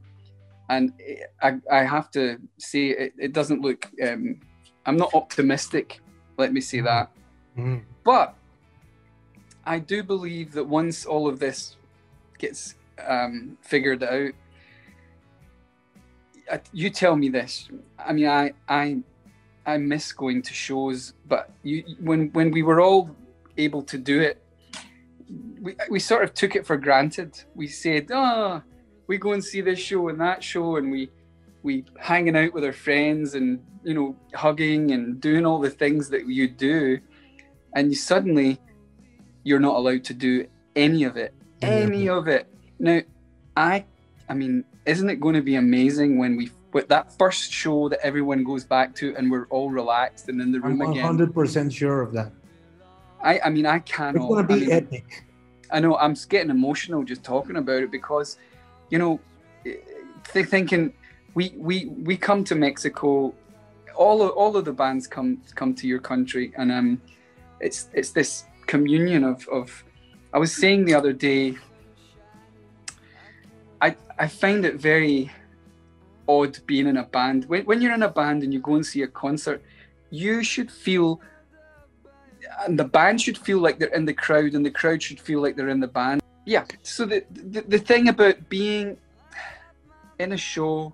And 0.69 0.93
I, 1.41 1.57
I 1.71 1.83
have 1.83 2.11
to 2.11 2.37
say, 2.57 2.87
it, 2.87 3.13
it 3.17 3.33
doesn't 3.33 3.61
look, 3.61 3.89
um, 4.03 4.41
I'm 4.85 4.97
not 4.97 5.13
optimistic, 5.13 6.01
let 6.37 6.51
me 6.51 6.61
say 6.61 6.81
that. 6.81 7.11
Mm. 7.57 7.83
But 8.03 8.35
I 9.65 9.79
do 9.79 10.03
believe 10.03 10.53
that 10.53 10.65
once 10.65 11.05
all 11.05 11.27
of 11.27 11.39
this 11.39 11.75
gets 12.39 12.75
um, 13.07 13.57
figured 13.61 14.03
out, 14.03 14.31
you 16.73 16.89
tell 16.89 17.15
me 17.15 17.29
this. 17.29 17.69
I 17.97 18.13
mean, 18.13 18.27
I 18.27 18.53
I 18.67 18.97
I 19.65 19.77
miss 19.77 20.11
going 20.11 20.41
to 20.43 20.53
shows, 20.53 21.13
but 21.27 21.51
you 21.63 21.83
when 21.99 22.29
when 22.31 22.51
we 22.51 22.63
were 22.63 22.81
all 22.81 23.15
able 23.57 23.81
to 23.83 23.97
do 23.97 24.21
it, 24.21 24.41
we 25.61 25.75
we 25.89 25.99
sort 25.99 26.23
of 26.23 26.33
took 26.33 26.55
it 26.55 26.65
for 26.65 26.77
granted. 26.77 27.43
We 27.55 27.67
said, 27.67 28.09
"Oh, 28.11 28.61
we 29.07 29.17
go 29.17 29.33
and 29.33 29.43
see 29.43 29.61
this 29.61 29.79
show 29.79 30.09
and 30.09 30.19
that 30.21 30.43
show," 30.43 30.75
and 30.77 30.91
we 30.91 31.09
we 31.63 31.83
hanging 31.99 32.35
out 32.35 32.53
with 32.53 32.63
our 32.63 32.73
friends 32.73 33.33
and 33.33 33.59
you 33.83 33.93
know 33.93 34.15
hugging 34.33 34.91
and 34.91 35.19
doing 35.19 35.45
all 35.45 35.59
the 35.59 35.69
things 35.69 36.09
that 36.09 36.27
you 36.27 36.47
do, 36.47 36.99
and 37.73 37.89
you 37.89 37.95
suddenly 37.95 38.59
you're 39.43 39.59
not 39.59 39.75
allowed 39.75 40.03
to 40.03 40.13
do 40.13 40.47
any 40.75 41.03
of 41.03 41.17
it, 41.17 41.33
any 41.61 42.09
of 42.09 42.27
it. 42.27 42.47
Now, 42.79 43.01
I 43.57 43.85
I 44.29 44.33
mean, 44.33 44.65
isn't 44.85 45.09
it 45.09 45.19
going 45.19 45.35
to 45.35 45.41
be 45.41 45.55
amazing 45.55 46.17
when 46.17 46.35
we 46.37 46.51
with 46.73 46.87
that 46.89 47.17
first 47.17 47.51
show 47.51 47.89
that 47.89 47.99
everyone 48.03 48.43
goes 48.43 48.65
back 48.65 48.93
to 48.95 49.15
and 49.15 49.31
we're 49.31 49.47
all 49.47 49.69
relaxed 49.69 50.27
and 50.29 50.41
in 50.41 50.51
the 50.51 50.59
room 50.59 50.81
I'm 50.81 50.89
room 50.89 50.91
again? 50.91 51.33
100% 51.33 51.71
sure 51.71 52.01
of 52.01 52.11
that. 52.13 52.31
I 53.23 53.39
I 53.45 53.49
mean, 53.49 53.65
I 53.65 53.79
cannot. 53.79 54.15
It's 54.15 54.25
going 54.25 54.47
to 54.47 54.53
I 54.53 54.57
be 54.57 54.65
mean, 54.65 54.71
epic. 54.71 55.25
I 55.71 55.79
know 55.79 55.97
I'm 55.97 56.15
getting 56.29 56.51
emotional 56.51 57.03
just 57.03 57.23
talking 57.23 57.55
about 57.55 57.81
it 57.81 57.91
because, 57.91 58.37
you 58.89 58.99
know, 58.99 59.19
th- 59.63 60.45
thinking 60.47 60.93
we 61.33 61.53
we 61.57 61.85
we 61.85 62.17
come 62.17 62.43
to 62.45 62.55
Mexico, 62.55 63.33
all 63.95 64.21
of 64.21 64.29
all 64.31 64.55
of 64.55 64.65
the 64.65 64.73
bands 64.73 65.07
come 65.07 65.41
come 65.55 65.73
to 65.75 65.87
your 65.87 65.99
country, 65.99 66.53
and 66.57 66.71
um, 66.71 67.01
it's 67.59 67.89
it's 67.93 68.11
this 68.11 68.45
communion 68.67 69.23
of 69.23 69.47
of. 69.47 69.83
I 70.33 70.37
was 70.37 70.53
saying 70.53 70.85
the 70.85 70.93
other 70.93 71.13
day. 71.13 71.55
I 74.17 74.27
find 74.27 74.65
it 74.65 74.75
very 74.75 75.31
odd 76.27 76.57
being 76.65 76.87
in 76.87 76.97
a 76.97 77.03
band. 77.03 77.45
When 77.45 77.65
when 77.65 77.81
you're 77.81 77.93
in 77.93 78.03
a 78.03 78.09
band 78.09 78.43
and 78.43 78.53
you 78.53 78.59
go 78.59 78.75
and 78.75 78.85
see 78.85 79.01
a 79.01 79.07
concert, 79.07 79.61
you 80.09 80.43
should 80.43 80.71
feel 80.71 81.21
and 82.65 82.79
the 82.79 82.85
band 82.85 83.21
should 83.21 83.37
feel 83.37 83.59
like 83.59 83.79
they're 83.79 83.93
in 83.93 84.05
the 84.05 84.13
crowd 84.13 84.53
and 84.53 84.65
the 84.65 84.71
crowd 84.71 85.01
should 85.01 85.19
feel 85.19 85.41
like 85.41 85.55
they're 85.55 85.69
in 85.69 85.79
the 85.79 85.87
band. 85.87 86.21
Yeah 86.45 86.65
so 86.83 87.05
the 87.05 87.25
the, 87.31 87.61
the 87.61 87.79
thing 87.79 88.07
about 88.07 88.49
being 88.49 88.97
in 90.19 90.31
a 90.31 90.37
show 90.37 90.93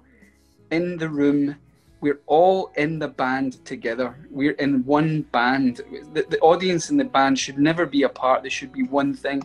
in 0.71 0.97
the 0.97 1.09
room 1.09 1.55
we're 1.99 2.21
all 2.25 2.71
in 2.77 2.97
the 2.97 3.07
band 3.07 3.63
together. 3.63 4.15
We're 4.31 4.53
in 4.53 4.83
one 4.85 5.21
band. 5.21 5.81
The, 6.13 6.25
the 6.27 6.39
audience 6.39 6.89
and 6.89 6.99
the 6.99 7.05
band 7.05 7.37
should 7.37 7.59
never 7.59 7.85
be 7.85 8.01
apart. 8.01 8.41
They 8.41 8.49
should 8.49 8.73
be 8.73 8.83
one 8.83 9.13
thing. 9.13 9.43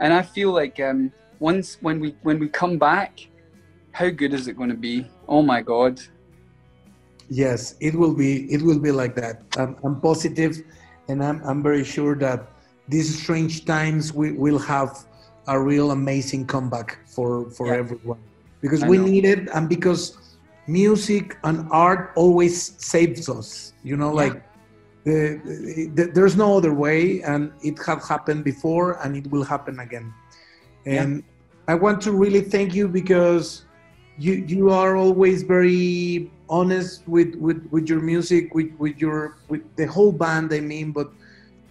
And 0.00 0.14
i 0.14 0.22
feel 0.22 0.52
like 0.52 0.80
um 0.80 1.12
once 1.40 1.78
when 1.80 2.00
we 2.00 2.14
when 2.22 2.38
we 2.38 2.48
come 2.48 2.78
back 2.78 3.28
how 3.92 4.08
good 4.08 4.32
is 4.34 4.48
it 4.48 4.56
going 4.56 4.68
to 4.70 4.76
be 4.76 5.06
oh 5.28 5.42
my 5.42 5.62
god 5.62 6.00
Yes, 7.30 7.74
it 7.80 7.94
will 7.94 8.14
be. 8.14 8.50
It 8.52 8.62
will 8.62 8.78
be 8.78 8.90
like 8.90 9.14
that. 9.16 9.42
I'm, 9.58 9.76
I'm 9.84 10.00
positive, 10.00 10.62
and 11.08 11.22
I'm, 11.22 11.42
I'm 11.44 11.62
very 11.62 11.84
sure 11.84 12.14
that 12.16 12.48
these 12.88 13.20
strange 13.22 13.66
times 13.66 14.14
we 14.14 14.32
will 14.32 14.58
have 14.58 15.04
a 15.46 15.60
real 15.60 15.90
amazing 15.90 16.46
comeback 16.46 16.98
for 17.06 17.50
for 17.50 17.66
Yeah. 17.68 17.80
everyone 17.84 18.20
because 18.62 18.82
I 18.82 18.88
we 18.88 18.96
know. 18.96 19.04
need 19.04 19.24
it, 19.26 19.48
and 19.54 19.68
because 19.68 20.16
music 20.66 21.36
and 21.44 21.68
art 21.70 22.12
always 22.16 22.56
saves 22.82 23.28
us. 23.28 23.74
You 23.84 23.96
know, 23.96 24.08
Yeah. 24.16 24.22
like 24.24 24.36
the, 25.04 25.18
the, 25.96 26.04
there's 26.14 26.36
no 26.36 26.56
other 26.56 26.72
way, 26.72 27.20
and 27.22 27.52
it 27.62 27.76
have 27.84 28.02
happened 28.08 28.42
before, 28.44 28.96
and 29.04 29.16
it 29.16 29.26
will 29.30 29.44
happen 29.44 29.80
again. 29.80 30.12
Yeah. 30.88 31.02
And 31.02 31.22
I 31.68 31.74
want 31.74 32.00
to 32.02 32.12
really 32.12 32.40
thank 32.40 32.74
you 32.74 32.88
because 32.88 33.64
you 34.18 34.32
you 34.46 34.70
are 34.70 34.96
always 34.96 35.42
very 35.42 36.30
honest 36.48 37.06
with 37.06 37.34
with, 37.36 37.66
with 37.70 37.88
your 37.88 38.00
music 38.00 38.54
with 38.54 38.70
with 38.78 38.98
your 38.98 39.36
with 39.48 39.62
the 39.76 39.86
whole 39.86 40.12
band 40.12 40.52
i 40.52 40.60
mean 40.60 40.92
but 40.92 41.08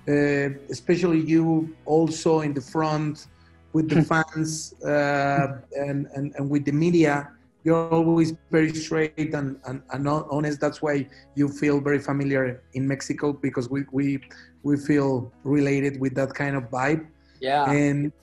uh, 0.08 0.50
especially 0.70 1.20
you 1.20 1.76
also 1.86 2.42
in 2.42 2.54
the 2.54 2.62
front 2.62 3.28
with 3.74 3.90
the 3.90 4.02
fans 4.12 4.74
uh, 4.84 5.60
and, 5.76 6.08
and 6.16 6.34
and 6.36 6.50
with 6.50 6.66
the 6.66 6.72
media. 6.72 7.30
You're 7.64 7.92
always 7.92 8.34
very 8.50 8.74
straight 8.74 9.34
and, 9.34 9.60
and, 9.66 9.84
and 9.92 10.08
honest. 10.08 10.62
That's 10.62 10.82
why 10.82 11.06
you 11.36 11.50
feel 11.50 11.82
very 11.82 12.00
familiar 12.00 12.64
in 12.74 12.88
mexico 12.88 13.34
because 13.34 13.70
we 13.70 13.84
we 13.92 14.20
we 14.64 14.78
feel 14.78 15.34
related 15.44 16.00
with 16.00 16.16
that 16.16 16.34
kind 16.34 16.56
of 16.56 16.64
vibe. 16.72 17.08
Yeah. 17.42 17.70
And 17.70 18.14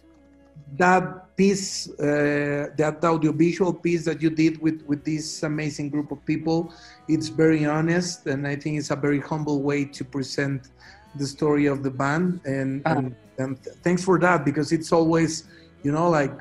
that 0.79 1.37
piece 1.37 1.89
uh, 2.01 2.69
that 2.77 2.99
audiovisual 3.05 3.73
piece 3.75 4.05
that 4.05 4.23
you 4.23 4.31
did 4.31 4.61
with 4.61 4.83
with 4.87 5.05
this 5.05 5.43
amazing 5.43 5.89
group 5.91 6.11
of 6.11 6.25
people 6.25 6.73
it's 7.09 7.29
very 7.29 7.65
honest 7.67 8.27
and 8.27 8.47
i 8.47 8.55
think 8.57 8.79
it's 8.79 8.91
a 8.91 8.97
very 8.97 9.21
humble 9.21 9.63
way 9.63 9.85
to 9.85 10.05
present 10.05 10.71
the 11.15 11.27
story 11.27 11.67
of 11.67 11.83
the 11.83 11.91
band 11.91 12.41
and 12.45 12.85
Uh-huh. 12.85 13.03
and, 13.03 13.15
and 13.39 13.59
thanks 13.85 14.03
for 14.05 14.19
that 14.19 14.45
because 14.45 14.73
it's 14.73 14.93
always 14.93 15.45
you 15.83 15.93
know 15.93 16.09
like 16.09 16.35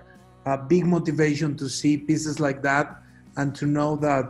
a 0.46 0.58
big 0.58 0.86
motivation 0.86 1.56
to 1.58 1.68
see 1.70 1.98
pieces 1.98 2.40
like 2.40 2.62
that 2.62 2.88
and 3.38 3.56
to 3.56 3.66
know 3.66 3.96
that 3.96 4.26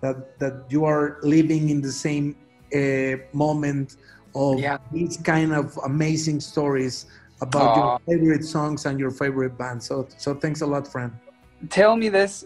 that 0.00 0.38
that 0.38 0.54
you 0.70 0.84
are 0.84 1.18
living 1.22 1.70
in 1.70 1.80
the 1.80 1.92
same 1.92 2.36
uh, 2.74 3.16
moment 3.32 3.96
of 4.34 4.58
Yeah. 4.60 4.78
these 4.92 5.16
kind 5.18 5.52
of 5.54 5.76
amazing 5.84 6.40
stories 6.40 7.06
about 7.40 7.62
Aw. 7.62 7.76
your 7.76 7.98
favorite 8.06 8.44
songs 8.44 8.86
and 8.86 8.98
your 8.98 9.10
favorite 9.10 9.56
band. 9.56 9.82
So 9.82 10.08
so 10.16 10.34
thanks 10.34 10.60
a 10.60 10.66
lot, 10.66 10.86
friend. 10.86 11.12
Tell 11.70 11.96
me 11.96 12.08
this. 12.08 12.44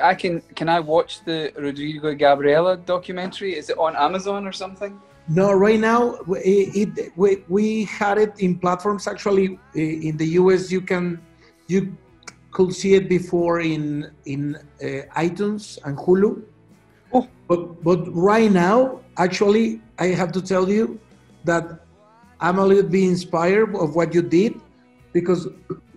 I 0.00 0.14
can. 0.14 0.40
Can 0.54 0.68
I 0.68 0.78
watch 0.78 1.24
the 1.24 1.52
Rodrigo 1.56 2.14
Gabriela 2.14 2.76
documentary? 2.76 3.56
Is 3.56 3.70
it 3.70 3.78
on 3.78 3.96
Amazon 3.96 4.46
or 4.46 4.52
something? 4.52 5.00
No, 5.28 5.52
right 5.52 5.80
now 5.80 6.14
it, 6.28 6.96
it 6.96 7.12
we, 7.16 7.44
we 7.48 7.84
had 7.84 8.18
it 8.18 8.34
in 8.38 8.58
platforms. 8.58 9.08
Actually, 9.08 9.58
in 9.74 10.16
the 10.16 10.26
US, 10.40 10.70
you 10.70 10.80
can 10.80 11.20
you 11.66 11.96
could 12.52 12.72
see 12.74 12.94
it 12.94 13.08
before 13.08 13.60
in 13.60 14.12
in 14.26 14.56
uh, 14.56 14.86
iTunes 15.16 15.78
and 15.84 15.96
Hulu. 15.96 16.42
Oh. 17.12 17.28
But 17.48 17.82
but 17.82 18.14
right 18.14 18.50
now, 18.50 19.00
actually, 19.18 19.80
I 19.98 20.06
have 20.08 20.30
to 20.32 20.42
tell 20.42 20.68
you 20.68 21.00
that 21.44 21.84
I'm 22.42 22.58
a 22.58 22.66
little 22.66 22.90
bit 22.90 23.04
inspired 23.04 23.74
of 23.76 23.94
what 23.94 24.12
you 24.14 24.20
did 24.22 24.60
because 25.12 25.48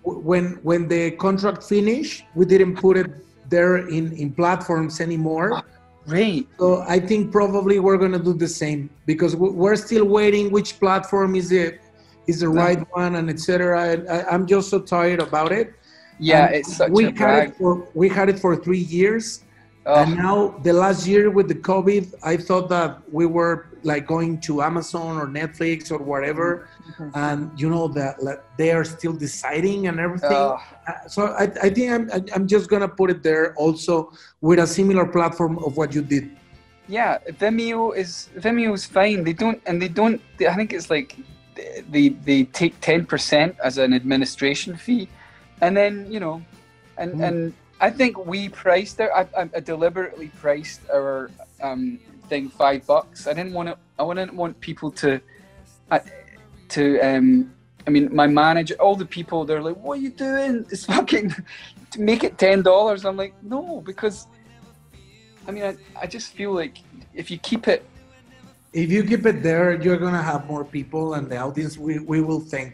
when 0.04 0.46
when 0.70 0.88
the 0.88 1.12
contract 1.26 1.64
finished, 1.64 2.24
we 2.36 2.46
didn't 2.46 2.76
put 2.76 2.96
it 2.98 3.10
there 3.50 3.78
in 3.98 4.14
in 4.14 4.32
platforms 4.32 5.02
anymore. 5.02 5.48
Ah, 5.56 5.64
right. 6.08 6.46
So 6.60 6.68
I 6.88 7.00
think 7.00 7.32
probably 7.32 7.80
we're 7.80 7.98
gonna 7.98 8.20
do 8.30 8.34
the 8.34 8.48
same 8.48 8.90
because 9.12 9.36
we- 9.36 9.50
we're 9.62 9.76
still 9.88 10.06
waiting 10.06 10.52
which 10.58 10.80
platform 10.80 11.36
is 11.36 11.52
it 11.52 11.82
is 12.28 12.38
the 12.46 12.50
right 12.50 12.82
one 13.04 13.16
and 13.20 13.28
etc. 13.30 13.58
I, 13.82 14.24
I'm 14.32 14.46
just 14.46 14.70
so 14.70 14.80
tired 14.96 15.22
about 15.30 15.52
it. 15.52 15.74
Yeah, 16.20 16.46
And 16.46 16.56
it's 16.58 16.78
such 16.78 16.92
we 16.92 17.06
a 17.06 17.08
had 17.08 17.16
drag. 17.18 17.50
it 17.50 17.56
for 17.58 17.72
we 18.02 18.08
had 18.18 18.28
it 18.30 18.38
for 18.40 18.56
three 18.56 18.86
years, 19.00 19.42
Oh, 19.88 20.02
and 20.02 20.16
now 20.18 20.58
the 20.64 20.74
last 20.74 21.06
year 21.06 21.30
with 21.30 21.48
the 21.48 21.56
COVID, 21.72 22.04
I 22.24 22.38
thought 22.38 22.70
that 22.70 22.90
we 23.12 23.26
were 23.28 23.68
like 23.84 24.08
going 24.08 24.40
to 24.48 24.64
Amazon 24.64 25.18
or 25.18 25.28
Netflix 25.28 25.92
or 25.92 26.00
whatever, 26.00 26.68
Mm-hmm. 26.86 27.10
and 27.26 27.40
you 27.60 27.68
know 27.70 27.88
that 28.00 28.22
like, 28.24 28.42
they 28.58 28.72
are 28.72 28.84
still 28.86 29.14
deciding 29.14 29.88
and 29.88 30.00
everything. 30.00 30.32
oh, 30.32 30.58
Uh, 30.88 31.08
so 31.08 31.22
I, 31.42 31.44
I 31.66 31.70
think 31.76 31.88
I'm 31.96 32.06
I'm 32.36 32.46
just 32.48 32.70
gonna 32.70 32.88
put 32.88 33.10
it 33.10 33.22
there 33.24 33.54
also 33.64 34.12
with 34.42 34.60
a 34.60 34.68
similar 34.68 35.06
platform 35.18 35.58
of 35.66 35.78
what 35.78 35.90
you 35.96 36.02
did. 36.16 36.26
yeah, 36.88 37.18
Vimeo 37.42 37.96
is 37.96 38.30
Vimeo 38.44 38.72
is 38.80 38.86
fine. 38.86 39.24
They 39.28 39.34
don't, 39.34 39.60
and 39.68 39.76
they 39.82 39.90
don't. 39.90 40.22
They, 40.38 40.46
I 40.48 40.56
think 40.58 40.70
it's 40.78 40.90
like 40.94 41.10
they 41.94 42.06
they 42.30 42.40
take 42.60 42.74
ten 42.90 43.06
percent 43.12 43.52
as 43.68 43.78
an 43.78 43.92
administration 44.02 44.72
fee, 44.86 45.10
and 45.64 45.72
then 45.80 45.94
you 46.14 46.20
know, 46.26 46.36
and 47.02 47.10
Mm. 47.16 47.28
and 47.28 47.38
I 47.86 47.92
think 47.92 48.26
we 48.26 48.50
priced 48.50 49.00
it. 49.00 49.12
I, 49.16 49.28
I, 49.38 49.60
deliberately 49.60 50.30
priced 50.42 50.82
our 50.90 51.30
um, 51.62 52.00
thing 52.30 52.50
five 52.50 52.84
bucks. 52.88 53.28
I 53.28 53.34
didn't 53.34 53.54
want 53.54 53.70
to. 53.70 53.78
I 54.00 54.12
didn't 54.16 54.34
want 54.34 54.60
people 54.60 54.90
to, 55.04 55.22
uh, 55.92 56.00
to 56.70 57.00
um. 57.02 57.54
I 57.86 57.92
mean, 57.92 58.10
my 58.12 58.26
manager, 58.26 58.74
all 58.80 58.96
the 58.96 59.06
people, 59.06 59.46
they're 59.46 59.62
like, 59.62 59.78
"What 59.78 60.00
are 60.00 60.02
you 60.02 60.10
doing? 60.10 60.66
It's 60.72 60.86
fucking 60.96 61.30
to 61.92 62.02
make 62.02 62.24
it 62.24 62.40
ten 62.40 62.64
dollars. 62.64 63.06
I'm 63.06 63.18
like, 63.18 63.36
no, 63.44 63.82
because 63.82 64.26
I 65.48 65.52
mean, 65.52 65.64
I, 65.64 65.78
I 66.02 66.08
just 66.08 66.34
feel 66.34 66.54
like 66.62 66.80
if 67.14 67.30
you 67.30 67.38
keep 67.38 67.68
it, 67.68 67.86
If 68.74 68.90
you 68.96 69.04
keep 69.12 69.28
it 69.32 69.44
there, 69.44 69.80
you're 69.84 70.02
gonna 70.06 70.28
have 70.34 70.42
more 70.48 70.66
people, 70.66 71.14
and 71.16 71.30
the 71.30 71.38
audience 71.38 71.78
we, 71.78 72.00
we 72.00 72.20
will 72.28 72.44
think. 72.54 72.74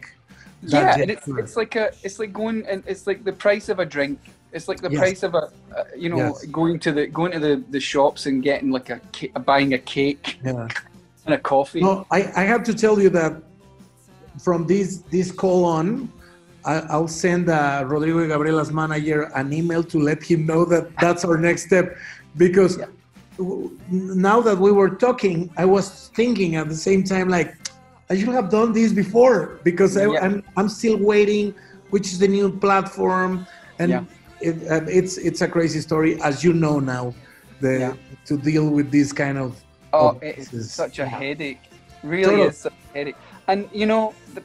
yeah, 0.62 0.96
and 1.02 1.10
it's, 1.10 1.28
it's 1.42 1.56
like 1.62 1.74
a, 1.76 1.86
it's 2.02 2.18
like 2.18 2.32
going 2.32 2.64
and 2.70 2.82
it's 2.86 3.04
like 3.06 3.20
the 3.30 3.36
price 3.44 3.68
of 3.68 3.78
a 3.78 3.84
drink. 3.96 4.18
It's 4.52 4.68
like 4.68 4.80
the 4.80 4.90
Yes. 4.90 5.00
price 5.00 5.22
of 5.22 5.34
a, 5.34 5.44
uh, 5.76 5.84
you 5.96 6.08
know, 6.10 6.18
Yes. 6.18 6.44
going 6.46 6.78
to 6.80 6.92
the 6.92 7.06
going 7.06 7.32
to 7.32 7.38
the, 7.38 7.54
the 7.70 7.80
shops 7.80 8.26
and 8.26 8.42
getting 8.42 8.70
like 8.70 8.88
a 8.90 9.00
buying 9.40 9.72
a 9.74 9.78
cake 9.78 10.38
Yeah. 10.44 10.68
and 11.26 11.34
a 11.34 11.38
coffee. 11.38 11.80
No, 11.80 12.06
I, 12.10 12.20
I 12.36 12.44
have 12.52 12.62
to 12.64 12.74
tell 12.74 13.00
you 13.00 13.08
that 13.10 13.32
from 14.44 14.66
this 14.66 14.88
this 15.10 15.30
call 15.32 15.64
on, 15.64 16.10
I, 16.64 16.74
I'll 16.94 17.08
send 17.08 17.48
uh, 17.48 17.84
Rodrigo 17.86 18.26
Gabriela's 18.28 18.72
manager 18.72 19.22
an 19.34 19.52
email 19.52 19.82
to 19.84 19.98
let 19.98 20.22
him 20.22 20.46
know 20.46 20.64
that 20.66 20.84
that's 20.98 21.24
our 21.24 21.38
next 21.38 21.62
step, 21.66 21.96
because 22.36 22.72
Yeah. 22.78 22.86
now 23.90 24.40
that 24.42 24.58
we 24.58 24.70
were 24.72 24.90
talking, 25.06 25.50
I 25.56 25.64
was 25.64 26.10
thinking 26.14 26.56
at 26.56 26.68
the 26.68 26.80
same 26.88 27.02
time 27.04 27.28
like 27.28 27.50
I 28.10 28.18
should 28.18 28.34
have 28.40 28.50
done 28.50 28.72
this 28.72 28.92
before 28.92 29.38
because 29.64 29.96
I, 29.96 30.06
Yeah. 30.06 30.24
I'm 30.24 30.34
I'm 30.58 30.68
still 30.68 30.98
waiting, 30.98 31.54
which 31.94 32.06
is 32.12 32.18
the 32.18 32.28
new 32.28 32.48
platform, 32.66 33.46
and 33.80 33.90
Yeah. 33.90 34.04
It, 34.42 34.56
uh, 34.70 34.84
it's 34.88 35.16
it's 35.18 35.40
a 35.40 35.48
crazy 35.48 35.80
story 35.80 36.20
as 36.22 36.42
you 36.44 36.52
know 36.52 36.80
now, 36.80 37.14
the 37.60 37.72
Yeah. 37.78 37.94
to 38.26 38.36
deal 38.36 38.68
with 38.68 38.90
this 38.90 39.12
kind 39.12 39.38
of 39.38 39.50
Oh, 39.94 40.08
of 40.08 40.22
it's 40.22 40.72
such 40.72 40.98
a 40.98 41.02
Yeah. 41.02 41.18
headache. 41.20 41.64
Really 42.02 42.24
Total. 42.36 42.48
is 42.48 42.56
such 42.58 42.72
a 42.72 42.98
headache. 42.98 43.16
And 43.48 43.68
you 43.72 43.86
know, 43.86 44.14
the, 44.34 44.42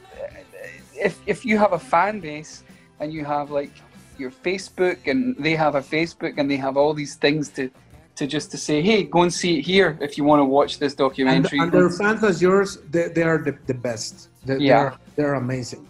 if 0.94 1.14
if 1.26 1.44
you 1.44 1.58
have 1.58 1.72
a 1.72 1.78
fan 1.78 2.20
base 2.20 2.62
and 3.00 3.12
you 3.12 3.24
have 3.24 3.50
like 3.50 3.72
your 4.18 4.30
Facebook 4.30 4.98
and 5.06 5.20
they 5.38 5.54
have 5.54 5.74
a 5.74 5.80
Facebook 5.94 6.34
and 6.38 6.50
they 6.50 6.56
have 6.56 6.76
all 6.76 6.92
these 6.94 7.14
things 7.16 7.48
to 7.56 7.70
to 8.18 8.26
just 8.26 8.50
to 8.50 8.58
say, 8.58 8.82
hey, 8.82 9.04
go 9.04 9.22
and 9.22 9.32
see 9.32 9.58
it 9.58 9.62
here 9.62 9.96
if 10.00 10.18
you 10.18 10.24
want 10.24 10.40
to 10.40 10.44
watch 10.44 10.78
this 10.80 10.94
documentary. 10.94 11.60
and 11.60 11.70
their 11.70 11.88
fans 11.88 12.24
as 12.24 12.42
yours, 12.42 12.78
they, 12.90 13.06
they 13.08 13.22
are 13.22 13.38
the, 13.38 13.56
the 13.70 13.74
best. 13.74 14.28
They, 14.44 14.56
Yeah. 14.58 14.68
they're, 14.68 14.94
they're 15.16 15.34
amazing. 15.34 15.86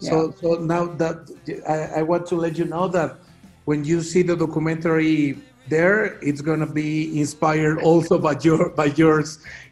So, 0.00 0.32
so 0.40 0.54
now 0.54 0.86
that 1.02 1.18
I, 1.68 2.00
I 2.00 2.02
want 2.02 2.26
to 2.30 2.36
let 2.36 2.58
you 2.58 2.64
know 2.64 2.88
that 2.88 3.18
when 3.68 3.84
you 3.84 4.00
see 4.00 4.22
the 4.22 4.34
documentary 4.34 5.36
there, 5.68 6.18
it's 6.28 6.40
gonna 6.40 6.72
be 6.82 7.20
inspired 7.20 7.76
also 7.88 8.18
by 8.18 8.34
your 8.40 8.70
by 8.80 8.86
yours 9.02 9.28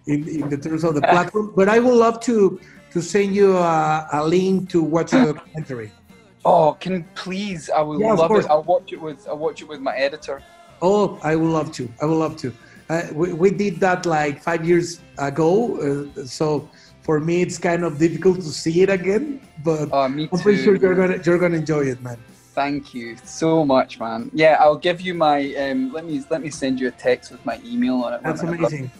in, 0.06 0.28
in 0.28 0.50
the 0.50 0.58
terms 0.58 0.84
of 0.84 0.94
the 0.94 1.00
platform. 1.12 1.46
But 1.56 1.70
I 1.70 1.78
would 1.78 1.98
love 2.06 2.20
to 2.28 2.60
to 2.92 3.00
send 3.00 3.34
you 3.34 3.56
a, 3.56 4.06
a 4.12 4.20
link 4.22 4.68
to 4.74 4.82
watch 4.82 5.12
the 5.12 5.32
documentary. 5.32 5.90
oh, 6.44 6.76
can 6.82 7.08
please? 7.14 7.70
I 7.70 7.80
would 7.80 7.98
Yeah, 7.98 8.12
love 8.12 8.32
it. 8.32 8.44
I'll 8.52 8.68
watch 8.74 8.92
it 8.92 9.00
with 9.00 9.26
I'll 9.26 9.42
watch 9.46 9.62
it 9.62 9.68
with 9.72 9.80
my 9.80 9.96
editor. 9.96 10.42
Oh, 10.82 11.18
I 11.22 11.32
would 11.34 11.52
love 11.58 11.72
to. 11.78 11.88
I 12.02 12.04
would 12.04 12.20
love 12.26 12.36
to. 12.44 12.52
Uh, 12.90 13.02
we, 13.14 13.32
we 13.32 13.48
did 13.50 13.80
that 13.86 14.04
like 14.04 14.42
five 14.42 14.62
years 14.70 15.00
ago, 15.16 15.48
uh, 15.80 16.26
so 16.26 16.68
for 17.00 17.18
me 17.18 17.40
it's 17.40 17.56
kind 17.56 17.82
of 17.82 17.96
difficult 17.98 18.36
to 18.48 18.52
see 18.62 18.82
it 18.84 18.90
again. 18.90 19.40
But 19.64 19.88
me 20.16 20.28
I'm 20.30 20.38
pretty 20.44 20.62
sure 20.62 20.76
you're 20.76 20.98
gonna 21.02 21.18
you're 21.24 21.40
gonna 21.44 21.62
enjoy 21.64 21.84
it, 21.94 22.02
man. 22.02 22.20
Thank 22.56 22.94
you 22.94 23.18
so 23.22 23.66
much, 23.66 24.00
man. 24.00 24.30
Yeah, 24.32 24.56
I'll 24.58 24.78
give 24.78 25.02
you 25.02 25.12
my. 25.12 25.54
Um, 25.56 25.92
let 25.92 26.06
me 26.06 26.24
let 26.30 26.40
me 26.40 26.48
send 26.48 26.80
you 26.80 26.88
a 26.88 26.90
text 26.90 27.30
with 27.30 27.44
my 27.44 27.60
email 27.62 27.96
on 28.00 28.14
it. 28.14 28.22
That's 28.22 28.42
amazing. 28.42 28.90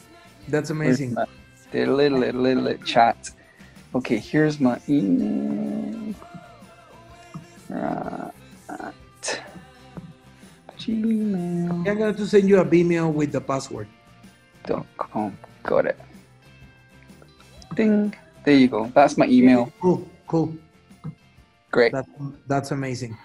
That's 0.47 0.69
amazing. 0.69 1.17
The 1.73 1.87
little, 1.87 2.19
little, 2.19 2.43
little, 2.43 2.77
chat. 2.85 3.31
Okay, 3.95 4.19
here's 4.19 4.61
my 4.61 4.79
email. 4.91 6.15
Right. 7.71 8.31
Gmail.com. 10.77 11.89
I'm 11.89 11.97
going 11.97 12.15
to 12.15 12.27
send 12.27 12.51
you 12.51 12.59
a 12.61 12.65
Vimeo 12.65 13.11
with 13.11 13.33
the 13.33 13.41
password. 13.41 13.89
Dot 14.67 14.87
com. 14.99 15.33
Got 15.63 15.87
it. 15.87 15.99
Ding. 17.75 18.15
There 18.45 18.55
you 18.55 18.69
go. 18.69 18.93
That's 18.95 19.17
my 19.17 19.27
email. 19.27 19.73
Cool, 19.81 20.07
cool. 20.27 20.55
Great. 21.71 21.93
That, 21.93 22.05
that's 22.47 22.71
amazing. 22.71 23.17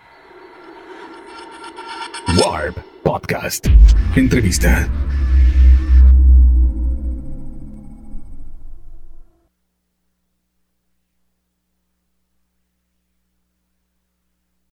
Warp 2.42 2.76
Podcast. 3.04 3.70
Entrevista. 4.16 4.90